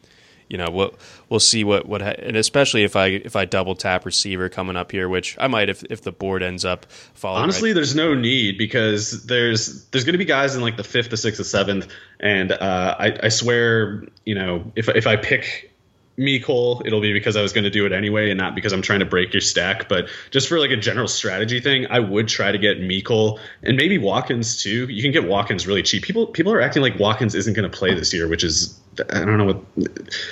you 0.49 0.57
know 0.57 0.69
we'll 0.69 0.93
we'll 1.29 1.39
see 1.39 1.63
what 1.63 1.87
what 1.87 2.01
and 2.01 2.37
especially 2.37 2.83
if 2.83 2.95
I 2.95 3.07
if 3.07 3.35
I 3.35 3.45
double 3.45 3.75
tap 3.75 4.05
receiver 4.05 4.49
coming 4.49 4.75
up 4.75 4.91
here, 4.91 5.09
which 5.09 5.35
I 5.39 5.47
might 5.47 5.69
if 5.69 5.83
if 5.89 6.01
the 6.01 6.11
board 6.11 6.43
ends 6.43 6.65
up 6.65 6.85
following. 7.13 7.43
Honestly, 7.43 7.69
right. 7.69 7.75
there's 7.75 7.95
no 7.95 8.13
need 8.13 8.57
because 8.57 9.25
there's 9.25 9.85
there's 9.85 10.03
going 10.03 10.13
to 10.13 10.19
be 10.19 10.25
guys 10.25 10.55
in 10.55 10.61
like 10.61 10.77
the 10.77 10.83
fifth, 10.83 11.09
the 11.09 11.17
sixth, 11.17 11.37
the 11.37 11.43
seventh, 11.43 11.87
and 12.19 12.51
uh, 12.51 12.95
I 12.99 13.17
I 13.23 13.29
swear 13.29 14.03
you 14.25 14.35
know 14.35 14.71
if 14.75 14.89
if 14.89 15.07
I 15.07 15.15
pick 15.15 15.74
Mecole, 16.17 16.85
it'll 16.85 17.01
be 17.01 17.11
because 17.11 17.35
I 17.35 17.41
was 17.41 17.51
going 17.51 17.65
to 17.65 17.69
do 17.69 17.85
it 17.85 17.91
anyway 17.91 18.29
and 18.29 18.37
not 18.37 18.55
because 18.55 18.71
I'm 18.71 18.81
trying 18.81 18.99
to 18.99 19.05
break 19.05 19.33
your 19.33 19.41
stack. 19.41 19.89
But 19.89 20.07
just 20.31 20.47
for 20.47 20.59
like 20.59 20.71
a 20.71 20.77
general 20.77 21.07
strategy 21.07 21.59
thing, 21.59 21.87
I 21.87 21.99
would 21.99 22.27
try 22.27 22.51
to 22.51 22.57
get 22.57 22.79
Mecole 22.79 23.39
and 23.63 23.75
maybe 23.75 23.97
Watkins 23.97 24.61
too. 24.61 24.87
You 24.87 25.01
can 25.01 25.11
get 25.11 25.27
Watkins 25.27 25.67
really 25.67 25.83
cheap. 25.83 26.03
People 26.03 26.27
people 26.27 26.53
are 26.53 26.61
acting 26.61 26.81
like 26.81 26.97
Watkins 26.97 27.35
isn't 27.35 27.53
going 27.53 27.69
to 27.69 27.77
play 27.77 27.93
this 27.93 28.13
year, 28.13 28.29
which 28.29 28.45
is 28.45 28.79
I 29.11 29.25
don't 29.25 29.37
know 29.37 29.45
what 29.45 29.61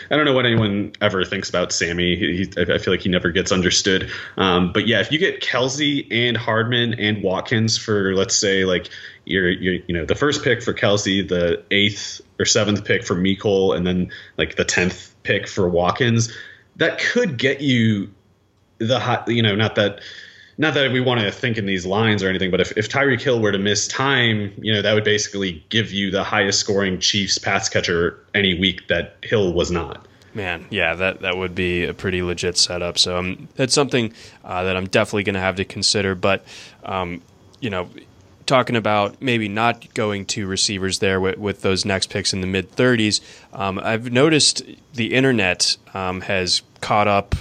I 0.09 0.15
don't 0.15 0.23
know 0.23 0.33
what 0.33 0.45
anyone 0.45 0.93
ever 1.01 1.25
thinks 1.25 1.49
about 1.49 1.73
Sammy. 1.73 2.15
He, 2.15 2.49
I 2.57 2.77
feel 2.77 2.93
like 2.93 3.01
he 3.01 3.09
never 3.09 3.31
gets 3.31 3.51
understood. 3.51 4.09
Um, 4.37 4.71
but 4.71 4.87
yeah, 4.87 5.01
if 5.01 5.11
you 5.11 5.19
get 5.19 5.41
Kelce 5.41 6.07
and 6.11 6.37
Hardman 6.37 6.93
and 6.93 7.21
Watkins 7.21 7.77
for 7.77 8.15
let's 8.15 8.35
say 8.35 8.63
like 8.63 8.89
your, 9.25 9.49
you 9.49 9.83
know 9.89 10.05
the 10.05 10.15
first 10.15 10.43
pick 10.43 10.63
for 10.63 10.73
Kelce, 10.73 11.27
the 11.27 11.63
eighth 11.71 12.21
or 12.39 12.45
seventh 12.45 12.85
pick 12.85 13.03
for 13.03 13.15
Mecole, 13.15 13.75
and 13.75 13.85
then 13.85 14.11
like 14.37 14.55
the 14.55 14.65
tenth 14.65 15.12
pick 15.23 15.47
for 15.47 15.67
Watkins, 15.67 16.31
that 16.75 16.99
could 16.99 17.37
get 17.37 17.61
you 17.61 18.11
the 18.79 18.99
hot, 18.99 19.27
you 19.27 19.41
know, 19.41 19.55
not 19.55 19.75
that 19.75 20.01
not 20.57 20.73
that 20.75 20.91
we 20.91 21.01
want 21.01 21.19
to 21.19 21.31
think 21.31 21.57
in 21.57 21.65
these 21.65 21.85
lines 21.85 22.21
or 22.21 22.29
anything, 22.29 22.51
but 22.51 22.61
if, 22.61 22.77
if 22.77 22.87
Tyreek 22.87 23.21
Hill 23.21 23.41
were 23.41 23.51
to 23.51 23.57
miss 23.57 23.87
time, 23.87 24.53
you 24.57 24.71
know, 24.71 24.83
that 24.83 24.93
would 24.93 25.03
basically 25.03 25.65
give 25.69 25.91
you 25.91 26.11
the 26.11 26.23
highest 26.23 26.59
scoring 26.59 26.99
Chiefs 26.99 27.39
pass 27.39 27.67
catcher 27.69 28.23
any 28.35 28.59
week 28.59 28.87
that 28.87 29.17
Hill 29.23 29.53
was 29.53 29.71
not. 29.71 30.05
Man, 30.35 30.65
yeah, 30.71 30.95
that 30.95 31.21
that 31.21 31.37
would 31.37 31.53
be 31.53 31.85
a 31.85 31.93
pretty 31.93 32.23
legit 32.23 32.57
setup. 32.57 32.97
So 32.97 33.17
um, 33.17 33.47
that's 33.55 33.73
something 33.73 34.13
uh, 34.43 34.63
that 34.63 34.75
I'm 34.75 34.87
definitely 34.87 35.23
going 35.23 35.35
to 35.35 35.39
have 35.39 35.55
to 35.57 35.65
consider. 35.65 36.15
But 36.15 36.43
um, 36.83 37.21
you 37.59 37.69
know, 37.69 37.87
talking 38.45 38.75
about 38.75 39.21
maybe 39.21 39.47
not 39.47 39.93
going 39.93 40.25
to 40.25 40.47
receivers 40.47 40.99
there 40.99 41.19
with, 41.19 41.37
with 41.37 41.61
those 41.61 41.85
next 41.85 42.09
picks 42.09 42.33
in 42.33 42.41
the 42.41 42.47
mid 42.47 42.71
30s, 42.75 43.21
um, 43.53 43.79
I've 43.79 44.11
noticed 44.11 44.63
the 44.93 45.13
internet 45.13 45.77
um, 45.93 46.21
has 46.21 46.61
caught 46.81 47.07
up 47.07 47.35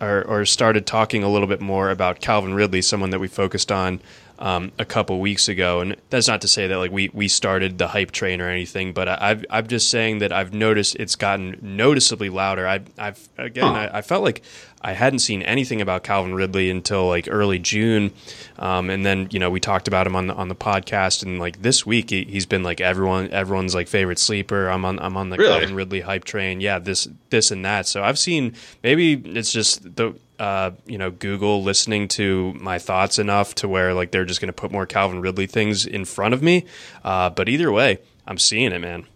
or, 0.00 0.22
or, 0.24 0.44
started 0.44 0.84
talking 0.84 1.22
a 1.22 1.28
little 1.28 1.46
bit 1.46 1.60
more 1.60 1.90
about 1.90 2.20
Calvin 2.20 2.54
Ridley, 2.54 2.82
someone 2.82 3.10
that 3.10 3.20
we 3.20 3.28
focused 3.28 3.70
on 3.70 4.00
um, 4.42 4.72
a 4.76 4.84
couple 4.84 5.20
weeks 5.20 5.48
ago. 5.48 5.80
And 5.80 5.96
that's 6.10 6.26
not 6.26 6.40
to 6.40 6.48
say 6.48 6.66
that 6.66 6.76
like 6.76 6.90
we 6.90 7.10
we 7.14 7.28
started 7.28 7.78
the 7.78 7.86
hype 7.86 8.10
train 8.10 8.40
or 8.40 8.48
anything, 8.48 8.92
but 8.92 9.08
I, 9.08 9.28
have 9.28 9.44
I'm 9.48 9.66
just 9.68 9.88
saying 9.88 10.18
that 10.18 10.32
I've 10.32 10.52
noticed 10.52 10.96
it's 10.96 11.14
gotten 11.14 11.58
noticeably 11.62 12.28
louder. 12.28 12.66
I, 12.66 12.80
I've 12.98 13.28
again 13.38 13.64
huh. 13.64 13.88
I, 13.92 13.98
I, 13.98 14.02
felt 14.02 14.24
like 14.24 14.42
I 14.82 14.94
hadn't 14.94 15.20
seen 15.20 15.42
anything 15.42 15.80
about 15.80 16.02
Calvin 16.02 16.34
Ridley 16.34 16.70
until 16.70 17.06
like 17.06 17.28
early 17.30 17.60
June, 17.60 18.12
um, 18.58 18.90
and 18.90 19.06
then 19.06 19.28
you 19.30 19.38
know 19.38 19.48
we 19.48 19.60
talked 19.60 19.86
about 19.86 20.08
him 20.08 20.16
on 20.16 20.26
the 20.26 20.34
on 20.34 20.48
the 20.48 20.56
podcast, 20.56 21.22
and 21.22 21.38
like 21.38 21.62
this 21.62 21.86
week 21.86 22.10
he, 22.10 22.24
has 22.34 22.44
been 22.44 22.64
like 22.64 22.80
everyone 22.80 23.30
everyone's 23.30 23.76
like 23.76 23.86
favorite 23.86 24.18
sleeper. 24.18 24.68
I'm 24.68 24.84
on 24.84 24.98
I'm 24.98 25.16
on 25.16 25.30
the 25.30 25.36
really? 25.36 25.60
Calvin 25.60 25.76
Ridley 25.76 26.00
hype 26.00 26.24
train. 26.24 26.60
Yeah, 26.60 26.80
this 26.80 27.06
this 27.30 27.52
and 27.52 27.64
that. 27.64 27.86
So 27.86 28.02
I've 28.02 28.18
seen 28.18 28.56
maybe 28.82 29.12
it's 29.12 29.52
just 29.52 29.94
the 29.94 30.16
uh, 30.42 30.72
you 30.86 30.98
know, 30.98 31.12
Google 31.12 31.62
listening 31.62 32.08
to 32.08 32.52
my 32.54 32.80
thoughts 32.80 33.20
enough 33.20 33.54
to 33.54 33.68
where 33.68 33.94
like 33.94 34.10
they're 34.10 34.24
just 34.24 34.40
going 34.40 34.48
to 34.48 34.52
put 34.52 34.72
more 34.72 34.86
Calvin 34.86 35.20
Ridley 35.20 35.46
things 35.46 35.86
in 35.86 36.04
front 36.04 36.34
of 36.34 36.42
me. 36.42 36.66
Uh, 37.04 37.30
but 37.30 37.48
either 37.48 37.70
way, 37.70 38.00
I'm 38.26 38.38
seeing 38.38 38.72
it, 38.72 38.80
man. 38.80 39.06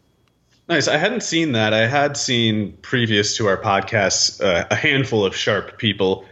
Nice. 0.69 0.87
I 0.87 0.99
hadn't 0.99 1.25
seen 1.25 1.51
that. 1.53 1.75
I 1.75 1.89
had 1.89 2.17
seen 2.17 2.77
previous 2.81 3.37
to 3.39 3.49
our 3.49 3.57
podcast 3.57 4.41
uh, 4.41 4.69
a 4.71 4.77
handful 4.77 5.27
of 5.27 5.35
sharp 5.35 5.79
people 5.79 6.25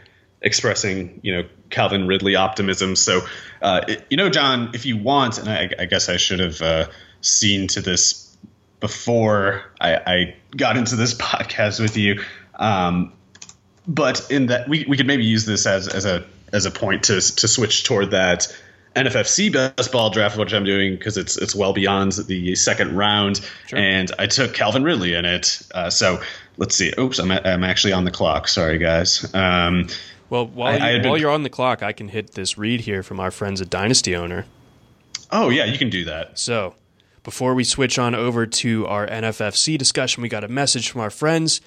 expressing, 0.43 1.19
you 1.25 1.35
know, 1.35 1.49
Calvin 1.71 2.07
Ridley 2.07 2.37
optimism. 2.37 2.95
So, 2.95 3.23
uh, 3.63 3.81
it, 3.89 4.07
you 4.11 4.17
know, 4.17 4.31
John, 4.31 4.71
if 4.75 4.87
you 4.87 4.97
want, 4.97 5.39
and 5.39 5.49
I, 5.49 5.71
I 5.77 5.87
guess 5.87 6.09
I 6.09 6.19
should 6.19 6.39
have 6.39 6.63
uh, 6.63 6.87
seen 7.21 7.67
to 7.69 7.81
this 7.81 8.37
before 8.79 9.65
I, 9.81 9.97
I, 9.97 10.37
got 10.57 10.77
into 10.77 10.95
this 10.95 11.15
podcast 11.19 11.81
with 11.81 11.97
you. 11.97 12.23
Um, 12.55 13.13
but 13.87 14.31
in 14.31 14.47
that 14.47 14.69
we, 14.69 14.85
we 14.89 14.97
could 14.97 15.07
maybe 15.07 15.25
use 15.25 15.45
this 15.45 15.67
as, 15.67 15.89
as 15.89 16.05
a 16.05 16.25
as 16.53 16.67
a 16.67 16.71
point 16.71 17.05
to 17.05 17.21
to 17.21 17.49
switch 17.49 17.85
toward 17.85 18.13
that 18.13 18.55
NFFC 18.95 19.53
best 19.53 19.91
ball 19.91 20.11
draft, 20.11 20.39
which 20.39 20.55
I'm 20.55 20.65
doing 20.65 20.95
because 20.95 21.17
it's 21.17 21.37
it's 21.37 21.55
well 21.55 21.73
beyond 21.73 22.13
the 22.13 22.55
second 22.55 22.97
round, 22.97 23.41
sure. 23.67 23.79
and 23.79 24.11
I 24.19 24.27
took 24.27 24.55
Calvin 24.55 24.85
Ridley 24.85 25.15
in 25.15 25.25
it. 25.25 25.61
Uh, 25.75 25.91
so 25.91 26.21
let's 26.57 26.77
see. 26.77 26.93
Oops, 26.99 27.19
I'm 27.19 27.31
I'm 27.31 27.65
actually 27.65 27.93
on 27.93 28.05
the 28.05 28.13
clock. 28.13 28.47
Sorry, 28.47 28.79
guys. 28.79 29.33
Um, 29.35 29.89
well, 30.31 30.47
while, 30.47 30.81
I, 30.81 30.93
you, 30.93 31.03
while 31.03 31.15
been, 31.15 31.21
you're 31.21 31.31
on 31.31 31.43
the 31.43 31.51
clock, 31.51 31.83
I 31.83 31.93
can 31.93 32.09
hit 32.09 32.33
this 32.33 32.57
read 32.57 32.83
here 32.83 33.03
from 33.03 33.21
our 33.21 33.31
friends 33.31 33.61
at 33.61 33.69
Dynasty 33.69 34.15
Owner. 34.15 34.47
Oh 35.31 35.51
yeah, 35.51 35.65
you 35.65 35.77
can 35.77 35.91
do 35.91 36.05
that. 36.05 36.39
So 36.39 36.75
before 37.25 37.55
we 37.55 37.65
switch 37.65 37.99
on 37.99 38.15
over 38.15 38.47
to 38.47 38.87
our 38.87 39.09
NFFC 39.09 39.77
discussion, 39.77 40.23
we 40.23 40.29
got 40.29 40.45
a 40.45 40.49
message 40.49 40.91
from 40.91 41.01
our 41.01 41.11
friends 41.11 41.61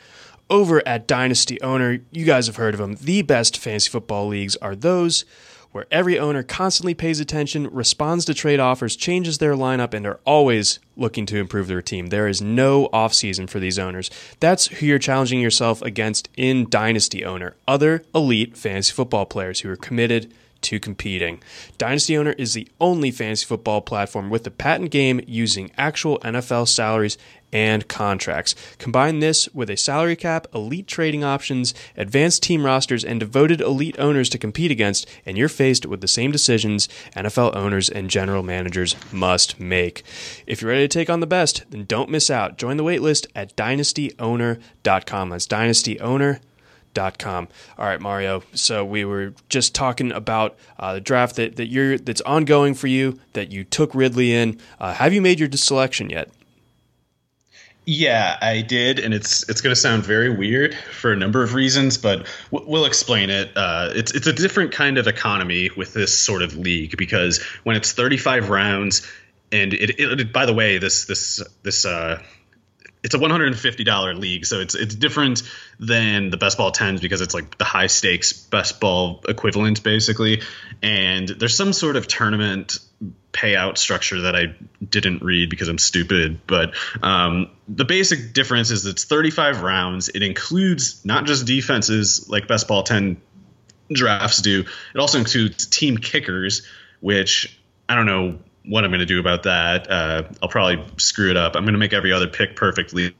over 0.49 0.85
at 0.87 1.07
Dynasty 1.07 1.61
Owner. 1.61 1.99
You 2.11 2.25
guys 2.25 2.47
have 2.47 2.55
heard 2.55 2.73
of 2.73 2.79
them. 2.79 2.95
The 2.95 3.21
best 3.21 3.57
fantasy 3.57 3.89
football 3.89 4.27
leagues 4.27 4.55
are 4.57 4.75
those 4.75 5.25
where 5.71 5.85
every 5.91 6.17
owner 6.17 6.43
constantly 6.43 6.93
pays 6.93 7.19
attention, 7.19 7.67
responds 7.71 8.25
to 8.25 8.33
trade 8.33 8.59
offers, 8.59 8.95
changes 8.95 9.37
their 9.37 9.53
lineup, 9.53 9.93
and 9.93 10.07
are 10.07 10.19
always 10.25 10.79
looking 10.95 11.25
to 11.27 11.37
improve 11.37 11.67
their 11.67 11.81
team. 11.81 12.07
There 12.07 12.27
is 12.27 12.41
no 12.41 12.87
offseason 12.93 13.49
for 13.49 13.59
these 13.59 13.77
owners. 13.77 14.09
That's 14.39 14.67
who 14.67 14.85
you're 14.85 14.97
challenging 14.97 15.39
yourself 15.39 15.81
against 15.81 16.29
in 16.35 16.69
Dynasty 16.69 17.23
Owner, 17.23 17.55
other 17.67 18.03
elite 18.15 18.57
fantasy 18.57 18.93
football 18.93 19.25
players 19.25 19.59
who 19.59 19.69
are 19.69 19.75
committed 19.75 20.33
to 20.61 20.79
competing. 20.79 21.41
Dynasty 21.77 22.17
Owner 22.17 22.33
is 22.33 22.53
the 22.53 22.67
only 22.79 23.11
fantasy 23.11 23.45
football 23.45 23.81
platform 23.81 24.29
with 24.29 24.45
a 24.47 24.51
patent 24.51 24.91
game 24.91 25.21
using 25.25 25.71
actual 25.77 26.19
NFL 26.19 26.67
salaries 26.67 27.17
and 27.53 27.87
contracts. 27.87 28.55
Combine 28.77 29.19
this 29.19 29.47
with 29.53 29.69
a 29.69 29.77
salary 29.77 30.15
cap, 30.15 30.47
elite 30.53 30.87
trading 30.87 31.23
options, 31.23 31.73
advanced 31.95 32.43
team 32.43 32.65
rosters, 32.65 33.03
and 33.05 33.19
devoted 33.19 33.61
elite 33.61 33.97
owners 33.99 34.29
to 34.29 34.37
compete 34.37 34.71
against, 34.71 35.07
and 35.25 35.37
you're 35.37 35.49
faced 35.49 35.85
with 35.85 36.01
the 36.01 36.07
same 36.07 36.31
decisions 36.31 36.89
NFL 37.15 37.55
owners 37.55 37.89
and 37.89 38.09
general 38.09 38.43
managers 38.43 38.95
must 39.11 39.59
make. 39.59 40.03
If 40.45 40.61
you're 40.61 40.71
ready 40.71 40.87
to 40.87 40.99
take 40.99 41.09
on 41.09 41.19
the 41.19 41.27
best, 41.27 41.63
then 41.69 41.85
don't 41.85 42.09
miss 42.09 42.29
out. 42.29 42.57
Join 42.57 42.77
the 42.77 42.83
waitlist 42.83 43.27
at 43.35 43.55
dynastyowner.com. 43.55 45.29
That's 45.29 45.47
dynastyowner.com. 45.47 46.46
All 46.97 47.85
right, 47.85 48.01
Mario. 48.01 48.43
So 48.53 48.83
we 48.83 49.05
were 49.05 49.33
just 49.49 49.75
talking 49.75 50.11
about 50.11 50.57
uh, 50.79 50.95
the 50.95 51.01
draft 51.01 51.35
that, 51.35 51.55
that 51.57 51.67
you're 51.67 51.97
that's 51.97 52.21
ongoing 52.21 52.73
for 52.73 52.87
you, 52.87 53.19
that 53.33 53.51
you 53.51 53.63
took 53.63 53.93
Ridley 53.93 54.33
in. 54.33 54.59
Uh, 54.79 54.93
have 54.93 55.13
you 55.13 55.21
made 55.21 55.39
your 55.39 55.51
selection 55.51 56.09
yet? 56.09 56.29
Yeah, 57.89 58.37
I 58.41 58.63
did, 58.63 58.99
and 58.99 59.13
it's 59.13 59.47
it's 59.47 59.61
going 59.61 59.71
to 59.73 59.79
sound 59.79 60.03
very 60.03 60.29
weird 60.29 60.75
for 60.75 61.13
a 61.13 61.15
number 61.15 61.41
of 61.41 61.53
reasons, 61.53 61.97
but 61.97 62.27
we'll 62.51 62.83
explain 62.83 63.29
it. 63.29 63.49
Uh, 63.55 63.91
it's 63.93 64.13
it's 64.13 64.27
a 64.27 64.33
different 64.33 64.73
kind 64.73 64.97
of 64.97 65.07
economy 65.07 65.69
with 65.77 65.93
this 65.93 66.17
sort 66.17 66.41
of 66.41 66.57
league 66.57 66.97
because 66.97 67.41
when 67.63 67.77
it's 67.77 67.93
35 67.93 68.49
rounds, 68.49 69.09
and 69.53 69.73
it, 69.73 69.97
it 69.97 70.33
by 70.33 70.45
the 70.45 70.53
way, 70.53 70.79
this 70.79 71.05
this 71.05 71.41
this 71.63 71.85
uh, 71.85 72.21
it's 73.07 73.15
a 73.15 73.19
$150 73.19 74.19
league, 74.19 74.45
so 74.45 74.59
it's 74.59 74.75
it's 74.75 74.93
different 74.93 75.41
than 75.79 76.29
the 76.29 76.35
best 76.35 76.57
ball 76.57 76.73
10s 76.73 76.99
because 77.01 77.21
it's 77.21 77.33
like 77.33 77.57
the 77.57 77.63
high 77.63 77.87
stakes 77.87 78.33
best 78.33 78.81
ball 78.81 79.23
equivalent 79.29 79.81
basically, 79.81 80.41
and 80.83 81.29
there's 81.29 81.55
some 81.55 81.71
sort 81.71 81.95
of 81.95 82.05
tournament 82.05 82.79
payout 83.31 83.77
structure 83.77 84.23
that 84.23 84.35
I 84.35 84.55
didn't 84.83 85.23
read 85.23 85.49
because 85.49 85.69
I'm 85.69 85.77
stupid. 85.77 86.41
But 86.45 86.73
um, 87.01 87.49
the 87.69 87.85
basic 87.85 88.33
difference 88.33 88.71
is 88.71 88.85
it's 88.85 89.05
35 89.05 89.61
rounds. 89.61 90.09
It 90.09 90.21
includes 90.21 91.05
not 91.05 91.25
just 91.25 91.45
defenses 91.45 92.27
like 92.27 92.49
best 92.49 92.67
ball 92.67 92.83
10 92.83 93.21
drafts 93.89 94.41
do. 94.41 94.65
It 94.93 94.99
also 94.99 95.19
includes 95.19 95.65
team 95.67 95.95
kickers, 95.95 96.67
which 96.99 97.57
I 97.87 97.95
don't 97.95 98.05
know 98.05 98.39
what 98.67 98.83
I'm 98.83 98.91
going 98.91 98.99
to 98.99 99.05
do 99.05 99.19
about 99.19 99.43
that. 99.43 99.89
Uh, 99.89 100.23
I'll 100.41 100.49
probably 100.49 100.83
screw 100.97 101.29
it 101.29 101.37
up. 101.37 101.55
I'm 101.55 101.63
going 101.63 101.73
to 101.73 101.79
make 101.79 101.93
every 101.93 102.11
other 102.11 102.27
pick 102.27 102.55
perfectly 102.55 103.15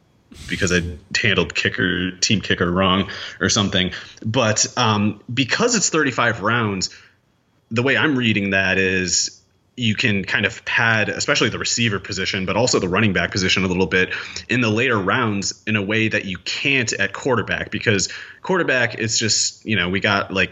because 0.49 0.71
I 0.71 0.81
handled 1.19 1.55
kicker 1.55 2.11
team 2.11 2.41
kicker 2.41 2.69
wrong 2.69 3.09
or 3.39 3.49
something. 3.49 3.91
But 4.25 4.65
um, 4.77 5.21
because 5.33 5.75
it's 5.75 5.89
35 5.89 6.41
rounds, 6.41 6.89
the 7.71 7.83
way 7.83 7.97
I'm 7.97 8.17
reading 8.17 8.51
that 8.51 8.77
is 8.77 9.41
you 9.75 9.93
can 9.95 10.25
kind 10.25 10.45
of 10.45 10.65
pad, 10.65 11.07
especially 11.07 11.49
the 11.49 11.59
receiver 11.59 11.99
position, 11.99 12.45
but 12.45 12.57
also 12.57 12.79
the 12.79 12.89
running 12.89 13.13
back 13.13 13.31
position 13.31 13.63
a 13.63 13.67
little 13.67 13.85
bit 13.85 14.11
in 14.49 14.59
the 14.59 14.69
later 14.69 14.97
rounds 14.97 15.63
in 15.67 15.75
a 15.75 15.81
way 15.81 16.07
that 16.07 16.25
you 16.25 16.37
can't 16.39 16.91
at 16.93 17.13
quarterback 17.13 17.69
because 17.69 18.09
quarterback, 18.41 18.95
it's 18.95 19.19
just, 19.19 19.63
you 19.65 19.75
know, 19.75 19.89
we 19.89 19.99
got 19.99 20.33
like 20.33 20.51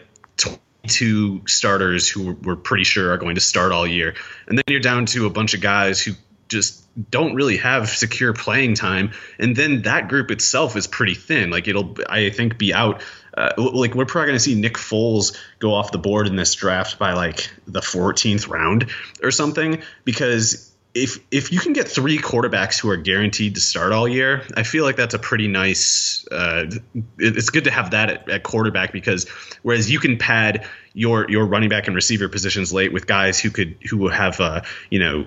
22 0.86 1.48
starters 1.48 2.10
who 2.10 2.34
we're 2.34 2.56
pretty 2.56 2.84
sure 2.84 3.12
are 3.12 3.18
going 3.18 3.36
to 3.36 3.42
start 3.42 3.72
all 3.72 3.88
year. 3.88 4.16
And 4.48 4.58
then 4.58 4.64
you're 4.68 4.80
down 4.80 5.06
to 5.08 5.26
a 5.26 5.30
bunch 5.30 5.54
of 5.54 5.62
guys 5.62 6.02
who 6.02 6.14
just 6.48 6.84
don't 7.10 7.34
really 7.34 7.58
have 7.58 7.90
secure 7.90 8.34
playing 8.34 8.76
time. 8.76 9.12
And 9.40 9.56
then 9.56 9.82
that 9.84 10.08
group 10.08 10.32
itself 10.32 10.76
is 10.76 10.88
pretty 10.88 11.16
thin. 11.16 11.50
Like 11.50 11.68
it'll, 11.68 11.96
I 12.08 12.30
think, 12.30 12.58
be 12.58 12.74
out 12.74 13.02
uh, 13.36 13.52
like 13.58 13.96
we're 13.96 14.06
probably 14.06 14.28
going 14.28 14.38
to 14.38 14.44
see 14.44 14.56
Nick 14.56 14.76
Foles 14.76 15.38
go 15.60 15.74
off 15.74 15.92
the 15.92 15.98
board 15.98 16.28
in 16.28 16.38
this 16.38 16.54
draft 16.54 16.98
by 16.98 17.14
like 17.14 17.50
the 17.68 17.82
14th 17.82 18.48
round 18.48 18.90
or 19.22 19.32
something 19.32 19.82
because 20.06 20.74
if 20.96 21.20
if 21.30 21.52
you 21.52 21.60
can 21.60 21.74
get 21.74 21.90
three 21.90 22.18
quarterbacks 22.18 22.80
who 22.80 22.90
are 22.90 22.96
guaranteed 22.96 23.56
to 23.56 23.62
start 23.62 23.92
all 23.92 24.08
year, 24.08 24.44
I 24.56 24.64
feel 24.64 24.86
like 24.86 24.96
that's 24.96 25.14
a 25.14 25.20
pretty 25.20 25.50
nice. 25.50 26.26
Uh, 26.32 26.72
it's 27.20 27.50
good 27.50 27.66
to 27.66 27.72
have 27.72 27.92
that 27.92 28.10
at, 28.10 28.30
at, 28.30 28.44
quarterback 28.44 28.94
because 28.94 29.28
whereas 29.62 29.92
you 29.92 30.00
can 30.00 30.18
pad 30.18 30.66
your 30.94 31.30
your 31.30 31.46
running 31.46 31.68
back 31.68 31.88
and 31.88 31.96
receiver 31.96 32.30
positions 32.30 32.72
late 32.72 32.94
with 32.94 33.08
guys 33.08 33.38
who 33.38 33.50
could 33.50 33.76
who 33.90 34.08
have 34.08 34.40
uh, 34.40 34.62
you 34.90 35.00
know 35.00 35.26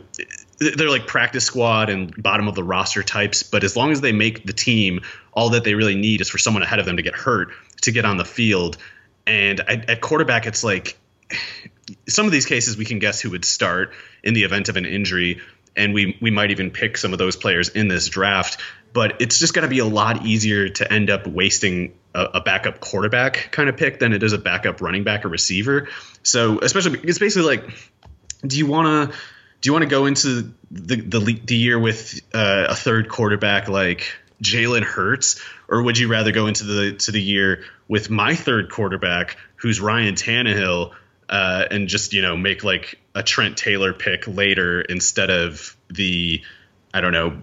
they're 0.59 0.89
like 0.89 1.07
practice 1.07 1.45
squad 1.45 1.91
and 1.91 2.21
bottom 2.21 2.49
of 2.49 2.55
the 2.55 2.65
roster 2.65 3.03
types, 3.03 3.43
but 3.43 3.63
as 3.63 3.77
long 3.77 3.93
as 3.93 4.01
they 4.01 4.13
make 4.13 4.45
the 4.45 4.55
team, 4.55 5.03
all 5.35 5.51
that 5.51 5.65
they 5.65 5.75
really 5.75 5.95
need 5.95 6.23
is 6.23 6.31
for 6.31 6.39
someone 6.39 6.63
ahead 6.63 6.79
of 6.79 6.87
them 6.87 6.97
to 6.97 7.03
get 7.03 7.15
hurt 7.15 7.51
to 7.83 7.93
get 7.93 8.07
on 8.07 8.17
the 8.17 8.25
field. 8.25 8.79
And 9.27 9.61
at, 9.61 9.91
at 9.91 10.01
quarterback, 10.01 10.47
it's 10.47 10.65
like 10.65 10.99
some 12.09 12.25
of 12.25 12.33
these 12.33 12.47
cases 12.47 12.79
we 12.79 12.87
can 12.87 12.99
guess 12.99 13.21
who 13.21 13.31
would 13.31 13.45
start 13.45 13.93
in 14.23 14.35
the 14.35 14.45
event 14.45 14.69
of 14.69 14.77
an 14.77 14.85
injury, 14.85 15.41
and 15.79 15.95
we 15.95 16.19
we 16.21 16.31
might 16.31 16.51
even 16.51 16.71
pick 16.71 16.99
some 16.99 17.12
of 17.12 17.19
those 17.19 17.37
players 17.37 17.69
in 17.71 17.88
this 17.88 18.09
draft. 18.09 18.61
But 18.93 19.21
it's 19.21 19.38
just 19.38 19.55
going 19.55 19.64
to 19.64 19.69
be 19.69 19.81
a 19.81 19.85
lot 19.85 20.25
easier 20.27 20.69
to 20.71 20.93
end 20.93 21.11
up 21.11 21.27
wasting 21.27 21.95
a, 22.14 22.23
a, 22.35 22.41
backup 22.41 22.81
quarterback 22.81 23.51
kind 23.53 23.69
of 23.69 23.77
pick 23.77 23.99
than 23.99 24.14
it 24.14 24.23
is 24.23 24.33
a 24.33 24.38
backup 24.38 24.81
running 24.81 25.05
back 25.05 25.27
or 25.27 25.29
receiver. 25.29 25.88
So 26.23 26.59
especially, 26.61 26.99
it's 27.05 27.19
basically 27.19 27.47
like, 27.47 27.71
do 28.47 28.57
you 28.57 28.66
want 28.66 29.11
to 29.11 29.16
do 29.61 29.68
you 29.68 29.72
want 29.72 29.83
to 29.83 29.89
go 29.89 30.07
into 30.07 30.55
the 30.70 30.97
the, 30.97 31.41
the 31.45 31.57
year 31.57 31.79
with 31.79 32.20
uh, 32.35 32.66
a 32.70 32.74
third 32.74 33.09
quarterback 33.09 33.68
like 33.68 34.16
Jalen 34.43 34.83
Hurts, 34.83 35.43
or 35.68 35.83
would 35.83 35.99
you 35.99 36.09
rather 36.09 36.33
go 36.33 36.47
into 36.47 36.64
the 36.64 36.93
to 36.95 37.12
the 37.12 37.22
year 37.22 37.64
with 37.89 38.11
my 38.11 38.35
third 38.35 38.70
quarterback, 38.70 39.37
who's 39.57 39.81
Ryan 39.81 40.14
Tannehill, 40.14 40.93
uh, 41.29 41.64
and 41.70 41.89
just 41.89 42.12
you 42.12 42.22
know 42.22 42.37
make 42.37 42.64
like 42.64 42.99
a 43.14 43.22
Trent 43.22 43.57
Taylor 43.57 43.93
pick 43.93 44.26
later 44.26 44.81
instead 44.81 45.31
of 45.31 45.76
the 45.89 46.43
I 46.93 47.01
don't 47.01 47.12
know 47.12 47.43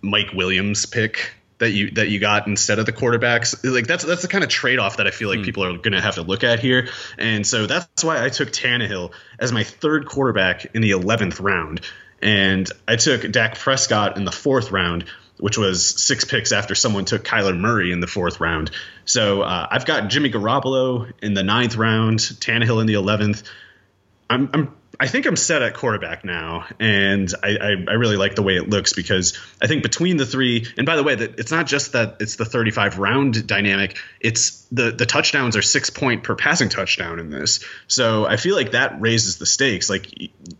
Mike 0.00 0.32
Williams 0.32 0.86
pick 0.86 1.32
that 1.62 1.70
you 1.70 1.92
that 1.92 2.08
you 2.08 2.18
got 2.18 2.48
instead 2.48 2.80
of 2.80 2.86
the 2.86 2.92
quarterbacks. 2.92 3.54
Like 3.62 3.86
that's 3.86 4.04
that's 4.04 4.22
the 4.22 4.28
kind 4.28 4.42
of 4.42 4.50
trade 4.50 4.80
off 4.80 4.96
that 4.96 5.06
I 5.06 5.10
feel 5.10 5.28
like 5.28 5.40
mm. 5.40 5.44
people 5.44 5.64
are 5.64 5.76
going 5.76 5.92
to 5.92 6.00
have 6.00 6.16
to 6.16 6.22
look 6.22 6.42
at 6.42 6.58
here. 6.58 6.88
And 7.18 7.46
so 7.46 7.66
that's 7.66 8.02
why 8.02 8.22
I 8.22 8.30
took 8.30 8.50
Tannehill 8.50 9.12
as 9.38 9.52
my 9.52 9.62
third 9.62 10.06
quarterback 10.06 10.74
in 10.74 10.82
the 10.82 10.90
eleventh 10.90 11.38
round, 11.38 11.80
and 12.20 12.68
I 12.88 12.96
took 12.96 13.30
Dak 13.30 13.56
Prescott 13.56 14.16
in 14.16 14.24
the 14.24 14.32
fourth 14.32 14.72
round. 14.72 15.04
Which 15.42 15.58
was 15.58 15.84
six 16.00 16.24
picks 16.24 16.52
after 16.52 16.76
someone 16.76 17.04
took 17.04 17.24
Kyler 17.24 17.58
Murray 17.58 17.90
in 17.90 17.98
the 17.98 18.06
fourth 18.06 18.38
round. 18.38 18.70
So 19.04 19.42
uh, 19.42 19.66
I've 19.68 19.84
got 19.84 20.08
Jimmy 20.08 20.30
Garoppolo 20.30 21.10
in 21.20 21.34
the 21.34 21.42
ninth 21.42 21.74
round, 21.74 22.20
Tannehill 22.20 22.80
in 22.80 22.86
the 22.86 22.94
eleventh. 22.94 23.42
I'm, 24.30 24.48
I'm 24.54 24.76
I 25.02 25.08
think 25.08 25.26
I'm 25.26 25.34
set 25.34 25.62
at 25.62 25.74
quarterback 25.74 26.24
now, 26.24 26.64
and 26.78 27.28
I, 27.42 27.56
I, 27.56 27.70
I, 27.88 27.94
really 27.94 28.16
like 28.16 28.36
the 28.36 28.42
way 28.44 28.54
it 28.54 28.70
looks 28.70 28.92
because 28.92 29.36
I 29.60 29.66
think 29.66 29.82
between 29.82 30.16
the 30.16 30.24
three, 30.24 30.64
and 30.76 30.86
by 30.86 30.94
the 30.94 31.02
way, 31.02 31.16
that 31.16 31.40
it's 31.40 31.50
not 31.50 31.66
just 31.66 31.94
that 31.94 32.18
it's 32.20 32.36
the 32.36 32.44
35 32.44 33.00
round 33.00 33.44
dynamic; 33.48 33.98
it's 34.20 34.64
the 34.70 34.92
the 34.92 35.04
touchdowns 35.04 35.56
are 35.56 35.62
six 35.62 35.90
point 35.90 36.22
per 36.22 36.36
passing 36.36 36.68
touchdown 36.68 37.18
in 37.18 37.30
this. 37.30 37.64
So 37.88 38.26
I 38.26 38.36
feel 38.36 38.54
like 38.54 38.70
that 38.72 39.00
raises 39.00 39.38
the 39.38 39.46
stakes. 39.46 39.90
Like 39.90 40.06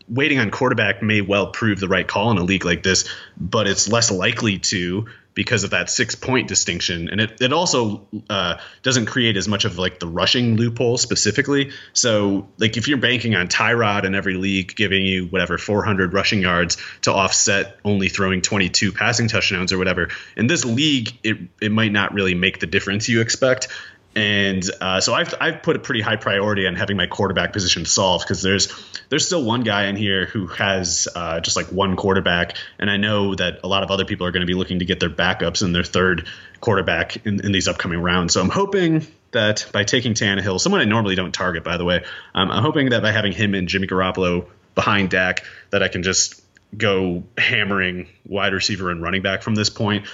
waiting 0.09 0.39
on 0.39 0.51
quarterback 0.51 1.01
may 1.01 1.21
well 1.21 1.47
prove 1.47 1.79
the 1.79 1.87
right 1.87 2.05
call 2.05 2.29
in 2.31 2.37
a 2.37 2.43
league 2.43 2.65
like 2.65 2.83
this, 2.83 3.07
but 3.37 3.65
it's 3.65 3.87
less 3.87 4.11
likely 4.11 4.59
to 4.59 5.05
because 5.33 5.63
of 5.63 5.71
that 5.71 5.89
six 5.89 6.15
point 6.15 6.47
distinction. 6.47 7.09
And 7.09 7.19
it, 7.19 7.41
it 7.41 7.53
also 7.53 8.07
uh, 8.29 8.57
doesn't 8.81 9.07
create 9.07 9.37
as 9.37 9.47
much 9.47 9.65
of 9.65 9.77
like 9.77 9.99
the 9.99 10.07
rushing 10.07 10.57
loophole 10.57 10.97
specifically. 10.97 11.71
So, 11.93 12.47
like, 12.57 12.77
if 12.77 12.87
you're 12.87 12.97
banking 12.97 13.35
on 13.35 13.47
Tyrod 13.47 14.03
in 14.03 14.15
every 14.15 14.35
league 14.35 14.75
giving 14.75 15.05
you 15.05 15.25
whatever 15.27 15.57
400 15.57 16.13
rushing 16.13 16.41
yards 16.41 16.77
to 17.01 17.13
offset 17.13 17.77
only 17.83 18.09
throwing 18.09 18.41
22 18.41 18.91
passing 18.91 19.27
touchdowns 19.27 19.73
or 19.73 19.77
whatever, 19.77 20.09
in 20.37 20.47
this 20.47 20.65
league, 20.65 21.09
it, 21.23 21.37
it 21.61 21.71
might 21.71 21.91
not 21.91 22.13
really 22.13 22.35
make 22.35 22.59
the 22.59 22.67
difference 22.67 23.09
you 23.09 23.21
expect. 23.21 23.67
And 24.15 24.63
uh, 24.79 25.01
so 25.01 25.13
I've 25.13 25.33
I've 25.41 25.63
put 25.63 25.75
a 25.75 25.79
pretty 25.79 26.01
high 26.01 26.17
priority 26.17 26.67
on 26.67 26.75
having 26.75 26.97
my 26.97 27.07
quarterback 27.07 27.51
position 27.51 27.85
solved 27.85 28.25
because 28.25 28.43
there's 28.43 28.71
there's 29.09 29.25
still 29.25 29.43
one 29.43 29.61
guy 29.61 29.85
in 29.85 29.95
here 29.95 30.27
who 30.27 30.45
has 30.47 31.07
uh, 31.15 31.39
just 31.39 31.55
like 31.55 31.67
one 31.67 31.95
quarterback, 31.95 32.55
and 32.77 32.91
I 32.91 32.97
know 32.97 33.33
that 33.33 33.61
a 33.63 33.67
lot 33.67 33.81
of 33.81 33.89
other 33.89 34.05
people 34.05 34.27
are 34.27 34.31
going 34.31 34.41
to 34.41 34.47
be 34.47 34.53
looking 34.53 34.79
to 34.79 34.85
get 34.85 34.99
their 34.99 35.09
backups 35.09 35.63
and 35.63 35.73
their 35.73 35.83
third 35.83 36.27
quarterback 36.59 37.25
in, 37.25 37.43
in 37.43 37.51
these 37.51 37.67
upcoming 37.67 38.01
rounds. 38.01 38.33
So 38.33 38.41
I'm 38.41 38.49
hoping 38.49 39.07
that 39.31 39.65
by 39.73 39.83
taking 39.83 40.13
Tannehill, 40.13 40.59
someone 40.59 40.81
I 40.81 40.85
normally 40.85 41.15
don't 41.15 41.33
target, 41.33 41.63
by 41.63 41.77
the 41.77 41.85
way, 41.85 42.05
um, 42.35 42.51
I'm 42.51 42.61
hoping 42.61 42.91
that 42.91 43.01
by 43.01 43.11
having 43.11 43.31
him 43.31 43.55
and 43.55 43.67
Jimmy 43.67 43.87
Garoppolo 43.87 44.47
behind 44.75 45.09
Dak, 45.09 45.43
that 45.71 45.81
I 45.81 45.87
can 45.87 46.03
just 46.03 46.41
go 46.77 47.23
hammering 47.37 48.07
wide 48.25 48.53
receiver 48.53 48.89
and 48.91 49.01
running 49.01 49.21
back 49.21 49.41
from 49.41 49.55
this 49.55 49.69
point. 49.69 50.05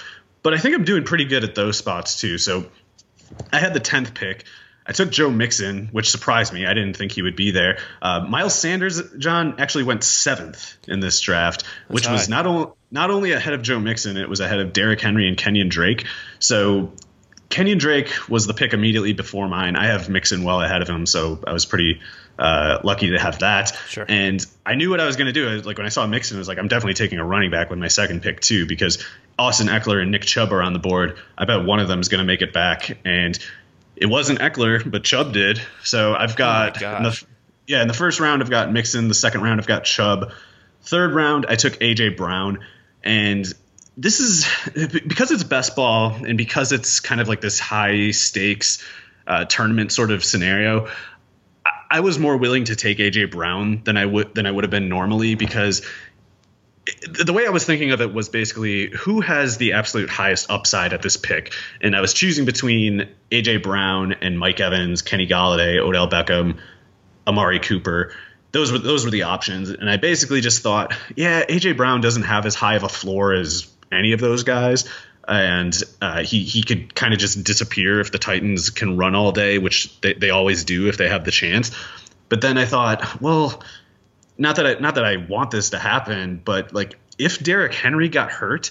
But 0.42 0.54
I 0.54 0.58
think 0.58 0.74
I'm 0.74 0.84
doing 0.84 1.04
pretty 1.04 1.26
good 1.26 1.44
at 1.44 1.54
those 1.54 1.76
spots 1.76 2.18
too. 2.18 2.38
So 2.38 2.66
I 3.52 3.58
had 3.58 3.74
the 3.74 3.80
tenth 3.80 4.14
pick. 4.14 4.44
I 4.86 4.92
took 4.92 5.10
Joe 5.10 5.30
Mixon, 5.30 5.88
which 5.92 6.10
surprised 6.10 6.52
me. 6.52 6.66
I 6.66 6.74
didn't 6.74 6.96
think 6.96 7.12
he 7.12 7.22
would 7.22 7.36
be 7.36 7.52
there. 7.52 7.78
Uh, 8.02 8.20
Miles 8.28 8.54
Sanders, 8.54 9.00
John, 9.18 9.56
actually 9.58 9.84
went 9.84 10.02
seventh 10.02 10.76
in 10.88 11.00
this 11.00 11.20
draft, 11.20 11.62
That's 11.62 11.94
which 11.94 12.06
high. 12.06 12.14
was 12.14 12.28
not 12.28 12.46
only 12.46 12.72
not 12.90 13.10
only 13.10 13.32
ahead 13.32 13.54
of 13.54 13.62
Joe 13.62 13.78
Mixon, 13.78 14.16
it 14.16 14.28
was 14.28 14.40
ahead 14.40 14.58
of 14.58 14.72
Derrick 14.72 15.00
Henry 15.00 15.28
and 15.28 15.36
Kenyon 15.36 15.68
Drake. 15.68 16.06
So 16.40 16.92
Kenyon 17.50 17.78
Drake 17.78 18.12
was 18.28 18.46
the 18.46 18.54
pick 18.54 18.72
immediately 18.72 19.12
before 19.12 19.48
mine. 19.48 19.76
I 19.76 19.86
have 19.86 20.08
Mixon 20.08 20.44
well 20.44 20.60
ahead 20.60 20.82
of 20.82 20.88
him, 20.88 21.04
so 21.06 21.42
I 21.46 21.52
was 21.52 21.66
pretty 21.66 22.00
uh, 22.38 22.78
lucky 22.82 23.10
to 23.10 23.18
have 23.18 23.40
that. 23.40 23.76
Sure. 23.88 24.06
And 24.08 24.44
I 24.64 24.76
knew 24.76 24.88
what 24.88 25.00
I 25.00 25.06
was 25.06 25.16
going 25.16 25.26
to 25.26 25.32
do. 25.32 25.60
like 25.62 25.76
when 25.76 25.86
I 25.86 25.90
saw 25.90 26.06
Mixon, 26.06 26.36
I 26.36 26.38
was 26.38 26.48
like, 26.48 26.58
I'm 26.58 26.68
definitely 26.68 26.94
taking 26.94 27.18
a 27.18 27.24
running 27.24 27.50
back 27.50 27.68
with 27.68 27.78
my 27.78 27.88
second 27.88 28.22
pick 28.22 28.40
too, 28.40 28.66
because 28.66 29.04
Austin 29.40 29.68
Ekeler 29.68 30.02
and 30.02 30.10
Nick 30.10 30.22
Chubb 30.22 30.52
are 30.52 30.62
on 30.62 30.74
the 30.74 30.78
board. 30.78 31.18
I 31.36 31.46
bet 31.46 31.64
one 31.64 31.80
of 31.80 31.88
them 31.88 32.00
is 32.00 32.08
going 32.08 32.18
to 32.18 32.26
make 32.26 32.42
it 32.42 32.52
back. 32.52 32.98
And 33.06 33.38
it 33.96 34.04
wasn't 34.04 34.38
Ekeler, 34.38 34.88
but 34.88 35.02
Chubb 35.02 35.32
did. 35.32 35.62
So 35.82 36.14
I've 36.14 36.36
got, 36.36 36.82
oh 36.82 36.96
in 36.98 37.02
the, 37.04 37.24
yeah, 37.66 37.80
in 37.80 37.88
the 37.88 37.94
first 37.94 38.20
round, 38.20 38.42
I've 38.42 38.50
got 38.50 38.70
Mixon. 38.70 39.08
The 39.08 39.14
second 39.14 39.40
round, 39.40 39.58
I've 39.58 39.66
got 39.66 39.84
Chubb. 39.84 40.32
Third 40.82 41.14
round, 41.14 41.46
I 41.48 41.56
took 41.56 41.72
AJ 41.80 42.18
Brown. 42.18 42.58
And 43.02 43.50
this 43.96 44.20
is 44.20 44.46
because 44.74 45.30
it's 45.30 45.44
best 45.44 45.74
ball 45.74 46.12
and 46.22 46.36
because 46.36 46.72
it's 46.72 47.00
kind 47.00 47.20
of 47.20 47.26
like 47.26 47.40
this 47.40 47.58
high 47.58 48.10
stakes 48.10 48.84
uh, 49.26 49.46
tournament 49.46 49.90
sort 49.90 50.10
of 50.10 50.22
scenario. 50.22 50.88
I 51.90 52.00
was 52.00 52.18
more 52.18 52.36
willing 52.36 52.64
to 52.64 52.76
take 52.76 52.98
AJ 52.98 53.30
Brown 53.30 53.82
than 53.84 53.96
I 53.96 54.04
would 54.04 54.34
than 54.34 54.46
I 54.46 54.50
would 54.50 54.64
have 54.64 54.70
been 54.70 54.88
normally 54.88 55.34
because 55.34 55.82
the 57.24 57.32
way 57.32 57.46
I 57.46 57.50
was 57.50 57.64
thinking 57.64 57.92
of 57.92 58.00
it 58.00 58.12
was 58.12 58.28
basically 58.28 58.90
who 58.90 59.20
has 59.20 59.56
the 59.56 59.72
absolute 59.74 60.08
highest 60.08 60.50
upside 60.50 60.92
at 60.92 61.02
this 61.02 61.16
pick, 61.16 61.52
and 61.80 61.94
I 61.96 62.00
was 62.00 62.12
choosing 62.12 62.44
between 62.44 63.08
AJ 63.30 63.62
Brown 63.62 64.12
and 64.12 64.38
Mike 64.38 64.60
Evans, 64.60 65.02
Kenny 65.02 65.26
Golladay, 65.26 65.78
Odell 65.78 66.08
Beckham, 66.08 66.58
Amari 67.26 67.60
Cooper. 67.60 68.12
Those 68.52 68.72
were 68.72 68.78
those 68.78 69.04
were 69.04 69.10
the 69.10 69.22
options, 69.22 69.70
and 69.70 69.88
I 69.88 69.96
basically 69.96 70.40
just 70.40 70.62
thought, 70.62 70.94
yeah, 71.16 71.44
AJ 71.44 71.76
Brown 71.76 72.00
doesn't 72.00 72.24
have 72.24 72.46
as 72.46 72.54
high 72.54 72.76
of 72.76 72.82
a 72.82 72.88
floor 72.88 73.32
as 73.32 73.68
any 73.92 74.12
of 74.12 74.20
those 74.20 74.42
guys, 74.42 74.88
and 75.26 75.76
uh, 76.00 76.22
he 76.22 76.42
he 76.44 76.62
could 76.62 76.94
kind 76.94 77.14
of 77.14 77.20
just 77.20 77.42
disappear 77.44 78.00
if 78.00 78.10
the 78.10 78.18
Titans 78.18 78.70
can 78.70 78.96
run 78.96 79.14
all 79.14 79.32
day, 79.32 79.58
which 79.58 80.00
they, 80.00 80.14
they 80.14 80.30
always 80.30 80.64
do 80.64 80.88
if 80.88 80.96
they 80.96 81.08
have 81.08 81.24
the 81.24 81.30
chance. 81.30 81.70
But 82.28 82.40
then 82.40 82.58
I 82.58 82.64
thought, 82.64 83.20
well, 83.20 83.62
not 84.40 84.56
that 84.56 84.66
I 84.66 84.74
not 84.80 84.96
that 84.96 85.04
I 85.04 85.18
want 85.18 85.50
this 85.50 85.70
to 85.70 85.78
happen, 85.78 86.40
but 86.42 86.72
like 86.72 86.96
if 87.18 87.42
Derrick 87.42 87.74
Henry 87.74 88.08
got 88.08 88.32
hurt, 88.32 88.70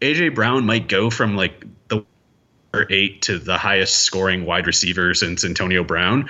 AJ 0.00 0.34
Brown 0.34 0.66
might 0.66 0.86
go 0.86 1.10
from 1.10 1.34
like 1.34 1.64
the 1.88 2.04
eight 2.90 3.22
to 3.22 3.38
the 3.38 3.56
highest 3.56 4.02
scoring 4.02 4.44
wide 4.44 4.66
receiver 4.66 5.14
since 5.14 5.44
Antonio 5.44 5.82
Brown. 5.82 6.28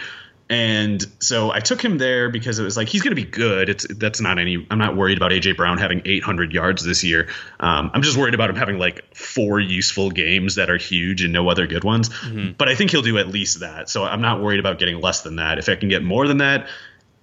And 0.51 1.05
so 1.18 1.53
I 1.53 1.61
took 1.61 1.85
him 1.85 1.99
there 1.99 2.31
because 2.31 2.59
it 2.59 2.62
was 2.62 2.76
like 2.76 2.89
he's 2.89 3.03
going 3.03 3.14
to 3.14 3.22
be 3.22 3.29
good. 3.29 3.68
It's 3.68 3.87
that's 3.87 4.20
not 4.20 4.39
any. 4.39 4.66
I'm 4.70 4.79
not 4.79 4.97
worried 4.97 5.18
about 5.18 5.33
AJ 5.33 5.57
Brown 5.57 5.76
having 5.76 6.01
800 6.05 6.53
yards 6.53 6.83
this 6.85 7.05
year. 7.05 7.29
Um, 7.61 7.91
I'm 7.93 8.01
just 8.01 8.16
worried 8.16 8.35
about 8.35 8.49
him 8.49 8.57
having 8.57 8.79
like 8.79 9.14
four 9.14 9.61
useful 9.61 10.11
games 10.11 10.55
that 10.55 10.70
are 10.70 10.79
huge 10.79 11.22
and 11.22 11.33
no 11.35 11.51
other 11.51 11.66
good 11.66 11.85
ones. 11.85 12.09
Mm-hmm. 12.09 12.53
But 12.57 12.68
I 12.68 12.76
think 12.76 12.93
he'll 12.93 13.03
do 13.03 13.18
at 13.18 13.29
least 13.29 13.61
that. 13.61 13.91
So 13.91 14.05
I'm 14.05 14.22
not 14.22 14.41
worried 14.41 14.61
about 14.61 14.79
getting 14.79 15.01
less 15.01 15.20
than 15.20 15.37
that. 15.37 15.59
If 15.59 15.68
I 15.68 15.74
can 15.74 15.91
get 15.91 16.03
more 16.03 16.26
than 16.26 16.39
that, 16.39 16.68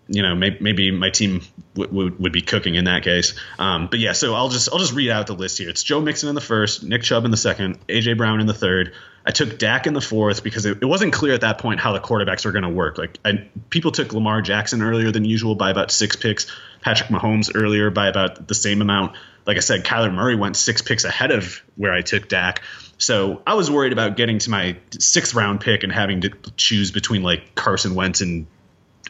you 0.07 0.21
know, 0.21 0.35
maybe, 0.35 0.57
maybe 0.59 0.91
my 0.91 1.09
team 1.09 1.41
w- 1.75 1.89
w- 1.89 2.15
would 2.19 2.31
be 2.31 2.41
cooking 2.41 2.75
in 2.75 2.85
that 2.85 3.03
case. 3.03 3.33
Um, 3.57 3.87
but 3.87 3.99
yeah, 3.99 4.11
so 4.11 4.33
I'll 4.35 4.49
just 4.49 4.69
I'll 4.71 4.79
just 4.79 4.93
read 4.93 5.09
out 5.09 5.27
the 5.27 5.33
list 5.33 5.57
here. 5.57 5.69
It's 5.69 5.83
Joe 5.83 6.01
Mixon 6.01 6.29
in 6.29 6.35
the 6.35 6.41
first, 6.41 6.83
Nick 6.83 7.03
Chubb 7.03 7.25
in 7.25 7.31
the 7.31 7.37
second, 7.37 7.85
AJ 7.87 8.17
Brown 8.17 8.39
in 8.39 8.47
the 8.47 8.53
third. 8.53 8.93
I 9.25 9.31
took 9.31 9.57
Dak 9.57 9.87
in 9.87 9.93
the 9.93 10.01
fourth 10.01 10.43
because 10.43 10.67
it, 10.67 10.77
it 10.81 10.85
wasn't 10.85 11.11
clear 11.11 11.33
at 11.33 11.41
that 11.41 11.57
point 11.57 11.79
how 11.79 11.93
the 11.93 11.99
quarterbacks 11.99 12.45
were 12.45 12.51
going 12.51 12.63
to 12.63 12.69
work. 12.69 12.99
Like 12.99 13.17
I, 13.25 13.49
people 13.71 13.91
took 13.91 14.13
Lamar 14.13 14.41
Jackson 14.41 14.83
earlier 14.83 15.11
than 15.11 15.25
usual 15.25 15.55
by 15.55 15.71
about 15.71 15.89
six 15.89 16.15
picks, 16.15 16.45
Patrick 16.81 17.09
Mahomes 17.09 17.51
earlier 17.55 17.89
by 17.89 18.07
about 18.07 18.47
the 18.47 18.53
same 18.53 18.81
amount. 18.81 19.15
Like 19.47 19.57
I 19.57 19.61
said, 19.61 19.83
Kyler 19.83 20.13
Murray 20.13 20.35
went 20.35 20.55
six 20.55 20.83
picks 20.83 21.05
ahead 21.05 21.31
of 21.31 21.61
where 21.75 21.93
I 21.93 22.01
took 22.01 22.27
Dak. 22.27 22.61
So 22.99 23.41
I 23.45 23.55
was 23.55 23.69
worried 23.69 23.93
about 23.93 24.15
getting 24.15 24.37
to 24.39 24.49
my 24.51 24.77
sixth 24.99 25.33
round 25.33 25.61
pick 25.61 25.83
and 25.83 25.91
having 25.91 26.21
to 26.21 26.29
choose 26.55 26.91
between 26.91 27.23
like 27.23 27.55
Carson 27.55 27.95
Wentz 27.95 28.21
and 28.21 28.45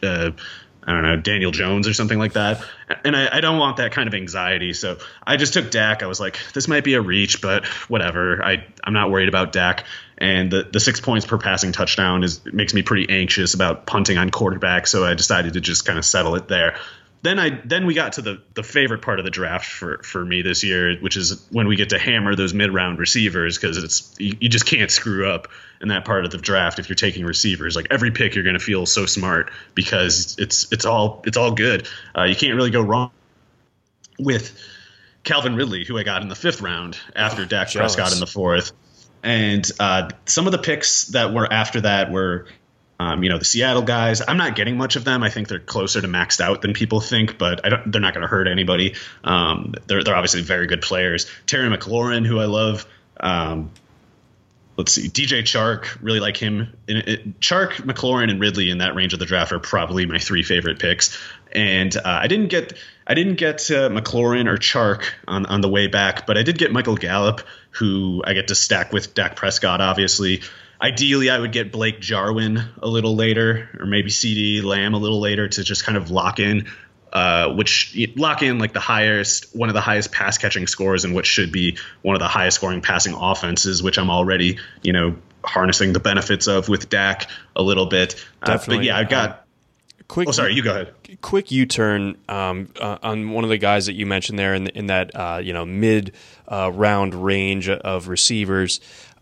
uh, 0.02 0.30
I 0.86 0.92
don't 0.92 1.02
know, 1.02 1.16
Daniel 1.16 1.50
Jones 1.50 1.88
or 1.88 1.94
something 1.94 2.18
like 2.18 2.34
that. 2.34 2.64
And 3.04 3.16
I, 3.16 3.38
I, 3.38 3.40
don't 3.40 3.58
want 3.58 3.78
that 3.78 3.90
kind 3.90 4.06
of 4.06 4.14
anxiety. 4.14 4.72
So 4.72 4.98
I 5.26 5.36
just 5.36 5.52
took 5.52 5.72
Dak. 5.72 6.04
I 6.04 6.06
was 6.06 6.20
like, 6.20 6.38
this 6.54 6.68
might 6.68 6.84
be 6.84 6.94
a 6.94 7.00
reach, 7.00 7.42
but 7.42 7.66
whatever. 7.88 8.40
I, 8.44 8.64
I'm 8.84 8.92
not 8.92 9.10
worried 9.10 9.28
about 9.28 9.50
Dak. 9.50 9.84
And 10.16 10.50
the, 10.50 10.62
the 10.62 10.78
six 10.78 11.00
points 11.00 11.26
per 11.26 11.38
passing 11.38 11.72
touchdown 11.72 12.22
is 12.22 12.40
makes 12.46 12.72
me 12.72 12.82
pretty 12.82 13.08
anxious 13.10 13.54
about 13.54 13.84
punting 13.84 14.16
on 14.16 14.30
quarterback. 14.30 14.86
So 14.86 15.04
I 15.04 15.14
decided 15.14 15.54
to 15.54 15.60
just 15.60 15.84
kind 15.84 15.98
of 15.98 16.04
settle 16.04 16.36
it 16.36 16.46
there 16.46 16.76
then 17.26 17.38
I 17.40 17.60
then 17.64 17.86
we 17.86 17.94
got 17.94 18.14
to 18.14 18.22
the 18.22 18.42
the 18.54 18.62
favorite 18.62 19.02
part 19.02 19.18
of 19.18 19.24
the 19.24 19.30
draft 19.30 19.66
for 19.66 19.98
for 19.98 20.24
me 20.24 20.42
this 20.42 20.62
year, 20.62 20.96
which 20.98 21.16
is 21.16 21.44
when 21.50 21.66
we 21.66 21.74
get 21.74 21.90
to 21.90 21.98
hammer 21.98 22.36
those 22.36 22.54
mid 22.54 22.72
round 22.72 22.98
receivers 22.98 23.58
because 23.58 23.82
it's 23.82 24.14
you, 24.18 24.36
you, 24.40 24.48
just 24.48 24.66
can't 24.66 24.90
screw 24.90 25.28
up 25.28 25.48
in 25.80 25.88
that 25.88 26.04
part 26.04 26.24
of 26.24 26.30
the 26.30 26.38
draft 26.38 26.78
if 26.78 26.88
you're 26.88 26.96
taking 26.96 27.24
receivers. 27.24 27.76
Like 27.76 27.88
every 27.90 28.10
pick, 28.10 28.34
you're 28.34 28.44
going 28.44 28.58
to 28.58 28.64
feel 28.64 28.86
so 28.86 29.06
smart 29.06 29.50
because 29.74 30.36
it's 30.38 30.72
it's 30.72 30.84
all 30.84 31.22
it's 31.26 31.36
all 31.36 31.52
good. 31.52 31.88
Uh, 32.16 32.24
you 32.24 32.36
can't 32.36 32.54
really 32.54 32.70
go 32.70 32.82
wrong 32.82 33.10
with 34.18 34.58
Calvin 35.22 35.56
Ridley, 35.56 35.84
who 35.84 35.98
I 35.98 36.02
got 36.02 36.22
in 36.22 36.28
the 36.28 36.34
fifth 36.34 36.60
round 36.60 36.98
after 37.14 37.42
oh, 37.42 37.46
Dak 37.46 37.68
jealous. 37.68 37.94
Prescott 37.94 38.14
in 38.14 38.20
the 38.20 38.26
fourth. 38.26 38.72
And 39.22 39.68
uh, 39.80 40.10
some 40.26 40.46
of 40.46 40.52
the 40.52 40.58
picks 40.58 41.06
that 41.08 41.32
were 41.32 41.52
after 41.52 41.80
that 41.80 42.12
were 42.12 42.46
um, 42.98 43.22
you 43.22 43.28
know, 43.28 43.38
the 43.38 43.44
Seattle 43.44 43.82
guys, 43.82 44.22
I'm 44.26 44.38
not 44.38 44.56
getting 44.56 44.78
much 44.78 44.96
of 44.96 45.04
them. 45.04 45.22
I 45.22 45.28
think 45.28 45.48
they're 45.48 45.58
closer 45.58 46.00
to 46.00 46.08
maxed 46.08 46.40
out 46.40 46.62
than 46.62 46.72
people 46.72 47.00
think, 47.00 47.36
but 47.36 47.60
they're 47.62 48.00
not 48.00 48.14
going 48.14 48.22
to 48.22 48.26
hurt 48.26 48.48
anybody. 48.48 48.94
Um, 49.22 49.74
they're, 49.86 50.02
they're 50.02 50.16
obviously 50.16 50.42
very 50.42 50.66
good 50.66 50.80
players. 50.80 51.30
Terry 51.46 51.68
McLaurin, 51.68 52.26
who 52.26 52.38
I 52.40 52.46
love, 52.46 52.86
Um, 53.18 53.70
let's 54.76 54.92
see, 54.92 55.08
DJ 55.08 55.40
Chark, 55.42 55.98
really 56.02 56.20
like 56.20 56.36
him. 56.36 56.76
It, 56.86 57.40
Chark, 57.40 57.72
McLaurin, 57.82 58.30
and 58.30 58.40
Ridley 58.40 58.70
in 58.70 58.78
that 58.78 58.94
range 58.94 59.12
of 59.12 59.18
the 59.18 59.26
draft 59.26 59.52
are 59.52 59.58
probably 59.58 60.06
my 60.06 60.18
three 60.18 60.42
favorite 60.42 60.78
picks. 60.78 61.18
And 61.52 61.96
uh, 61.96 62.02
I 62.04 62.26
didn't 62.26 62.48
get 62.48 62.76
I 63.06 63.14
didn't 63.14 63.36
get 63.36 63.70
uh, 63.70 63.88
McLaurin 63.88 64.48
or 64.48 64.56
Chark 64.56 65.04
on 65.26 65.46
on 65.46 65.60
the 65.60 65.68
way 65.68 65.86
back, 65.86 66.26
but 66.26 66.36
I 66.36 66.42
did 66.42 66.58
get 66.58 66.72
Michael 66.72 66.96
Gallup, 66.96 67.42
who 67.70 68.22
I 68.24 68.34
get 68.34 68.48
to 68.48 68.54
stack 68.54 68.92
with 68.92 69.14
Dak 69.14 69.36
Prescott, 69.36 69.80
obviously. 69.80 70.42
Ideally, 70.80 71.30
I 71.30 71.38
would 71.38 71.52
get 71.52 71.72
Blake 71.72 72.00
Jarwin 72.00 72.62
a 72.82 72.86
little 72.86 73.16
later, 73.16 73.70
or 73.80 73.86
maybe 73.86 74.10
CeeDee 74.10 74.62
Lamb 74.62 74.92
a 74.92 74.98
little 74.98 75.20
later 75.20 75.48
to 75.48 75.64
just 75.64 75.84
kind 75.84 75.96
of 75.96 76.10
lock 76.10 76.38
in 76.38 76.66
uh, 77.16 77.48
which 77.54 77.96
lock 78.16 78.42
in 78.42 78.58
like 78.58 78.74
the 78.74 78.80
highest, 78.80 79.56
one 79.56 79.70
of 79.70 79.74
the 79.74 79.80
highest 79.80 80.12
pass 80.12 80.36
catching 80.36 80.66
scores, 80.66 81.06
and 81.06 81.14
what 81.14 81.24
should 81.24 81.50
be 81.50 81.78
one 82.02 82.14
of 82.14 82.20
the 82.20 82.28
highest 82.28 82.56
scoring 82.56 82.82
passing 82.82 83.14
offenses, 83.14 83.82
which 83.82 83.96
I'm 83.96 84.10
already, 84.10 84.58
you 84.82 84.92
know, 84.92 85.16
harnessing 85.42 85.94
the 85.94 85.98
benefits 85.98 86.46
of 86.46 86.68
with 86.68 86.90
Dak 86.90 87.30
a 87.56 87.62
little 87.62 87.86
bit. 87.86 88.22
Uh, 88.42 88.58
but 88.66 88.84
yeah, 88.84 88.98
I've 88.98 89.08
got. 89.08 89.30
Uh, 89.30 89.36
quick, 90.08 90.28
oh, 90.28 90.32
sorry, 90.32 90.52
you 90.52 90.62
go 90.62 90.72
ahead. 90.72 90.92
Quick 91.22 91.50
U-turn 91.50 92.18
um, 92.28 92.68
uh, 92.78 92.98
on 93.02 93.30
one 93.30 93.44
of 93.44 93.50
the 93.50 93.56
guys 93.56 93.86
that 93.86 93.94
you 93.94 94.04
mentioned 94.04 94.38
there 94.38 94.54
in, 94.54 94.66
in 94.66 94.88
that 94.88 95.16
uh, 95.16 95.40
you 95.42 95.54
know 95.54 95.64
mid 95.64 96.12
uh, 96.48 96.70
round 96.70 97.14
range 97.14 97.70
of 97.70 98.08
receivers. 98.08 98.78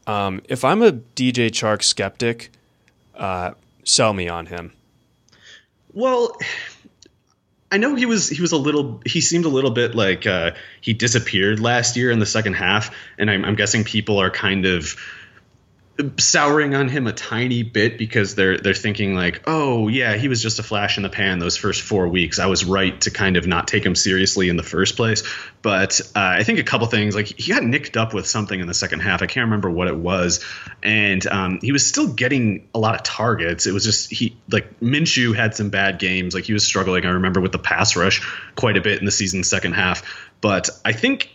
Um, 0.08 0.42
if 0.48 0.64
I'm 0.64 0.82
a 0.82 0.90
DJ 0.90 1.46
Chark 1.50 1.84
skeptic, 1.84 2.50
uh, 3.14 3.52
sell 3.84 4.12
me 4.12 4.28
on 4.28 4.46
him. 4.46 4.72
Well, 5.92 6.36
I 7.74 7.76
know 7.76 7.96
he 7.96 8.06
was 8.06 8.28
he 8.28 8.40
was 8.40 8.52
a 8.52 8.56
little 8.56 9.02
he 9.04 9.20
seemed 9.20 9.46
a 9.46 9.48
little 9.48 9.72
bit 9.72 9.96
like 9.96 10.28
uh, 10.28 10.52
he 10.80 10.92
disappeared 10.92 11.58
last 11.58 11.96
year 11.96 12.12
in 12.12 12.20
the 12.20 12.26
second 12.26 12.52
half, 12.52 12.94
and 13.18 13.28
I'm, 13.28 13.44
I'm 13.44 13.56
guessing 13.56 13.82
people 13.82 14.18
are 14.18 14.30
kind 14.30 14.64
of 14.64 14.94
souring 16.18 16.74
on 16.74 16.88
him 16.88 17.06
a 17.06 17.12
tiny 17.12 17.62
bit 17.62 17.98
because 17.98 18.34
they're 18.34 18.58
they're 18.58 18.74
thinking 18.74 19.14
like, 19.14 19.42
oh 19.46 19.86
yeah, 19.86 20.16
he 20.16 20.26
was 20.26 20.42
just 20.42 20.58
a 20.58 20.62
flash 20.62 20.96
in 20.96 21.04
the 21.04 21.08
pan 21.08 21.38
those 21.38 21.56
first 21.56 21.82
four 21.82 22.08
weeks. 22.08 22.40
I 22.40 22.46
was 22.46 22.64
right 22.64 23.00
to 23.02 23.12
kind 23.12 23.36
of 23.36 23.46
not 23.46 23.68
take 23.68 23.86
him 23.86 23.94
seriously 23.94 24.48
in 24.48 24.56
the 24.56 24.64
first 24.64 24.96
place. 24.96 25.22
But 25.62 26.00
uh, 26.16 26.20
I 26.20 26.42
think 26.42 26.58
a 26.58 26.64
couple 26.64 26.86
things 26.88 27.14
like 27.14 27.26
he 27.26 27.52
got 27.52 27.62
nicked 27.62 27.96
up 27.96 28.12
with 28.12 28.26
something 28.26 28.58
in 28.58 28.66
the 28.66 28.74
second 28.74 29.00
half. 29.00 29.22
I 29.22 29.26
can't 29.26 29.44
remember 29.44 29.70
what 29.70 29.86
it 29.86 29.96
was, 29.96 30.44
and 30.82 31.24
um, 31.28 31.58
he 31.62 31.70
was 31.70 31.86
still 31.86 32.12
getting 32.12 32.68
a 32.74 32.78
lot 32.78 32.96
of 32.96 33.04
targets. 33.04 33.66
It 33.66 33.72
was 33.72 33.84
just 33.84 34.10
he 34.12 34.36
like 34.50 34.80
Minshew 34.80 35.36
had 35.36 35.54
some 35.54 35.70
bad 35.70 36.00
games. 36.00 36.34
Like 36.34 36.44
he 36.44 36.52
was 36.52 36.64
struggling. 36.64 37.06
I 37.06 37.10
remember 37.10 37.40
with 37.40 37.52
the 37.52 37.60
pass 37.60 37.94
rush 37.94 38.20
quite 38.56 38.76
a 38.76 38.80
bit 38.80 38.98
in 38.98 39.04
the 39.04 39.12
season 39.12 39.44
second 39.44 39.74
half. 39.74 40.02
But 40.40 40.70
I 40.84 40.92
think 40.92 41.30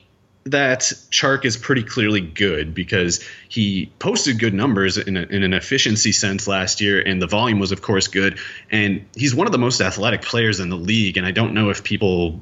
that 0.45 0.81
Chark 1.11 1.45
is 1.45 1.57
pretty 1.57 1.83
clearly 1.83 2.21
good 2.21 2.73
because 2.73 3.23
he 3.49 3.91
posted 3.99 4.39
good 4.39 4.53
numbers 4.53 4.97
in, 4.97 5.17
a, 5.17 5.21
in, 5.21 5.43
an 5.43 5.53
efficiency 5.53 6.11
sense 6.11 6.47
last 6.47 6.81
year, 6.81 7.01
and 7.01 7.21
the 7.21 7.27
volume 7.27 7.59
was, 7.59 7.71
of 7.71 7.81
course, 7.81 8.07
good. 8.07 8.39
And 8.71 9.05
he's 9.15 9.35
one 9.35 9.47
of 9.47 9.51
the 9.51 9.59
most 9.59 9.81
athletic 9.81 10.21
players 10.21 10.59
in 10.59 10.69
the 10.69 10.77
league. 10.77 11.17
And 11.17 11.25
I 11.25 11.31
don't 11.31 11.53
know 11.53 11.69
if 11.69 11.83
people 11.83 12.41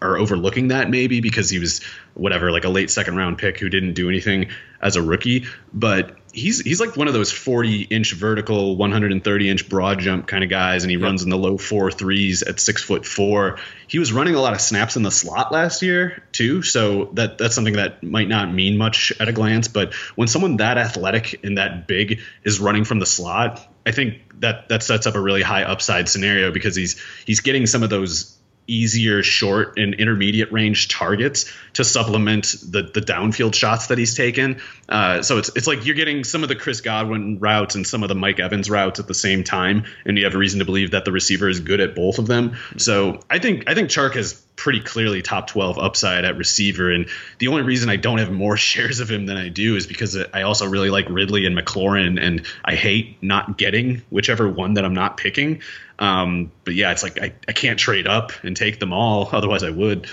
are 0.00 0.18
overlooking 0.18 0.68
that 0.68 0.90
maybe 0.90 1.20
because 1.20 1.48
he 1.50 1.58
was 1.58 1.82
whatever 2.14 2.52
like 2.52 2.64
a 2.64 2.68
late 2.68 2.90
second 2.90 3.16
round 3.16 3.38
pick 3.38 3.58
who 3.58 3.68
didn't 3.68 3.94
do 3.94 4.08
anything 4.08 4.50
as 4.80 4.96
a 4.96 5.02
rookie 5.02 5.46
but 5.72 6.16
he's 6.36 6.60
he's 6.60 6.80
like 6.80 6.96
one 6.96 7.08
of 7.08 7.14
those 7.14 7.32
40 7.32 7.82
inch 7.82 8.12
vertical 8.12 8.76
130 8.76 9.48
inch 9.48 9.68
broad 9.68 9.98
jump 9.98 10.26
kind 10.26 10.44
of 10.44 10.50
guys 10.50 10.84
and 10.84 10.90
he 10.90 10.96
yep. 10.96 11.04
runs 11.04 11.22
in 11.22 11.30
the 11.30 11.36
low 11.36 11.56
four 11.56 11.90
threes 11.90 12.42
at 12.42 12.60
six 12.60 12.82
foot 12.82 13.06
four 13.06 13.58
he 13.88 13.98
was 13.98 14.12
running 14.12 14.34
a 14.34 14.40
lot 14.40 14.52
of 14.52 14.60
snaps 14.60 14.96
in 14.96 15.02
the 15.02 15.10
slot 15.10 15.50
last 15.50 15.82
year 15.82 16.22
too 16.32 16.62
so 16.62 17.06
that 17.14 17.38
that's 17.38 17.54
something 17.54 17.74
that 17.74 18.02
might 18.02 18.28
not 18.28 18.52
mean 18.52 18.76
much 18.76 19.12
at 19.18 19.28
a 19.28 19.32
glance 19.32 19.66
but 19.66 19.94
when 20.14 20.28
someone 20.28 20.58
that 20.58 20.76
athletic 20.76 21.42
and 21.42 21.56
that 21.56 21.86
big 21.86 22.20
is 22.44 22.60
running 22.60 22.84
from 22.84 22.98
the 22.98 23.06
slot 23.06 23.66
i 23.86 23.90
think 23.90 24.20
that 24.40 24.68
that 24.68 24.82
sets 24.82 25.06
up 25.06 25.14
a 25.14 25.20
really 25.20 25.42
high 25.42 25.62
upside 25.62 26.08
scenario 26.08 26.52
because 26.52 26.76
he's 26.76 27.00
he's 27.24 27.40
getting 27.40 27.66
some 27.66 27.82
of 27.82 27.88
those 27.88 28.35
easier 28.66 29.22
short 29.22 29.78
and 29.78 29.94
intermediate 29.94 30.52
range 30.52 30.88
targets 30.88 31.52
to 31.74 31.84
supplement 31.84 32.54
the 32.62 32.82
the 32.82 33.00
downfield 33.00 33.54
shots 33.54 33.88
that 33.88 33.98
he's 33.98 34.14
taken. 34.14 34.60
Uh, 34.88 35.22
so 35.22 35.38
it's 35.38 35.50
it's 35.56 35.66
like 35.66 35.86
you're 35.86 35.94
getting 35.94 36.24
some 36.24 36.42
of 36.42 36.48
the 36.48 36.56
Chris 36.56 36.80
Godwin 36.80 37.38
routes 37.38 37.74
and 37.74 37.86
some 37.86 38.02
of 38.02 38.08
the 38.08 38.14
Mike 38.14 38.40
Evans 38.40 38.68
routes 38.70 39.00
at 39.00 39.06
the 39.06 39.14
same 39.14 39.44
time, 39.44 39.84
and 40.04 40.18
you 40.18 40.24
have 40.24 40.34
a 40.34 40.38
reason 40.38 40.58
to 40.60 40.64
believe 40.64 40.92
that 40.92 41.04
the 41.04 41.12
receiver 41.12 41.48
is 41.48 41.60
good 41.60 41.80
at 41.80 41.94
both 41.94 42.18
of 42.18 42.26
them. 42.26 42.56
So 42.76 43.20
I 43.30 43.38
think 43.38 43.64
I 43.68 43.74
think 43.74 43.90
Chark 43.90 44.14
has 44.14 44.42
pretty 44.56 44.80
clearly 44.80 45.22
top 45.22 45.46
12 45.46 45.78
upside 45.78 46.24
at 46.24 46.36
receiver. 46.36 46.90
And 46.90 47.08
the 47.38 47.48
only 47.48 47.62
reason 47.62 47.88
I 47.88 47.96
don't 47.96 48.18
have 48.18 48.32
more 48.32 48.56
shares 48.56 49.00
of 49.00 49.10
him 49.10 49.26
than 49.26 49.36
I 49.36 49.48
do 49.48 49.76
is 49.76 49.86
because 49.86 50.16
I 50.16 50.42
also 50.42 50.66
really 50.66 50.90
like 50.90 51.08
Ridley 51.08 51.46
and 51.46 51.56
McLaurin, 51.56 52.20
and 52.20 52.46
I 52.64 52.74
hate 52.74 53.22
not 53.22 53.58
getting 53.58 54.02
whichever 54.10 54.48
one 54.48 54.74
that 54.74 54.84
I'm 54.84 54.94
not 54.94 55.16
picking. 55.16 55.62
Um, 55.98 56.50
but 56.64 56.74
yeah, 56.74 56.92
it's 56.92 57.02
like 57.02 57.20
I, 57.20 57.32
I 57.48 57.52
can't 57.52 57.78
trade 57.78 58.06
up 58.06 58.32
and 58.42 58.56
take 58.56 58.80
them 58.80 58.92
all. 58.92 59.28
Otherwise, 59.32 59.62
I 59.62 59.70
would. 59.70 60.08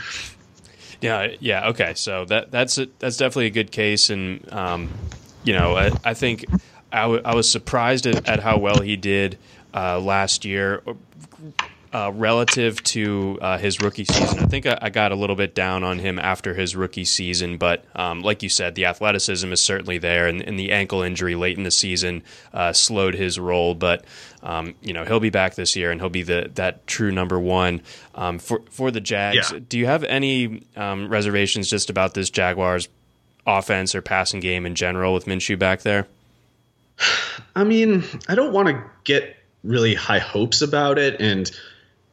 Yeah, 1.02 1.36
yeah, 1.40 1.70
okay. 1.70 1.94
So 1.96 2.26
that 2.26 2.52
that's 2.52 2.78
a, 2.78 2.88
that's 3.00 3.18
definitely 3.18 3.48
a 3.48 3.52
good 3.52 3.72
case, 3.72 4.10
and 4.10 4.52
um, 4.54 4.90
you 5.44 5.54
know, 5.54 5.76
I, 5.76 5.92
I 6.06 6.14
think 6.14 6.46
I, 6.92 7.02
w- 7.02 7.22
I 7.26 7.36
was 7.36 7.52
surprised 7.52 8.06
at, 8.06 8.28
at 8.28 8.40
how 8.40 8.58
well 8.58 8.80
he 8.80 8.96
did 8.96 9.38
uh, 9.74 10.00
last 10.00 10.46
year 10.46 10.82
uh, 11.94 12.12
relative 12.16 12.82
to 12.84 13.38
uh, 13.40 13.58
his 13.60 13.80
rookie 13.80 14.04
season. 14.04 14.40
I 14.40 14.48
think 14.48 14.66
I, 14.66 14.80
I, 14.82 14.90
got 14.90 15.12
a 15.12 15.16
little 15.16 15.36
bit 15.36 15.54
down 15.54 15.84
on 15.84 16.00
him 16.00 16.18
after 16.18 16.56
his 16.56 16.76
rookie 16.76 17.06
season, 17.06 17.58
but 17.58 17.86
um, 17.96 18.24
like 18.24 18.42
you 18.42 18.50
said, 18.50 18.74
the 18.74 18.86
athleticism 18.86 19.52
is 19.54 19.62
certainly 19.62 20.00
there, 20.00 20.28
and, 20.28 20.42
and 20.42 20.58
the 20.58 20.72
ankle 20.72 21.04
injury 21.04 21.36
late 21.36 21.56
in 21.56 21.64
the 21.64 21.72
season 21.72 22.24
uh, 22.52 22.74
slowed 22.74 23.14
his 23.14 23.38
role. 23.38 23.76
But 23.76 24.06
um, 24.42 24.74
you 24.82 24.92
know 24.92 25.06
he'll 25.06 25.20
be 25.20 25.30
back 25.30 25.54
this 25.54 25.76
year, 25.76 25.92
and 25.92 26.02
he'll 26.02 26.10
be 26.10 26.24
the 26.24 26.50
that 26.56 26.88
true 26.88 27.12
number 27.12 27.40
one 27.40 27.82
um, 28.16 28.40
for 28.40 28.64
for 28.72 28.90
the 28.90 29.02
Jags. 29.02 29.52
Yeah. 29.52 29.60
Do 29.70 29.78
you 29.78 29.86
have 29.86 30.04
any 30.04 30.64
um, 30.76 31.10
reservations 31.10 31.70
just 31.70 31.92
about 31.92 32.16
this 32.16 32.32
Jaguars 32.32 32.90
offense 33.46 33.94
or 33.94 34.02
passing 34.02 34.40
game 34.40 34.66
in 34.66 34.74
general 34.74 35.14
with 35.14 35.26
Minshew 35.26 35.60
back 35.60 35.82
there? 35.82 36.08
I 37.56 37.64
mean, 37.64 38.04
I 38.28 38.34
don't 38.34 38.52
want 38.52 38.70
to 38.70 38.84
get 39.04 39.38
really 39.64 39.94
high 39.94 40.20
hopes 40.20 40.64
about 40.64 40.98
it, 40.98 41.22
and 41.22 41.52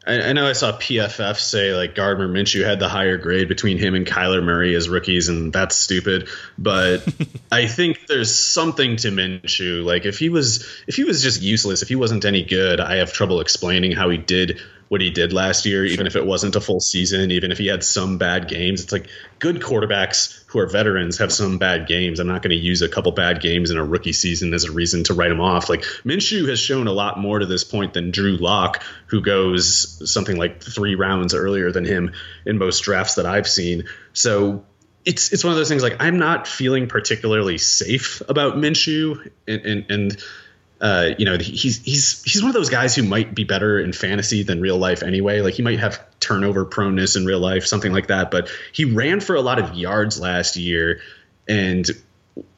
I, 0.07 0.21
I, 0.21 0.33
know 0.33 0.47
I 0.47 0.55
saw 0.55 0.73
PFF 0.73 1.39
say 1.39 1.75
like 1.75 1.95
Gardner 1.95 2.27
Minshew 2.27 2.65
had 2.65 2.81
the 2.81 2.89
higher 2.89 3.19
grade 3.19 3.49
between 3.49 3.77
him 3.77 3.95
and 3.95 4.07
Kyler 4.07 4.43
Murray 4.43 4.75
as 4.75 4.89
rookies, 4.89 5.29
and 5.29 5.53
that's 5.53 5.77
stupid. 5.77 6.29
But 6.57 7.07
I 7.53 7.67
think 7.67 8.07
there's 8.07 8.35
something 8.35 8.97
to 8.97 9.11
Minshew. 9.11 9.85
Like 9.85 10.07
if 10.07 10.19
he 10.19 10.31
was 10.31 10.67
if 10.87 10.97
he 10.97 11.05
was 11.05 11.23
just 11.23 11.43
useless, 11.43 11.83
if 11.83 11.89
he 11.89 11.97
wasn't 11.97 12.25
any 12.25 12.45
good, 12.45 12.81
I 12.81 12.97
have 12.97 13.13
trouble 13.13 13.41
explaining 13.41 13.93
how 13.93 14.09
he 14.09 14.17
did 14.17 14.61
what 14.91 15.01
he 15.01 15.09
did 15.09 15.33
last 15.33 15.67
year, 15.67 15.85
even 15.85 16.09
if 16.09 16.17
it 16.17 16.27
wasn't 16.27 16.57
a 16.57 16.61
full 16.61 16.81
season, 16.81 17.31
even 17.31 17.53
if 17.53 17.59
he 17.59 17.69
had 17.69 17.85
some 17.85 18.19
bad 18.19 18.49
games. 18.49 18.83
It's 18.83 18.91
like 18.91 19.09
good 19.39 19.61
quarterbacks 19.61 20.43
who 20.47 20.59
are 20.59 20.67
veterans 20.67 21.19
have 21.19 21.33
some 21.33 21.59
bad 21.59 21.87
games. 21.87 22.19
I'm 22.19 22.27
not 22.27 22.43
going 22.43 22.51
to 22.51 22.57
use 22.57 22.83
a 22.83 22.89
couple 22.89 23.13
bad 23.13 23.41
games 23.41 23.71
in 23.71 23.77
a 23.77 23.85
rookie 23.85 24.13
season 24.13 24.53
as 24.53 24.65
a 24.65 24.73
reason 24.73 25.05
to 25.05 25.15
write 25.15 25.31
him 25.31 25.41
off. 25.41 25.69
Like 25.69 25.83
Minshew 26.05 26.49
has 26.49 26.59
shown 26.59 26.89
a 26.89 26.93
lot 26.93 27.21
more 27.21 27.39
to 27.39 27.47
this 27.47 27.63
point 27.63 27.95
than 27.95 28.11
Drew 28.11 28.37
Lock, 28.37 28.83
who 29.07 29.21
goes 29.21 30.11
something 30.11 30.37
like 30.37 30.61
three 30.61 30.97
rounds 30.97 31.35
earlier 31.35 31.71
than 31.71 31.85
him 31.85 32.13
in 32.45 32.59
most 32.59 32.81
drafts 32.81 33.15
that 33.15 33.27
I've 33.27 33.47
seen. 33.47 33.85
So 34.13 34.65
it's 35.05 35.33
it's 35.33 35.45
one 35.45 35.53
of 35.53 35.57
those 35.57 35.69
things 35.69 35.85
like 35.85 35.99
I'm 36.01 36.19
not 36.19 36.49
feeling 36.49 36.89
particularly 36.89 37.59
safe 37.59 38.23
about 38.29 38.57
Minshew 38.57 39.31
and 39.47 39.65
and, 39.65 39.87
and 39.89 40.25
uh, 40.81 41.11
you 41.19 41.27
know, 41.27 41.37
he's 41.37 41.83
he's 41.83 42.23
he's 42.23 42.43
one 42.43 42.49
of 42.49 42.55
those 42.55 42.71
guys 42.71 42.95
who 42.95 43.03
might 43.03 43.35
be 43.35 43.45
better 43.45 43.79
in 43.79 43.93
fantasy 43.93 44.43
than 44.43 44.61
real 44.61 44.79
life 44.79 45.03
anyway. 45.03 45.41
Like 45.41 45.55
he 45.55 45.63
might 45.63 45.79
have 45.79 46.01
turnover 46.21 46.65
proneness 46.65 47.17
in 47.17 47.27
real 47.27 47.39
life, 47.41 47.67
something 47.67 47.93
like 47.93 48.07
that. 48.07 48.31
But 48.31 48.51
he 48.73 48.87
ran 48.87 49.21
for 49.21 49.37
a 49.37 49.43
lot 49.43 49.59
of 49.59 49.75
yards 49.75 50.19
last 50.19 50.57
year, 50.57 51.01
and 51.47 51.87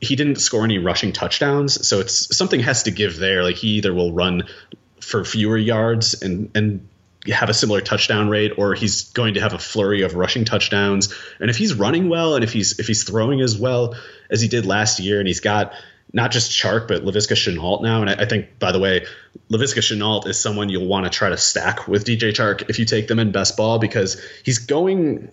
he 0.00 0.14
didn't 0.14 0.36
score 0.36 0.62
any 0.62 0.78
rushing 0.78 1.12
touchdowns. 1.12 1.86
So 1.86 1.98
it's 1.98 2.36
something 2.36 2.60
has 2.60 2.84
to 2.84 2.92
give 2.92 3.16
there. 3.16 3.42
Like 3.42 3.56
he 3.56 3.68
either 3.78 3.92
will 3.92 4.12
run 4.12 4.44
for 5.00 5.24
fewer 5.24 5.58
yards 5.58 6.22
and 6.22 6.50
and 6.54 6.88
have 7.26 7.48
a 7.48 7.54
similar 7.54 7.80
touchdown 7.80 8.28
rate 8.28 8.52
or 8.56 8.74
he's 8.74 9.10
going 9.10 9.34
to 9.34 9.40
have 9.40 9.52
a 9.52 9.58
flurry 9.58 10.02
of 10.02 10.16
rushing 10.16 10.44
touchdowns 10.44 11.14
and 11.38 11.50
if 11.50 11.56
he's 11.56 11.72
running 11.72 12.08
well 12.08 12.34
and 12.34 12.42
if 12.42 12.52
he's 12.52 12.80
if 12.80 12.88
he's 12.88 13.04
throwing 13.04 13.40
as 13.40 13.56
well 13.56 13.94
as 14.28 14.40
he 14.40 14.48
did 14.48 14.66
last 14.66 14.98
year 14.98 15.20
and 15.20 15.28
he's 15.28 15.38
got 15.38 15.72
not 16.12 16.30
just 16.30 16.50
Chark, 16.50 16.88
but 16.88 17.04
Laviska 17.04 17.34
Shenault 17.34 17.82
now. 17.82 18.02
And 18.02 18.10
I, 18.10 18.14
I, 18.14 18.26
think, 18.26 18.58
by 18.58 18.72
the 18.72 18.78
way, 18.78 19.06
Laviska 19.50 19.78
Shenault 19.78 20.26
is 20.26 20.38
someone 20.38 20.68
you'll 20.68 20.86
want 20.86 21.04
to 21.04 21.10
try 21.10 21.30
to 21.30 21.38
stack 21.38 21.88
with 21.88 22.04
DJ 22.04 22.32
Chark 22.32 22.68
if 22.68 22.78
you 22.78 22.84
take 22.84 23.08
them 23.08 23.18
in 23.18 23.32
best 23.32 23.56
ball 23.56 23.78
because 23.78 24.22
he's 24.44 24.58
going, 24.58 25.30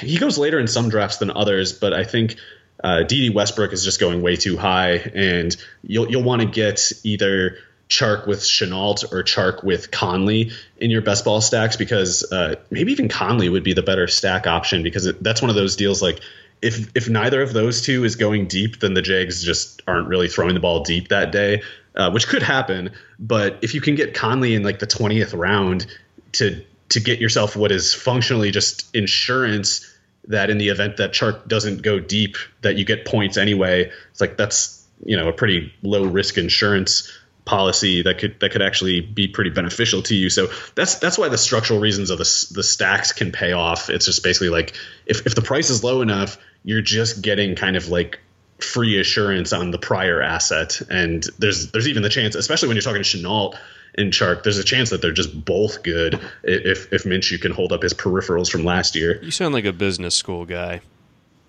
he 0.00 0.18
goes 0.18 0.38
later 0.38 0.58
in 0.58 0.66
some 0.66 0.88
drafts 0.88 1.18
than 1.18 1.30
others, 1.30 1.72
but 1.72 1.92
I 1.92 2.04
think 2.04 2.36
uh, 2.82 3.02
Dede 3.02 3.34
Westbrook 3.34 3.72
is 3.72 3.84
just 3.84 4.00
going 4.00 4.22
way 4.22 4.36
too 4.36 4.56
high, 4.56 4.94
and 4.96 5.56
you'll 5.82 6.10
you'll 6.10 6.24
want 6.24 6.42
to 6.42 6.48
get 6.48 6.92
either 7.04 7.58
Chark 7.88 8.26
with 8.26 8.40
Shenault 8.40 9.12
or 9.12 9.22
Chark 9.22 9.62
with 9.62 9.90
Conley 9.90 10.50
in 10.78 10.90
your 10.90 11.02
best 11.02 11.24
ball 11.24 11.40
stacks 11.40 11.76
because 11.76 12.30
uh, 12.32 12.56
maybe 12.70 12.92
even 12.92 13.08
Conley 13.08 13.48
would 13.48 13.62
be 13.62 13.74
the 13.74 13.82
better 13.82 14.08
stack 14.08 14.46
option 14.46 14.82
because 14.82 15.06
it, 15.06 15.22
that's 15.22 15.42
one 15.42 15.50
of 15.50 15.56
those 15.56 15.76
deals 15.76 16.02
like 16.02 16.20
if 16.62 16.90
if 16.94 17.08
neither 17.08 17.42
of 17.42 17.52
those 17.52 17.82
two 17.82 18.04
is 18.04 18.16
going 18.16 18.46
deep, 18.46 18.80
then 18.80 18.94
the 18.94 19.02
Jags 19.02 19.42
just 19.42 19.82
aren't 19.86 20.08
really 20.08 20.28
throwing 20.28 20.54
the 20.54 20.60
ball 20.60 20.84
deep 20.84 21.08
that 21.08 21.32
day, 21.32 21.62
uh, 21.94 22.10
which 22.10 22.28
could 22.28 22.42
happen. 22.42 22.90
But 23.18 23.58
if 23.62 23.74
you 23.74 23.80
can 23.80 23.96
get 23.96 24.14
Conley 24.14 24.54
in 24.54 24.62
like 24.62 24.78
the 24.78 24.86
twentieth 24.86 25.34
round 25.34 25.86
to 26.32 26.64
to 26.90 27.00
get 27.00 27.20
yourself 27.20 27.56
what 27.56 27.72
is 27.72 27.92
functionally 27.92 28.50
just 28.50 28.94
insurance 28.94 29.88
that 30.28 30.50
in 30.50 30.58
the 30.58 30.68
event 30.68 30.98
that 30.98 31.12
Chark 31.12 31.48
doesn't 31.48 31.82
go 31.82 31.98
deep, 31.98 32.36
that 32.60 32.76
you 32.76 32.84
get 32.84 33.04
points 33.04 33.36
anyway. 33.36 33.90
It's 34.12 34.20
like 34.20 34.36
that's 34.36 34.86
you 35.04 35.16
know 35.16 35.28
a 35.28 35.32
pretty 35.32 35.72
low 35.82 36.04
risk 36.04 36.38
insurance 36.38 37.10
policy 37.44 38.02
that 38.02 38.18
could 38.18 38.38
that 38.40 38.52
could 38.52 38.62
actually 38.62 39.00
be 39.00 39.26
pretty 39.26 39.50
beneficial 39.50 40.02
to 40.02 40.14
you. 40.14 40.30
So 40.30 40.48
that's 40.74 40.96
that's 41.00 41.18
why 41.18 41.28
the 41.28 41.38
structural 41.38 41.80
reasons 41.80 42.10
of 42.10 42.18
the 42.18 42.46
the 42.52 42.62
stacks 42.62 43.12
can 43.12 43.32
pay 43.32 43.52
off. 43.52 43.90
It's 43.90 44.06
just 44.06 44.22
basically 44.22 44.50
like 44.50 44.76
if 45.06 45.26
if 45.26 45.34
the 45.34 45.42
price 45.42 45.70
is 45.70 45.82
low 45.82 46.02
enough, 46.02 46.38
you're 46.64 46.82
just 46.82 47.22
getting 47.22 47.56
kind 47.56 47.76
of 47.76 47.88
like 47.88 48.18
free 48.58 49.00
assurance 49.00 49.52
on 49.52 49.70
the 49.70 49.78
prior 49.78 50.22
asset, 50.22 50.80
and 50.90 51.24
there's 51.38 51.70
there's 51.72 51.88
even 51.88 52.02
the 52.02 52.08
chance, 52.08 52.34
especially 52.34 52.68
when 52.68 52.76
you're 52.76 52.82
talking 52.82 53.02
to 53.02 53.18
Shenault 53.18 53.56
and 53.94 54.12
Chark, 54.12 54.42
there's 54.42 54.58
a 54.58 54.64
chance 54.64 54.90
that 54.90 55.02
they're 55.02 55.12
just 55.12 55.44
both 55.44 55.82
good 55.82 56.20
if 56.42 56.92
if 56.92 57.04
Minshew 57.04 57.40
can 57.40 57.52
hold 57.52 57.72
up 57.72 57.82
his 57.82 57.94
peripherals 57.94 58.50
from 58.50 58.64
last 58.64 58.94
year. 58.94 59.22
You 59.22 59.30
sound 59.30 59.54
like 59.54 59.64
a 59.64 59.72
business 59.72 60.14
school 60.14 60.44
guy. 60.44 60.80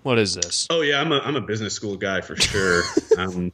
What 0.02 0.18
is 0.18 0.34
this? 0.34 0.66
Oh 0.68 0.82
yeah, 0.82 1.00
I'm 1.00 1.12
a 1.12 1.18
I'm 1.18 1.36
a 1.36 1.40
business 1.40 1.72
school 1.72 1.96
guy 1.96 2.20
for 2.20 2.36
sure. 2.36 2.82
um, 3.18 3.52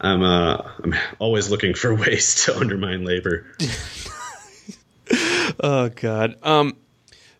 I'm 0.00 0.22
uh 0.22 0.62
I'm 0.82 0.94
always 1.18 1.50
looking 1.50 1.74
for 1.74 1.94
ways 1.96 2.44
to 2.44 2.56
undermine 2.56 3.04
labor. 3.04 3.46
oh 5.60 5.88
God. 5.88 6.36
Um, 6.42 6.76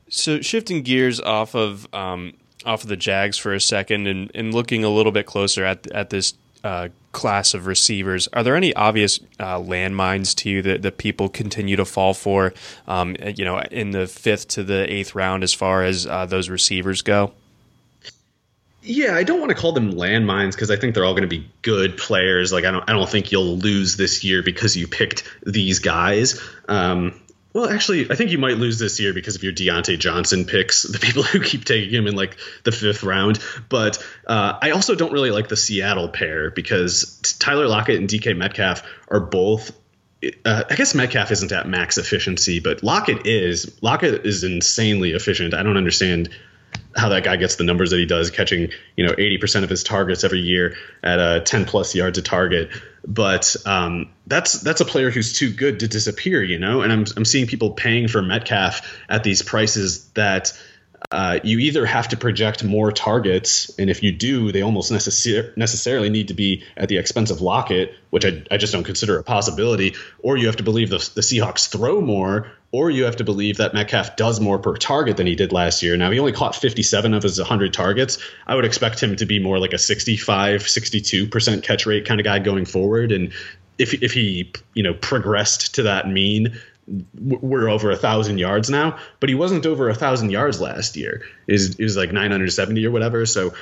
so 0.09 0.41
shifting 0.41 0.83
gears 0.83 1.21
off 1.21 1.55
of 1.55 1.87
um 1.95 2.35
off 2.65 2.83
of 2.83 2.89
the 2.89 2.97
Jags 2.97 3.39
for 3.39 3.55
a 3.55 3.61
second 3.61 4.07
and, 4.07 4.31
and 4.35 4.55
looking 4.55 4.85
a 4.85 4.89
little 4.89 5.13
bit 5.13 5.27
closer 5.27 5.65
at 5.65 5.91
at 5.93 6.11
this 6.11 6.35
uh, 6.65 6.89
class 7.13 7.55
of 7.55 7.67
receivers, 7.67 8.27
are 8.33 8.43
there 8.43 8.57
any 8.57 8.75
obvious 8.75 9.21
uh, 9.39 9.59
landmines 9.59 10.35
to 10.35 10.51
you 10.51 10.63
that, 10.63 10.83
that 10.83 10.99
people 10.99 11.29
continue 11.29 11.77
to 11.77 11.85
fall 11.85 12.15
for? 12.15 12.55
Um, 12.89 13.17
you 13.37 13.45
know, 13.45 13.61
in 13.61 13.91
the 13.91 14.07
fifth 14.07 14.49
to 14.49 14.65
the 14.65 14.91
eighth 14.93 15.15
round, 15.15 15.45
as 15.45 15.53
far 15.53 15.85
as 15.85 16.07
uh, 16.07 16.27
those 16.27 16.49
receivers 16.49 17.03
go. 17.03 17.33
Yeah, 18.83 19.15
I 19.15 19.25
don't 19.25 19.41
want 19.41 19.49
to 19.49 19.57
call 19.57 19.73
them 19.73 19.95
landmines 19.95 20.53
because 20.53 20.71
I 20.71 20.77
think 20.77 20.95
they're 20.95 21.07
all 21.07 21.15
going 21.15 21.23
to 21.23 21.29
be 21.29 21.49
good 21.63 21.97
players. 21.97 22.53
Like 22.53 22.65
I 22.65 22.71
don't, 22.71 22.89
I 22.89 22.93
don't 22.93 23.09
think 23.09 23.33
you'll 23.33 23.57
lose 23.57 23.97
this 23.97 24.25
year 24.25 24.43
because 24.43 24.77
you 24.77 24.87
picked 24.87 25.25
these 25.47 25.79
guys. 25.79 26.43
Um, 26.69 27.19
well, 27.55 27.71
actually, 27.71 28.11
I 28.11 28.17
think 28.17 28.33
you 28.33 28.39
might 28.39 28.59
lose 28.59 28.81
this 28.81 28.99
year 28.99 29.15
because 29.15 29.37
of 29.37 29.45
your 29.45 29.53
Diontae 29.53 29.99
Johnson 29.99 30.45
picks, 30.45 30.83
the 30.83 30.99
people 30.99 31.23
who 31.23 31.41
keep 31.41 31.65
taking 31.65 31.89
him 31.89 32.09
in 32.09 32.17
like 32.17 32.37
the 32.65 32.73
fifth 32.73 33.05
round. 33.05 33.39
But 33.69 34.05
uh, 34.27 34.59
I 34.61 34.73
also 34.73 34.97
don't 34.97 35.13
really 35.13 35.31
like 35.31 35.49
the 35.49 35.57
Seattle 35.57 36.09
pair 36.09 36.51
because 36.51 37.21
Tyler 37.39 37.69
Lockett 37.69 38.01
and 38.01 38.09
DK 38.09 38.37
Metcalf 38.37 38.83
are 39.09 39.21
both 39.21 39.71
uh, 40.45 40.65
I 40.69 40.75
guess 40.75 40.95
Metcalf 40.95 41.31
isn't 41.31 41.53
at 41.53 41.69
max 41.69 41.99
efficiency, 41.99 42.59
but 42.59 42.83
Lockett 42.83 43.27
is. 43.27 43.77
Lockett 43.83 44.25
is 44.25 44.43
insanely 44.43 45.13
efficient. 45.13 45.55
I 45.55 45.63
don't 45.63 45.77
understand 45.77 46.31
how 46.97 47.09
that 47.11 47.25
guy 47.25 47.37
gets 47.37 47.57
the 47.57 47.65
numbers 47.65 47.91
that 47.91 47.99
he 47.99 48.07
does, 48.07 48.31
catching 48.31 48.71
you 48.97 49.07
know 49.07 49.13
80% 49.13 49.65
of 49.65 49.71
his 49.71 49.83
targets 49.83 50.25
every 50.25 50.41
year 50.41 50.77
at 51.03 51.19
uh, 51.19 51.41
10 51.41 51.65
plus 51.65 51.95
yards 51.95 52.19
a 52.19 52.23
target. 52.23 52.71
But 53.07 53.57
um, 53.67 54.11
that's 54.27 54.61
that's 54.61 54.81
a 54.81 54.85
player 54.85 55.11
who's 55.11 55.33
too 55.35 55.53
good 55.53 55.81
to 55.81 55.89
disappear, 55.89 56.43
you 56.43 56.59
know. 56.59 56.83
And 56.83 56.93
I'm 56.93 57.05
I'm 57.17 57.25
seeing 57.25 57.47
people 57.47 57.73
paying 57.73 58.09
for 58.09 58.23
Metcalf 58.23 58.81
at 59.09 59.25
these 59.25 59.43
prices 59.43 60.09
that 60.11 60.53
uh, 61.11 61.39
you 61.45 61.59
either 61.59 61.85
have 61.85 62.09
to 62.09 62.17
project 62.17 62.65
more 62.65 62.91
targets, 62.91 63.71
and 63.79 63.91
if 63.91 64.03
you 64.03 64.13
do, 64.13 64.53
they 64.53 64.63
almost 64.63 64.91
necessar- 64.91 65.57
necessarily 65.57 66.09
need 66.09 66.29
to 66.29 66.35
be 66.35 66.65
at 66.77 66.89
the 66.89 66.99
expense 66.99 67.31
of 67.31 67.41
Lockett, 67.41 67.95
which 68.11 68.25
I, 68.25 68.43
I 68.51 68.57
just 68.57 68.73
don't 68.73 68.85
consider 68.85 69.19
a 69.19 69.23
possibility, 69.23 69.95
or 70.21 70.37
you 70.37 70.47
have 70.47 70.57
to 70.57 70.63
believe 70.63 70.91
the, 70.91 70.99
the 71.15 71.21
Seahawks 71.21 71.69
throw 71.69 72.01
more, 72.01 72.51
or 72.75 72.91
you 72.91 73.05
have 73.05 73.15
to 73.15 73.23
believe 73.23 73.59
that 73.59 73.73
Metcalf 73.73 74.17
does 74.17 74.41
more 74.41 74.59
per 74.59 74.75
target 74.77 75.17
than 75.17 75.29
he 75.29 75.37
did 75.37 75.53
last 75.53 75.81
year. 75.81 75.97
Now, 75.97 76.11
he 76.11 76.19
only 76.19 76.33
caught 76.33 76.57
57 76.57 77.15
of 77.15 77.23
his 77.23 77.39
100 77.39 77.73
targets. 77.73 78.19
I 78.49 78.57
would 78.57 78.65
expect 78.65 79.01
him 79.01 79.15
to 79.15 79.27
be 79.27 79.39
more 79.39 79.61
like 79.61 79.73
a 79.73 79.79
65, 79.79 80.63
62% 80.63 81.63
catch 81.63 81.87
rate 81.87 82.05
kind 82.05 82.19
of 82.19 82.25
guy 82.25 82.41
going 82.41 82.65
forward. 82.65 83.13
And 83.13 83.33
if, 83.79 84.03
if 84.03 84.13
he, 84.13 84.51
you 84.75 84.83
know, 84.83 84.93
progressed 84.93 85.77
to 85.77 85.85
that 85.85 86.09
mean, 86.09 86.59
we're 87.17 87.69
over 87.69 87.93
a 87.93 87.97
thousand 87.97 88.39
yards 88.39 88.69
now, 88.69 88.99
but 89.21 89.29
he 89.29 89.37
wasn't 89.37 89.67
over 89.67 89.89
a 89.89 89.95
thousand 89.95 90.31
yards 90.31 90.61
last 90.61 90.97
year. 90.97 91.23
Is 91.47 91.77
is 91.77 91.97
like 91.97 92.11
970 92.11 92.85
or 92.85 92.91
whatever. 92.91 93.25
So 93.25 93.55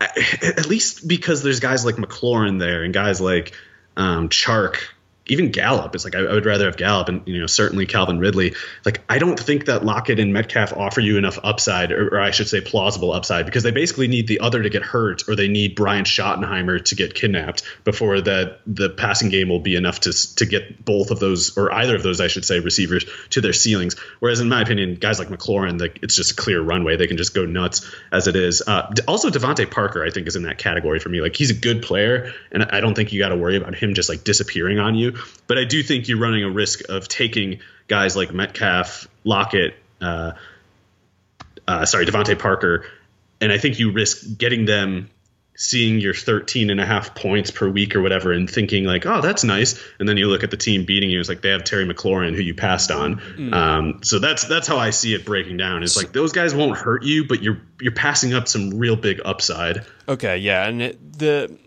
at 0.00 0.66
least 0.66 1.06
because 1.06 1.44
there's 1.44 1.60
guys 1.60 1.84
like 1.84 1.94
McLaurin 1.94 2.58
there 2.58 2.82
and 2.82 2.92
guys 2.92 3.20
like 3.20 3.52
um, 3.96 4.28
Chark 4.28 4.88
even 5.30 5.50
Gallup 5.50 5.94
is 5.94 6.04
like 6.04 6.14
I, 6.14 6.20
I, 6.20 6.32
would 6.34 6.44
rather 6.44 6.66
have 6.66 6.76
Gallup 6.76 7.08
and 7.08 7.26
you 7.26 7.40
know 7.40 7.46
certainly 7.46 7.86
Calvin 7.86 8.18
Ridley. 8.18 8.54
Like 8.84 9.02
I 9.08 9.18
don't 9.18 9.38
think 9.38 9.66
that 9.66 9.84
Lockett 9.84 10.18
and 10.18 10.32
Metcalf 10.32 10.72
offer 10.72 11.00
you 11.00 11.16
enough 11.16 11.38
upside, 11.42 11.92
or, 11.92 12.08
or, 12.08 12.20
I 12.20 12.32
should 12.32 12.48
say 12.48 12.60
plausible 12.60 13.12
upside, 13.12 13.46
because 13.46 13.62
they 13.62 13.70
basically 13.70 14.08
need 14.08 14.26
the 14.26 14.40
other 14.40 14.62
to 14.62 14.68
get 14.68 14.82
hurt, 14.82 15.28
or 15.28 15.36
they 15.36 15.48
need 15.48 15.76
Brian 15.76 16.04
Schottenheimer 16.04 16.84
to 16.84 16.94
get 16.94 17.14
kidnapped 17.14 17.62
before 17.84 18.20
that 18.20 18.60
the 18.66 18.90
passing 18.90 19.30
game 19.30 19.48
will 19.48 19.60
be 19.60 19.76
enough 19.76 20.00
to 20.00 20.34
to 20.36 20.44
get 20.44 20.84
both 20.84 21.10
of 21.10 21.20
those 21.20 21.56
or 21.56 21.72
either 21.72 21.94
of 21.94 22.02
those 22.02 22.20
I 22.20 22.26
should 22.26 22.44
say 22.44 22.58
receivers 22.58 23.06
to 23.30 23.40
their 23.40 23.52
ceilings. 23.52 23.96
Whereas 24.18 24.40
in 24.40 24.48
my 24.48 24.62
opinion, 24.62 24.96
guys 24.96 25.20
like 25.20 25.28
McLaurin, 25.28 25.80
it's 26.02 26.16
just 26.16 26.32
a 26.32 26.34
clear 26.34 26.60
runway; 26.60 26.96
they 26.96 27.06
can 27.06 27.16
just 27.16 27.34
go 27.34 27.46
nuts 27.46 27.88
as 28.10 28.26
it 28.26 28.34
is. 28.34 28.62
Uh, 28.66 28.92
also, 29.06 29.30
DeVante 29.30 29.70
Parker 29.70 30.04
I 30.04 30.10
think 30.10 30.26
is 30.26 30.34
in 30.34 30.42
that 30.42 30.58
category 30.58 30.98
for 30.98 31.08
me. 31.08 31.20
Like 31.20 31.36
he's 31.36 31.50
a 31.50 31.54
good 31.54 31.82
player, 31.82 32.32
and 32.50 32.64
I 32.64 32.80
don't 32.80 32.94
think 32.94 33.12
you 33.12 33.20
got 33.20 33.28
to 33.28 33.36
worry 33.36 33.56
about 33.56 33.76
him 33.76 33.94
just 33.94 34.08
like 34.08 34.24
disappearing 34.24 34.80
on 34.80 34.96
you. 34.96 35.12
But 35.46 35.58
I 35.58 35.64
do 35.64 35.82
think 35.82 36.08
you're 36.08 36.18
running 36.18 36.44
a 36.44 36.50
risk 36.50 36.88
of 36.88 37.08
taking 37.08 37.60
guys 37.88 38.16
like 38.16 38.32
Metcalf, 38.32 39.08
Lockett, 39.24 39.74
uh, 40.00 40.32
uh, 41.66 41.86
sorry, 41.86 42.06
DeVante 42.06 42.38
Parker, 42.38 42.86
and 43.40 43.52
I 43.52 43.58
think 43.58 43.78
you 43.78 43.92
risk 43.92 44.38
getting 44.38 44.64
them 44.64 45.10
seeing 45.60 46.00
your 46.00 46.14
13 46.14 46.70
and 46.70 46.80
a 46.80 46.86
half 46.86 47.14
points 47.14 47.50
per 47.50 47.68
week 47.68 47.94
or 47.94 48.00
whatever 48.00 48.32
and 48.32 48.48
thinking 48.48 48.84
like, 48.84 49.04
oh, 49.04 49.20
that's 49.20 49.44
nice. 49.44 49.78
And 49.98 50.08
then 50.08 50.16
you 50.16 50.26
look 50.26 50.42
at 50.42 50.50
the 50.50 50.56
team 50.56 50.86
beating 50.86 51.10
you. 51.10 51.20
It's 51.20 51.28
like 51.28 51.42
they 51.42 51.50
have 51.50 51.64
Terry 51.64 51.84
McLaurin 51.84 52.34
who 52.34 52.40
you 52.40 52.54
passed 52.54 52.90
on. 52.90 53.20
Mm. 53.36 53.52
Um, 53.52 54.00
so 54.02 54.18
that's 54.18 54.46
that's 54.46 54.66
how 54.66 54.78
I 54.78 54.88
see 54.88 55.12
it 55.12 55.26
breaking 55.26 55.58
down. 55.58 55.82
It's 55.82 55.98
like 55.98 56.12
those 56.12 56.32
guys 56.32 56.54
won't 56.54 56.78
hurt 56.78 57.02
you, 57.02 57.26
but 57.26 57.42
you're 57.42 57.60
you're 57.78 57.92
passing 57.92 58.32
up 58.32 58.48
some 58.48 58.70
real 58.70 58.96
big 58.96 59.20
upside. 59.22 59.84
Okay, 60.08 60.38
yeah, 60.38 60.66
and 60.66 60.80
it, 60.80 61.18
the 61.18 61.58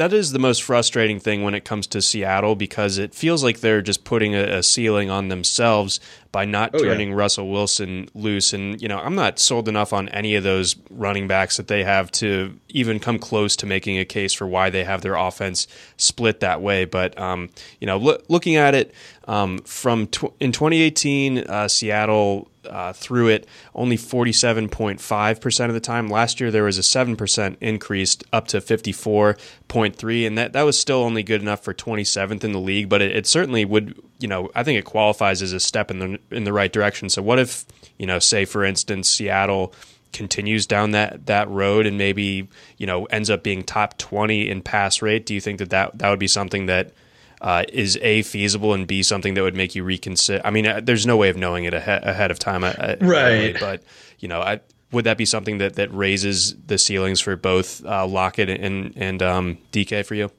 that 0.00 0.14
is 0.14 0.32
the 0.32 0.38
most 0.38 0.62
frustrating 0.62 1.20
thing 1.20 1.42
when 1.42 1.54
it 1.54 1.66
comes 1.66 1.86
to 1.86 2.00
Seattle 2.00 2.56
because 2.56 2.96
it 2.96 3.14
feels 3.14 3.44
like 3.44 3.60
they're 3.60 3.82
just 3.82 4.02
putting 4.02 4.34
a, 4.34 4.44
a 4.44 4.62
ceiling 4.62 5.10
on 5.10 5.28
themselves 5.28 6.00
by 6.32 6.46
not 6.46 6.70
oh, 6.72 6.78
turning 6.78 7.10
yeah. 7.10 7.16
Russell 7.16 7.50
Wilson 7.50 8.08
loose. 8.14 8.54
And, 8.54 8.80
you 8.80 8.88
know, 8.88 8.98
I'm 8.98 9.14
not 9.14 9.38
sold 9.38 9.68
enough 9.68 9.92
on 9.92 10.08
any 10.08 10.36
of 10.36 10.42
those 10.42 10.74
running 10.88 11.28
backs 11.28 11.58
that 11.58 11.68
they 11.68 11.84
have 11.84 12.10
to 12.12 12.58
even 12.70 12.98
come 12.98 13.18
close 13.18 13.56
to 13.56 13.66
making 13.66 13.98
a 13.98 14.06
case 14.06 14.32
for 14.32 14.46
why 14.46 14.70
they 14.70 14.84
have 14.84 15.02
their 15.02 15.16
offense 15.16 15.66
split 15.98 16.40
that 16.40 16.62
way. 16.62 16.86
But, 16.86 17.18
um, 17.18 17.50
you 17.78 17.86
know, 17.86 17.98
lo- 17.98 18.22
looking 18.28 18.56
at 18.56 18.74
it 18.74 18.94
um, 19.28 19.58
from 19.58 20.06
tw- 20.06 20.32
in 20.40 20.50
2018, 20.52 21.38
uh, 21.40 21.68
Seattle 21.68 22.49
uh, 22.68 22.92
threw 22.92 23.28
it 23.28 23.46
only 23.74 23.96
47.5% 23.96 25.66
of 25.66 25.74
the 25.74 25.80
time. 25.80 26.08
Last 26.08 26.40
year, 26.40 26.50
there 26.50 26.64
was 26.64 26.78
a 26.78 26.82
7% 26.82 27.56
increase 27.60 28.18
up 28.32 28.48
to 28.48 28.58
54.3, 28.58 30.26
and 30.26 30.38
that, 30.38 30.52
that 30.52 30.62
was 30.62 30.78
still 30.78 30.98
only 30.98 31.22
good 31.22 31.42
enough 31.42 31.62
for 31.62 31.74
27th 31.74 32.44
in 32.44 32.52
the 32.52 32.60
league, 32.60 32.88
but 32.88 33.02
it, 33.02 33.16
it 33.16 33.26
certainly 33.26 33.64
would, 33.64 34.00
you 34.18 34.28
know, 34.28 34.50
I 34.54 34.62
think 34.62 34.78
it 34.78 34.84
qualifies 34.84 35.42
as 35.42 35.52
a 35.52 35.60
step 35.60 35.90
in 35.90 35.98
the, 35.98 36.18
in 36.30 36.44
the 36.44 36.52
right 36.52 36.72
direction. 36.72 37.08
So, 37.08 37.22
what 37.22 37.38
if, 37.38 37.64
you 37.98 38.06
know, 38.06 38.18
say, 38.18 38.44
for 38.44 38.64
instance, 38.64 39.08
Seattle 39.08 39.74
continues 40.12 40.66
down 40.66 40.90
that 40.90 41.26
that 41.26 41.48
road 41.48 41.86
and 41.86 41.96
maybe 41.96 42.48
you 42.78 42.84
know 42.84 43.04
ends 43.06 43.30
up 43.30 43.44
being 43.44 43.62
top 43.62 43.96
20 43.96 44.48
in 44.48 44.60
pass 44.60 45.02
rate 45.02 45.24
do 45.24 45.32
you 45.32 45.40
think 45.40 45.60
that 45.60 45.70
that, 45.70 45.96
that 45.96 46.10
would 46.10 46.18
be 46.18 46.26
something 46.26 46.66
that 46.66 46.90
uh, 47.40 47.64
is 47.72 47.98
a 48.02 48.22
feasible 48.22 48.74
and 48.74 48.86
b 48.86 49.02
something 49.02 49.34
that 49.34 49.42
would 49.42 49.56
make 49.56 49.74
you 49.74 49.84
reconsider. 49.84 50.42
I 50.44 50.50
mean, 50.50 50.66
uh, 50.66 50.80
there's 50.82 51.06
no 51.06 51.16
way 51.16 51.28
of 51.30 51.36
knowing 51.36 51.64
it 51.64 51.74
ahead, 51.74 52.04
ahead 52.04 52.30
of 52.30 52.38
time, 52.38 52.64
uh, 52.64 52.96
right? 53.00 53.56
But 53.58 53.82
you 54.18 54.28
know, 54.28 54.40
I, 54.40 54.60
would 54.92 55.04
that 55.04 55.16
be 55.16 55.24
something 55.24 55.58
that 55.58 55.76
that 55.76 55.92
raises 55.94 56.54
the 56.66 56.78
ceilings 56.78 57.20
for 57.20 57.36
both 57.36 57.84
uh, 57.84 58.06
Lockett 58.06 58.48
and 58.50 58.94
and 58.96 59.22
um, 59.22 59.58
DK 59.72 60.04
for 60.04 60.14
you? 60.14 60.30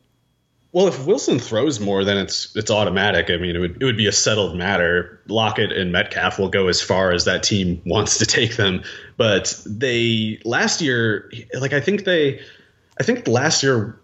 Well, 0.74 0.88
if 0.88 1.06
Wilson 1.06 1.38
throws 1.39 1.82
more, 1.82 2.06
then 2.06 2.18
it's 2.18 2.56
it's 2.56 2.72
automatic. 2.72 3.30
I 3.30 3.38
mean, 3.38 3.56
it 3.56 3.60
would 3.60 3.82
it 3.82 3.86
would 3.86 3.97
be 3.97 4.08
a 4.08 4.12
settled 4.12 4.58
matter. 4.58 5.22
Lockett 5.28 5.72
and 5.72 5.91
Metcalf 5.91 6.39
will 6.39 6.49
go 6.49 6.68
as 6.68 6.82
far 6.82 7.12
as 7.12 7.26
that 7.26 7.43
team 7.43 7.82
wants 7.86 8.20
to 8.20 8.26
take 8.26 8.56
them. 8.56 8.84
But 9.18 9.62
they 9.66 10.39
last 10.45 10.82
year, 10.82 11.32
like 11.60 11.74
I 11.74 11.82
think 11.82 12.06
they, 12.06 12.41
I 12.99 13.04
think 13.04 13.28
last 13.28 13.64
year 13.64 13.99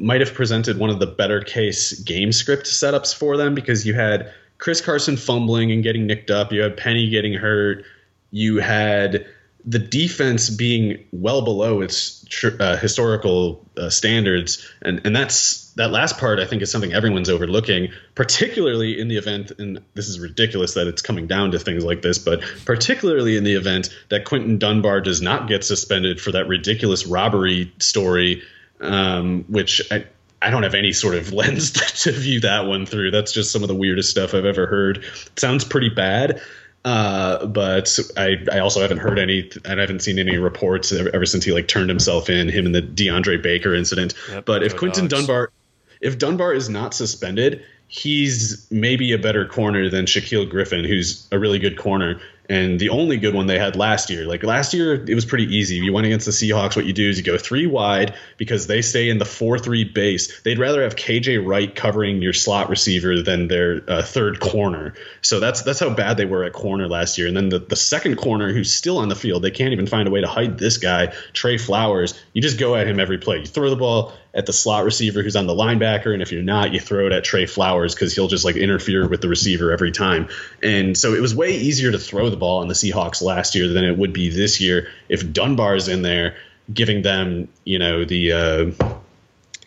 might 0.00 0.20
have 0.20 0.34
presented 0.34 0.78
one 0.78 0.90
of 0.90 0.98
the 0.98 1.06
better 1.06 1.40
case 1.40 1.92
game 2.00 2.32
script 2.32 2.66
setups 2.66 3.14
for 3.14 3.36
them 3.36 3.54
because 3.54 3.86
you 3.86 3.94
had 3.94 4.32
Chris 4.58 4.80
Carson 4.80 5.16
fumbling 5.16 5.70
and 5.70 5.82
getting 5.82 6.06
nicked 6.06 6.30
up, 6.30 6.52
you 6.52 6.60
had 6.62 6.76
Penny 6.76 7.08
getting 7.08 7.34
hurt, 7.34 7.84
you 8.30 8.58
had 8.58 9.26
the 9.64 9.78
defense 9.78 10.48
being 10.48 11.04
well 11.12 11.42
below 11.42 11.80
its 11.80 12.24
uh, 12.44 12.76
historical 12.76 13.64
uh, 13.76 13.90
standards, 13.90 14.66
and 14.82 15.00
and 15.04 15.14
that's 15.14 15.70
that 15.72 15.90
last 15.90 16.18
part. 16.18 16.38
I 16.38 16.46
think 16.46 16.62
is 16.62 16.70
something 16.70 16.92
everyone's 16.92 17.28
overlooking, 17.28 17.88
particularly 18.14 18.98
in 18.98 19.08
the 19.08 19.16
event. 19.16 19.52
And 19.58 19.82
this 19.94 20.08
is 20.08 20.18
ridiculous 20.18 20.74
that 20.74 20.86
it's 20.86 21.02
coming 21.02 21.26
down 21.26 21.50
to 21.50 21.58
things 21.58 21.84
like 21.84 22.02
this, 22.02 22.18
but 22.18 22.42
particularly 22.64 23.36
in 23.36 23.44
the 23.44 23.54
event 23.54 23.90
that 24.08 24.24
Quinton 24.24 24.58
Dunbar 24.58 25.00
does 25.00 25.20
not 25.20 25.48
get 25.48 25.64
suspended 25.64 26.20
for 26.20 26.32
that 26.32 26.48
ridiculous 26.48 27.06
robbery 27.06 27.72
story, 27.78 28.42
um, 28.80 29.44
which 29.48 29.82
I, 29.90 30.04
I 30.42 30.50
don't 30.50 30.62
have 30.62 30.74
any 30.74 30.92
sort 30.92 31.14
of 31.14 31.32
lens 31.32 31.72
to 32.02 32.12
view 32.12 32.40
that 32.40 32.66
one 32.66 32.86
through. 32.86 33.10
That's 33.10 33.32
just 33.32 33.52
some 33.52 33.62
of 33.62 33.68
the 33.68 33.74
weirdest 33.74 34.10
stuff 34.10 34.34
I've 34.34 34.44
ever 34.44 34.66
heard. 34.66 34.98
It 34.98 35.38
sounds 35.38 35.64
pretty 35.64 35.90
bad. 35.90 36.40
Uh, 36.82 37.44
but 37.44 37.98
I, 38.16 38.36
I 38.50 38.60
also 38.60 38.80
haven't 38.80 38.98
heard 38.98 39.18
any, 39.18 39.50
and 39.66 39.78
I 39.78 39.82
haven't 39.82 40.00
seen 40.00 40.18
any 40.18 40.38
reports 40.38 40.92
ever, 40.92 41.10
ever, 41.12 41.26
since 41.26 41.44
he 41.44 41.52
like 41.52 41.68
turned 41.68 41.90
himself 41.90 42.30
in, 42.30 42.48
him 42.48 42.64
and 42.64 42.74
the 42.74 42.80
DeAndre 42.80 43.42
Baker 43.42 43.74
incident. 43.74 44.14
Yep, 44.30 44.46
but 44.46 44.62
if 44.62 44.76
Quinton 44.76 45.06
dogs. 45.06 45.26
Dunbar, 45.26 45.52
if 46.00 46.18
Dunbar 46.18 46.54
is 46.54 46.70
not 46.70 46.94
suspended, 46.94 47.62
he's 47.86 48.66
maybe 48.70 49.12
a 49.12 49.18
better 49.18 49.46
corner 49.46 49.90
than 49.90 50.06
Shaquill 50.06 50.48
Griffin, 50.48 50.84
who's 50.84 51.28
a 51.30 51.38
really 51.38 51.58
good 51.58 51.76
corner 51.76 52.18
and 52.50 52.80
the 52.80 52.88
only 52.88 53.16
good 53.16 53.32
one 53.32 53.46
they 53.46 53.60
had 53.60 53.76
last 53.76 54.10
year. 54.10 54.26
Like 54.26 54.42
last 54.42 54.74
year, 54.74 54.92
it 54.92 55.14
was 55.14 55.24
pretty 55.24 55.56
easy. 55.56 55.76
You 55.76 55.92
went 55.92 56.06
against 56.06 56.26
the 56.26 56.32
Seahawks. 56.32 56.74
What 56.74 56.84
you 56.84 56.92
do 56.92 57.08
is 57.08 57.16
you 57.16 57.22
go 57.22 57.38
three 57.38 57.68
wide 57.68 58.14
because 58.38 58.66
they 58.66 58.82
stay 58.82 59.08
in 59.08 59.18
the 59.18 59.24
four-three 59.24 59.84
base. 59.84 60.40
They'd 60.40 60.58
rather 60.58 60.82
have 60.82 60.96
KJ 60.96 61.46
Wright 61.46 61.72
covering 61.72 62.20
your 62.20 62.32
slot 62.32 62.68
receiver 62.68 63.22
than 63.22 63.46
their 63.46 63.82
uh, 63.86 64.02
third 64.02 64.40
corner. 64.40 64.94
So 65.22 65.38
that's 65.38 65.62
that's 65.62 65.78
how 65.78 65.90
bad 65.90 66.16
they 66.16 66.24
were 66.24 66.42
at 66.42 66.52
corner 66.52 66.88
last 66.88 67.18
year. 67.18 67.28
And 67.28 67.36
then 67.36 67.50
the, 67.50 67.60
the 67.60 67.76
second 67.76 68.16
corner, 68.16 68.52
who's 68.52 68.74
still 68.74 68.98
on 68.98 69.08
the 69.08 69.16
field, 69.16 69.44
they 69.44 69.52
can't 69.52 69.72
even 69.72 69.86
find 69.86 70.08
a 70.08 70.10
way 70.10 70.20
to 70.20 70.26
hide 70.26 70.58
this 70.58 70.78
guy, 70.78 71.14
Tre 71.32 71.56
Flowers. 71.56 72.20
You 72.32 72.42
just 72.42 72.58
go 72.58 72.74
at 72.74 72.88
him 72.88 72.98
every 72.98 73.18
play. 73.18 73.38
You 73.38 73.46
throw 73.46 73.70
the 73.70 73.76
ball 73.76 74.12
at 74.32 74.46
the 74.46 74.52
slot 74.52 74.84
receiver 74.84 75.22
who's 75.22 75.36
on 75.36 75.46
the 75.46 75.54
linebacker, 75.54 76.12
and 76.12 76.22
if 76.22 76.30
you're 76.30 76.42
not, 76.42 76.72
you 76.72 76.80
throw 76.80 77.06
it 77.06 77.12
at 77.12 77.24
Tre 77.24 77.46
Flowers 77.46 77.94
because 77.94 78.14
he'll 78.14 78.28
just 78.28 78.44
like 78.44 78.56
interfere 78.56 79.08
with 79.08 79.20
the 79.20 79.28
receiver 79.28 79.72
every 79.72 79.90
time. 79.90 80.28
And 80.62 80.96
so 80.96 81.14
it 81.14 81.20
was 81.20 81.34
way 81.34 81.56
easier 81.56 81.90
to 81.90 81.98
throw 81.98 82.30
the 82.30 82.36
ball 82.36 82.60
on 82.60 82.68
the 82.68 82.74
Seahawks 82.74 83.22
last 83.22 83.54
year 83.54 83.68
than 83.68 83.84
it 83.84 83.96
would 83.98 84.12
be 84.12 84.30
this 84.30 84.60
year 84.60 84.88
if 85.08 85.32
Dunbar's 85.32 85.88
in 85.88 86.02
there 86.02 86.36
giving 86.72 87.02
them, 87.02 87.48
you 87.64 87.78
know, 87.78 88.04
the 88.04 88.32
uh, 88.32 88.70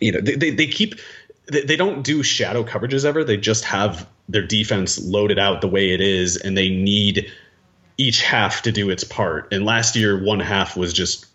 you 0.00 0.12
know 0.12 0.20
they, 0.20 0.36
they, 0.36 0.50
they 0.50 0.66
keep 0.66 0.94
they, 1.46 1.62
they 1.62 1.76
don't 1.76 2.02
do 2.02 2.22
shadow 2.22 2.64
coverages 2.64 3.04
ever. 3.04 3.24
They 3.24 3.36
just 3.36 3.64
have 3.64 4.08
their 4.28 4.46
defense 4.46 5.02
loaded 5.02 5.38
out 5.38 5.60
the 5.60 5.68
way 5.68 5.90
it 5.90 6.00
is, 6.00 6.38
and 6.38 6.56
they 6.56 6.70
need 6.70 7.30
each 7.98 8.22
half 8.22 8.62
to 8.62 8.72
do 8.72 8.90
its 8.90 9.04
part. 9.04 9.52
And 9.52 9.64
last 9.64 9.94
year, 9.94 10.22
one 10.22 10.40
half 10.40 10.76
was 10.76 10.92
just 10.92 11.26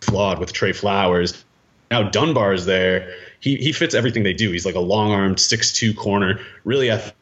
flawed 0.00 0.38
with 0.38 0.52
Tre 0.52 0.72
Flowers 0.72 1.44
now 1.90 2.04
Dunbar 2.04 2.52
is 2.52 2.66
there. 2.66 3.12
He 3.40 3.56
he 3.56 3.72
fits 3.72 3.94
everything 3.94 4.22
they 4.22 4.34
do. 4.34 4.50
He's 4.50 4.66
like 4.66 4.74
a 4.74 4.80
long 4.80 5.12
armed 5.12 5.40
six 5.40 5.72
two 5.72 5.92
corner, 5.94 6.40
really 6.64 6.90
athletic. 6.90 7.16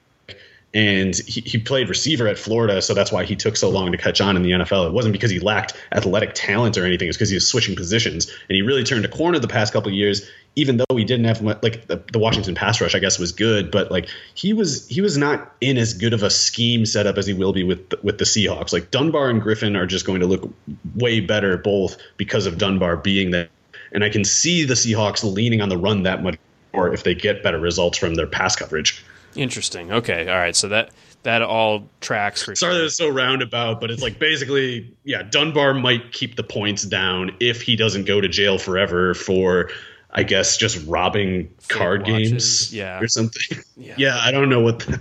And 0.75 1.17
he, 1.17 1.41
he 1.41 1.57
played 1.57 1.89
receiver 1.89 2.29
at 2.29 2.37
Florida, 2.37 2.83
so 2.83 2.93
that's 2.93 3.11
why 3.11 3.25
he 3.25 3.35
took 3.35 3.57
so 3.57 3.71
long 3.71 3.91
to 3.91 3.97
catch 3.97 4.21
on 4.21 4.37
in 4.37 4.43
the 4.43 4.51
NFL. 4.51 4.89
It 4.89 4.93
wasn't 4.93 5.15
because 5.15 5.31
he 5.31 5.41
lacked 5.41 5.73
athletic 5.93 6.33
talent 6.35 6.77
or 6.77 6.85
anything; 6.85 7.09
it's 7.09 7.17
because 7.17 7.31
he 7.31 7.37
was 7.37 7.49
switching 7.49 7.75
positions. 7.75 8.27
And 8.27 8.57
he 8.57 8.61
really 8.61 8.85
turned 8.85 9.07
a 9.07 9.09
corner 9.09 9.39
the 9.39 9.49
past 9.49 9.73
couple 9.73 9.91
years. 9.91 10.29
Even 10.57 10.77
though 10.77 10.97
he 10.97 11.05
didn't 11.05 11.25
have 11.25 11.41
like 11.41 11.87
the, 11.87 12.03
the 12.13 12.19
Washington 12.19 12.55
pass 12.55 12.81
rush, 12.83 12.95
I 12.95 12.99
guess 12.99 13.19
was 13.19 13.33
good, 13.33 13.71
but 13.71 13.91
like 13.91 14.09
he 14.35 14.53
was 14.53 14.87
he 14.89 15.01
was 15.01 15.17
not 15.17 15.55
in 15.63 15.79
as 15.79 15.95
good 15.95 16.13
of 16.13 16.23
a 16.23 16.31
scheme 16.31 16.85
setup 16.85 17.17
as 17.17 17.27
he 17.27 17.33
will 17.33 17.55
be 17.55 17.65
with 17.65 17.95
with 18.03 18.19
the 18.19 18.25
Seahawks. 18.25 18.73
Like 18.73 18.91
Dunbar 18.91 19.31
and 19.31 19.41
Griffin 19.41 19.75
are 19.75 19.87
just 19.87 20.05
going 20.05 20.21
to 20.21 20.27
look 20.27 20.53
way 20.95 21.21
better 21.21 21.57
both 21.57 21.97
because 22.19 22.45
of 22.45 22.59
Dunbar 22.59 22.99
being 22.99 23.31
there 23.31 23.49
and 23.93 24.05
I 24.05 24.11
can 24.11 24.25
see 24.25 24.65
the 24.65 24.75
Seahawks 24.75 25.23
leaning 25.25 25.61
on 25.61 25.69
the 25.69 25.79
run 25.79 26.03
that 26.05 26.23
much 26.23 26.37
more 26.73 26.93
if 26.93 27.03
they 27.05 27.15
get 27.15 27.43
better 27.43 27.59
results 27.59 27.99
from 27.99 28.15
their 28.15 28.27
pass 28.27 28.57
coverage. 28.57 29.05
Interesting. 29.37 29.93
Okay. 29.93 30.29
All 30.29 30.37
right. 30.37 30.57
So 30.57 30.69
that 30.69 30.91
that 31.25 31.43
all 31.43 31.89
tracks 32.01 32.43
for 32.43 32.55
Sorry 32.55 32.73
sure. 32.73 32.79
that 32.79 32.87
it's 32.87 32.97
so 32.97 33.09
roundabout, 33.09 33.81
but 33.81 33.91
it's 33.91 34.03
like 34.03 34.19
basically, 34.19 34.95
yeah, 35.05 35.23
Dunbar 35.23 35.75
might 35.75 36.13
keep 36.13 36.37
the 36.37 36.43
points 36.43 36.85
down 36.85 37.35
if 37.41 37.61
he 37.61 37.77
doesn't 37.77 38.05
go 38.05 38.21
to 38.21 38.29
jail 38.29 38.59
forever 38.59 39.15
for 39.15 39.71
I 40.11 40.23
guess 40.23 40.57
just 40.57 40.87
robbing 40.87 41.49
Fake 41.59 41.69
card 41.69 42.01
watches. 42.03 42.31
games 42.31 42.75
yeah. 42.75 43.01
or 43.01 43.09
something. 43.09 43.59
Yeah. 43.77 43.95
yeah, 43.97 44.19
I 44.21 44.33
don't 44.33 44.49
know 44.49 44.61
what 44.61 44.81
the, 44.81 45.01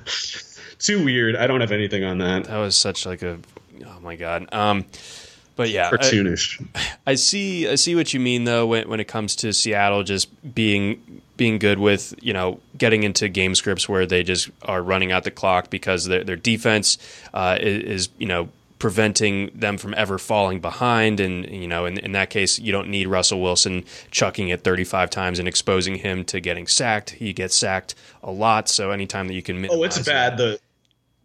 too 0.80 1.04
weird. 1.04 1.36
I 1.36 1.48
don't 1.48 1.62
have 1.62 1.72
anything 1.72 2.04
on 2.04 2.20
that. 2.20 2.44
That 2.44 2.58
was 2.58 2.76
such 2.76 3.08
like 3.08 3.24
a 3.24 3.40
oh 3.86 4.00
my 4.02 4.16
god. 4.16 4.48
Um 4.52 4.86
but 5.58 5.70
yeah, 5.70 5.92
cartoonish. 5.92 6.66
I, 6.76 7.12
I, 7.12 7.16
see. 7.16 7.68
I 7.68 7.76
see 7.76 7.96
what 7.96 8.14
you 8.14 8.22
mean 8.22 8.46
though 8.46 8.66
when 8.66 8.88
when 8.88 9.00
it 9.02 9.08
comes 9.10 9.36
to 9.38 9.52
Seattle 9.52 10.04
just 10.04 10.30
being 10.56 11.22
being 11.36 11.60
good 11.60 11.80
with 11.80 12.14
you 12.22 12.32
know 12.32 12.60
getting 12.78 13.04
into 13.04 13.28
game 13.28 13.56
scripts 13.56 13.90
where 13.90 14.06
they 14.06 14.24
just 14.24 14.50
are 14.62 14.82
running 14.82 15.12
out 15.12 15.24
the 15.24 15.32
clock 15.32 15.70
because 15.70 16.06
their 16.06 16.24
their 16.24 16.38
defense 16.38 16.98
uh, 17.34 17.58
is, 17.60 17.84
is 17.84 18.10
you 18.18 18.28
know 18.28 18.50
preventing 18.80 19.50
them 19.56 19.78
from 19.78 19.94
ever 19.96 20.18
falling 20.18 20.60
behind. 20.60 21.20
And, 21.20 21.50
you 21.50 21.68
know, 21.68 21.86
in, 21.86 21.98
in 21.98 22.12
that 22.12 22.30
case, 22.30 22.60
you 22.60 22.72
don't 22.72 22.90
need 22.90 23.08
Russell 23.08 23.42
Wilson 23.42 23.84
chucking 24.12 24.50
it 24.50 24.64
35 24.64 25.10
times 25.10 25.40
and 25.40 25.48
exposing 25.48 25.96
him 25.96 26.24
to 26.26 26.40
getting 26.40 26.68
sacked. 26.68 27.12
He 27.12 27.34
gets 27.34 27.56
sacked 27.56 27.96
a 28.22 28.32
lot. 28.32 28.70
So 28.70 28.92
anytime 28.92 29.28
that 29.28 29.34
you 29.34 29.42
can. 29.42 29.66
Oh, 29.70 29.84
it's 29.84 30.00
bad. 30.00 30.38
The, 30.38 30.60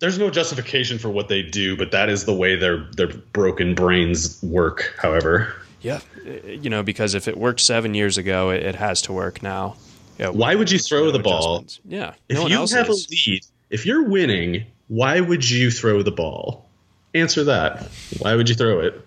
there's 0.02 0.18
no 0.18 0.30
justification 0.30 0.98
for 0.98 1.10
what 1.10 1.28
they 1.28 1.42
do, 1.42 1.76
but 1.76 1.92
that 1.92 2.08
is 2.08 2.24
the 2.24 2.34
way 2.34 2.56
their 2.56 2.78
their 2.96 3.06
broken 3.06 3.76
brains 3.76 4.42
work. 4.42 4.96
However, 4.98 5.54
yeah, 5.80 6.00
you 6.44 6.68
know, 6.68 6.82
because 6.82 7.14
if 7.14 7.28
it 7.28 7.38
worked 7.38 7.60
seven 7.60 7.94
years 7.94 8.18
ago, 8.18 8.50
it, 8.50 8.64
it 8.64 8.74
has 8.74 9.00
to 9.02 9.12
work 9.12 9.44
now. 9.44 9.76
Yeah, 10.18 10.30
why 10.30 10.56
would 10.56 10.72
you 10.72 10.80
throw 10.80 11.04
no 11.04 11.10
the 11.12 11.20
ball? 11.20 11.64
Yeah, 11.84 12.14
if 12.28 12.36
no 12.36 12.48
you 12.48 12.58
have 12.58 12.88
is. 12.88 13.06
a 13.06 13.30
lead, 13.30 13.46
if 13.70 13.86
you're 13.86 14.02
winning, 14.02 14.66
why 14.88 15.20
would 15.20 15.48
you 15.48 15.70
throw 15.70 16.02
the 16.02 16.10
ball? 16.10 16.68
Answer 17.14 17.44
that. 17.44 17.88
Why 18.18 18.34
would 18.34 18.48
you 18.48 18.56
throw 18.56 18.80
it? 18.80 19.00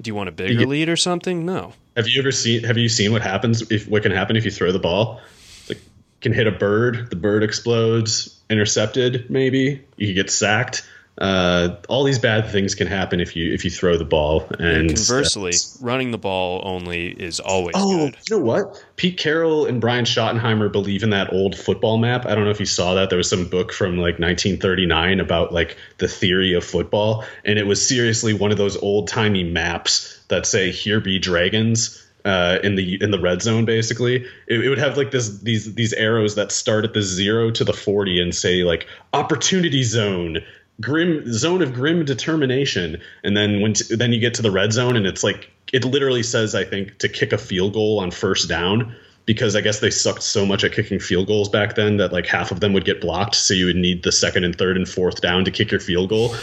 Do 0.00 0.08
you 0.08 0.16
want 0.16 0.30
a 0.30 0.32
bigger 0.32 0.62
you, 0.62 0.66
lead 0.66 0.88
or 0.88 0.96
something? 0.96 1.46
No. 1.46 1.74
Have 1.96 2.08
you 2.08 2.20
ever 2.20 2.32
seen? 2.32 2.64
Have 2.64 2.76
you 2.76 2.88
seen 2.88 3.12
what 3.12 3.22
happens 3.22 3.70
if 3.70 3.86
what 3.86 4.02
can 4.02 4.10
happen 4.10 4.34
if 4.34 4.44
you 4.44 4.50
throw 4.50 4.72
the 4.72 4.80
ball? 4.80 5.20
Like 5.68 5.80
can 6.20 6.32
hit 6.32 6.48
a 6.48 6.52
bird, 6.52 7.10
the 7.10 7.16
bird 7.16 7.44
explodes 7.44 8.33
intercepted, 8.50 9.30
maybe 9.30 9.84
you 9.96 10.06
could 10.08 10.14
get 10.14 10.30
sacked. 10.30 10.84
Uh, 11.16 11.76
all 11.88 12.02
these 12.02 12.18
bad 12.18 12.50
things 12.50 12.74
can 12.74 12.88
happen 12.88 13.20
if 13.20 13.36
you 13.36 13.52
if 13.54 13.64
you 13.64 13.70
throw 13.70 13.96
the 13.96 14.04
ball. 14.04 14.44
And, 14.58 14.90
and 14.90 14.96
conversely, 14.96 15.52
running 15.80 16.10
the 16.10 16.18
ball 16.18 16.60
only 16.64 17.06
is 17.06 17.38
always 17.38 17.74
oh, 17.76 18.06
good. 18.06 18.16
you 18.28 18.36
know 18.36 18.44
what? 18.44 18.84
Pete 18.96 19.16
Carroll 19.16 19.66
and 19.66 19.80
Brian 19.80 20.04
Schottenheimer 20.04 20.72
believe 20.72 21.04
in 21.04 21.10
that 21.10 21.32
old 21.32 21.56
football 21.56 21.98
map. 21.98 22.26
I 22.26 22.34
don't 22.34 22.42
know 22.42 22.50
if 22.50 22.58
you 22.58 22.66
saw 22.66 22.94
that. 22.94 23.10
There 23.10 23.16
was 23.16 23.30
some 23.30 23.46
book 23.46 23.72
from 23.72 23.96
like 23.96 24.18
1939 24.18 25.20
about 25.20 25.52
like 25.52 25.76
the 25.98 26.08
theory 26.08 26.54
of 26.54 26.64
football, 26.64 27.24
and 27.44 27.60
it 27.60 27.66
was 27.66 27.86
seriously 27.86 28.34
one 28.34 28.50
of 28.50 28.58
those 28.58 28.76
old 28.76 29.06
timey 29.06 29.44
maps 29.44 30.20
that 30.28 30.46
say 30.46 30.72
"Here 30.72 30.98
be 30.98 31.20
dragons." 31.20 32.03
Uh, 32.24 32.58
in 32.62 32.74
the 32.74 33.00
in 33.02 33.10
the 33.10 33.20
red 33.20 33.42
zone. 33.42 33.64
Basically, 33.64 34.24
it, 34.46 34.64
it, 34.64 34.68
would 34.68 34.78
have 34.78 34.96
like 34.96 35.10
this 35.10 35.38
these 35.40 35.74
these 35.74 35.92
arrows 35.92 36.34
that 36.34 36.52
start 36.52 36.84
at 36.84 36.94
the 36.94 37.02
zero 37.02 37.50
to 37.50 37.64
the 37.64 37.72
forty 37.72 38.20
and 38.20 38.34
say 38.34 38.64
like 38.64 38.86
opportunity 39.12 39.82
zone, 39.82 40.38
grim 40.80 41.30
zone 41.32 41.62
of 41.62 41.74
grim 41.74 42.04
determination, 42.04 43.00
and 43.22 43.36
then 43.36 43.60
when 43.60 43.74
t- 43.74 43.94
then 43.94 44.12
you 44.12 44.20
get 44.20 44.34
to 44.34 44.42
the 44.42 44.50
red 44.50 44.72
zone 44.72 44.96
and 44.96 45.06
it's 45.06 45.22
like 45.22 45.50
it 45.72 45.84
literally 45.84 46.22
says 46.22 46.54
I 46.54 46.64
think 46.64 46.98
to 46.98 47.08
kick 47.08 47.32
a 47.32 47.38
field 47.38 47.74
goal 47.74 48.00
on 48.00 48.10
first 48.10 48.48
down. 48.48 48.94
Because 49.26 49.56
I 49.56 49.62
guess 49.62 49.80
they 49.80 49.88
sucked 49.88 50.22
so 50.22 50.44
much 50.44 50.64
at 50.64 50.72
kicking 50.72 50.98
field 50.98 51.28
goals 51.28 51.48
back 51.48 51.76
then 51.76 51.96
that 51.96 52.12
like 52.12 52.26
half 52.26 52.52
of 52.52 52.60
them 52.60 52.74
would 52.74 52.84
get 52.84 53.00
blocked, 53.00 53.34
so 53.36 53.54
you 53.54 53.64
would 53.64 53.76
need 53.76 54.02
the 54.02 54.12
second 54.12 54.44
and 54.44 54.54
third 54.54 54.76
and 54.76 54.86
fourth 54.86 55.22
down 55.22 55.46
to 55.46 55.50
kick 55.50 55.70
your 55.70 55.80
field 55.80 56.10
goal. 56.10 56.36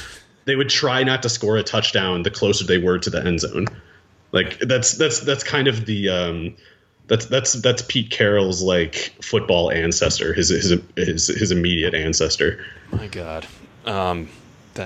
They 0.46 0.56
would 0.56 0.70
try 0.70 1.04
not 1.04 1.22
to 1.22 1.30
score 1.30 1.58
a 1.58 1.64
touchdown 1.64 2.24
the 2.24 2.32
closer 2.32 2.66
they 2.66 2.80
were 2.80 2.98
to 2.98 3.12
the 3.12 3.24
end 3.24 3.42
zone. 3.42 3.68
Like 4.32 4.60
that's 4.60 4.94
that's 4.94 5.20
that's 5.22 5.44
kind 5.44 5.68
of 5.68 5.86
the 5.86 6.10
um, 6.10 6.56
that's 7.08 7.26
that's 7.26 7.54
that's 7.54 7.82
Pete 7.82 8.10
Carroll's 8.10 8.62
like 8.62 9.14
football 9.22 9.72
ancestor, 9.72 10.34
his 10.34 10.50
his 10.50 10.74
his, 10.96 11.28
his 11.28 11.52
immediate 11.52 11.94
ancestor. 11.94 12.66
My 12.92 13.08
God. 13.08 13.46
Um, 13.86 14.30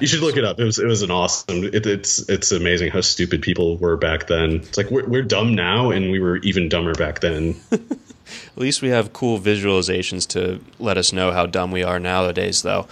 you 0.02 0.08
should 0.08 0.22
look 0.22 0.36
it 0.36 0.44
up. 0.44 0.60
It 0.60 0.64
was 0.64 0.80
it 0.80 0.88
was 0.88 1.04
an 1.04 1.12
awesome. 1.12 1.64
It, 1.64 1.86
it's 1.86 2.28
it's 2.28 2.52
amazing 2.52 2.92
how 2.92 3.02
stupid 3.02 3.42
people 3.42 3.78
were 3.78 3.98
back 3.98 4.28
then. 4.28 4.56
It's 4.56 4.78
like 4.78 4.90
we're 4.90 5.08
we're 5.08 5.22
dumb 5.22 5.54
now, 5.54 5.92
and 5.92 6.10
we 6.10 6.20
were 6.20 6.38
even 6.38 6.70
dumber 6.70 6.96
back 6.96 7.20
then. 7.20 7.56
At 7.72 8.58
least 8.58 8.82
we 8.82 8.90
have 8.90 9.14
cool 9.14 9.40
visualizations 9.40 10.28
to 10.30 10.60
let 10.80 10.98
us 10.98 11.14
know 11.14 11.32
how 11.32 11.46
dumb 11.46 11.72
we 11.72 11.84
are 11.84 12.00
nowadays, 12.00 12.64
though. 12.64 12.88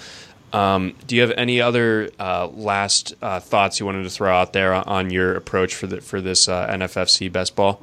Um, 0.53 0.93
do 1.07 1.15
you 1.15 1.21
have 1.21 1.31
any 1.31 1.61
other 1.61 2.11
uh, 2.19 2.47
last 2.47 3.15
uh, 3.21 3.39
thoughts 3.39 3.79
you 3.79 3.87
wanted 3.87 4.03
to 4.03 4.09
throw 4.11 4.33
out 4.33 4.53
there 4.53 4.73
on 4.73 5.09
your 5.09 5.35
approach 5.35 5.73
for 5.73 5.87
the, 5.87 5.99
for 5.99 6.21
this 6.21 6.47
uh, 6.47 6.67
NFFC 6.67 7.31
best 7.31 7.55
ball? 7.55 7.81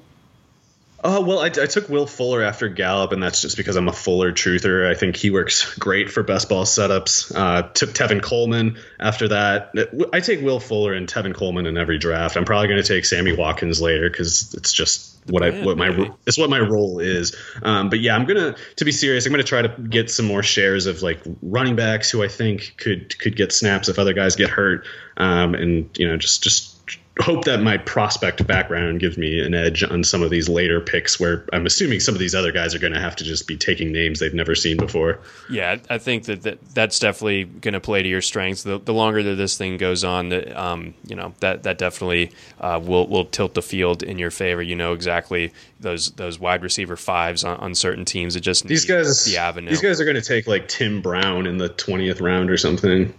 Uh, 1.03 1.23
well, 1.27 1.41
I, 1.41 1.47
I, 1.47 1.67
took 1.67 1.89
Will 1.89 2.07
Fuller 2.07 2.43
after 2.43 2.69
Gallup, 2.69 3.13
and 3.13 3.23
that's 3.23 3.41
just 3.41 3.57
because 3.57 3.77
I'm 3.77 3.89
a 3.89 3.93
Fuller 3.93 4.33
truther. 4.33 4.89
I 4.89 4.95
think 4.95 5.17
he 5.17 5.31
works 5.31 5.75
great 5.79 6.11
for 6.11 6.23
best 6.23 6.51
ball 6.51 6.65
setups. 6.65 7.35
Uh, 7.35 7.63
took 7.73 7.91
Tevin 7.91 8.23
Coleman 8.23 8.77
after 9.01 9.29
that. 9.29 9.73
I 10.13 10.21
take 10.21 10.43
Will 10.43 10.61
Fuller 10.61 10.93
and 10.93 11.09
Tevin 11.09 11.35
Coleman 11.35 11.65
in 11.65 11.79
every 11.79 11.99
draft. 11.99 12.37
I'm 12.37 12.45
probably 12.45 12.69
going 12.69 12.83
to 12.83 12.87
take 12.87 13.07
Sammy 13.07 13.35
Watkins 13.35 13.81
later 13.81 14.11
because 14.11 14.53
it's 14.53 14.75
just 14.75 15.10
what 15.31 15.43
I 15.43 15.65
what 15.65 15.77
my 15.77 16.11
it's 16.27 16.39
what 16.39 16.51
my 16.51 16.61
role 16.61 16.99
is. 16.99 17.37
Um, 17.63 17.91
but 17.91 18.01
yeah, 18.01 18.15
I'm 18.15 18.27
gonna 18.27 18.57
to 18.77 18.85
be 18.85 18.93
serious. 18.93 19.27
I'm 19.27 19.33
gonna 19.33 19.43
try 19.43 19.63
to 19.63 19.69
get 19.69 20.11
some 20.11 20.27
more 20.27 20.43
shares 20.43 20.87
of 20.87 21.03
like 21.03 21.21
running 21.43 21.77
backs 21.77 22.11
who 22.11 22.23
I 22.23 22.29
think 22.29 22.75
could 22.77 23.19
could 23.19 23.37
get 23.37 23.53
snaps 23.53 23.89
if 23.89 23.99
other 23.99 24.13
guys 24.13 24.37
get 24.37 24.51
hurt, 24.51 24.87
um, 25.17 25.55
and 25.55 25.91
you 25.99 26.07
know 26.07 26.17
just 26.17 26.43
just 26.43 26.80
hope 27.21 27.45
that 27.45 27.61
my 27.61 27.77
prospect 27.77 28.47
background 28.47 29.01
gives 29.01 29.19
me 29.19 29.41
an 29.41 29.55
edge 29.55 29.83
on 29.83 30.05
some 30.05 30.23
of 30.23 30.31
these 30.31 30.49
later 30.49 30.81
picks 30.81 31.19
where 31.19 31.45
I'm 31.53 31.67
assuming 31.67 32.01
some 32.01 32.15
of 32.15 32.19
these 32.19 32.35
other 32.35 32.53
guys 32.53 32.75
are 32.75 32.79
going 32.79 32.93
to 32.93 33.01
have 33.01 33.17
to 33.17 33.25
just 33.25 33.47
be 33.47 33.57
taking 33.57 33.93
names 33.93 34.21
they've 34.21 34.35
never 34.35 34.55
seen 34.55 34.77
before. 34.77 35.19
Yeah, 35.51 35.79
I 35.89 35.99
think 35.99 36.25
that, 36.25 36.43
that 36.43 36.75
that's 36.75 36.99
definitely 36.99 37.45
going 37.45 37.75
to 37.75 37.81
play 37.81 38.03
to 38.03 38.09
your 38.09 38.23
strengths. 38.23 38.63
The, 38.63 38.79
the, 38.79 38.95
longer 38.95 39.23
that 39.23 39.35
this 39.37 39.57
thing 39.57 39.77
goes 39.77 40.05
on, 40.05 40.29
that 40.29 40.57
um, 40.57 40.95
you 41.07 41.17
know 41.17 41.35
that 41.41 41.63
that 41.65 41.79
definitely 41.79 42.33
uh, 42.61 42.81
will 42.83 43.07
will 43.09 43.25
tilt 43.25 43.55
the 43.55 43.63
field 43.63 44.03
in 44.03 44.19
your 44.19 44.31
favor. 44.31 44.63
You 44.63 44.77
know 44.77 44.93
exactly 44.93 45.53
those 45.81 46.13
those 46.13 46.39
wide 46.39 46.63
receiver 46.63 46.97
fives 46.97 47.45
on, 47.45 47.57
on 47.59 47.75
certain 47.75 48.05
teams. 48.05 48.37
It 48.37 48.41
just 48.41 48.67
these 48.67 48.85
guys 48.85 49.25
the 49.25 49.39
avenue. 49.39 49.71
These 49.71 49.83
guys 49.83 50.01
are 50.01 50.05
going 50.05 50.17
to 50.17 50.23
take 50.23 50.47
like 50.47 50.69
Tim 50.69 51.01
Brown 51.01 51.47
in 51.47 51.59
the 51.59 51.69
twentieth 51.69 52.21
round 52.21 52.51
or 52.51 52.57
something. 52.57 53.13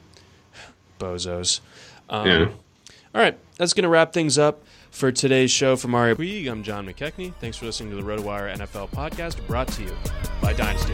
Bozos. 0.99 1.59
Um, 2.09 2.27
yeah. 2.27 2.49
All 3.13 3.21
right, 3.21 3.37
that's 3.57 3.73
going 3.73 3.83
to 3.83 3.89
wrap 3.89 4.13
things 4.13 4.37
up 4.37 4.63
for 4.89 5.11
today's 5.11 5.51
show. 5.51 5.75
From 5.75 5.91
Mario 5.91 6.15
Puig, 6.15 6.49
I'm 6.49 6.63
John 6.63 6.87
McKechnie. 6.87 7.33
Thanks 7.41 7.57
for 7.57 7.65
listening 7.65 7.89
to 7.89 7.97
the 7.97 8.03
RotoWire 8.03 8.55
NFL 8.55 8.89
podcast 8.91 9.45
brought 9.47 9.67
to 9.69 9.83
you 9.83 9.93
by 10.41 10.53
Dynasty 10.53 10.93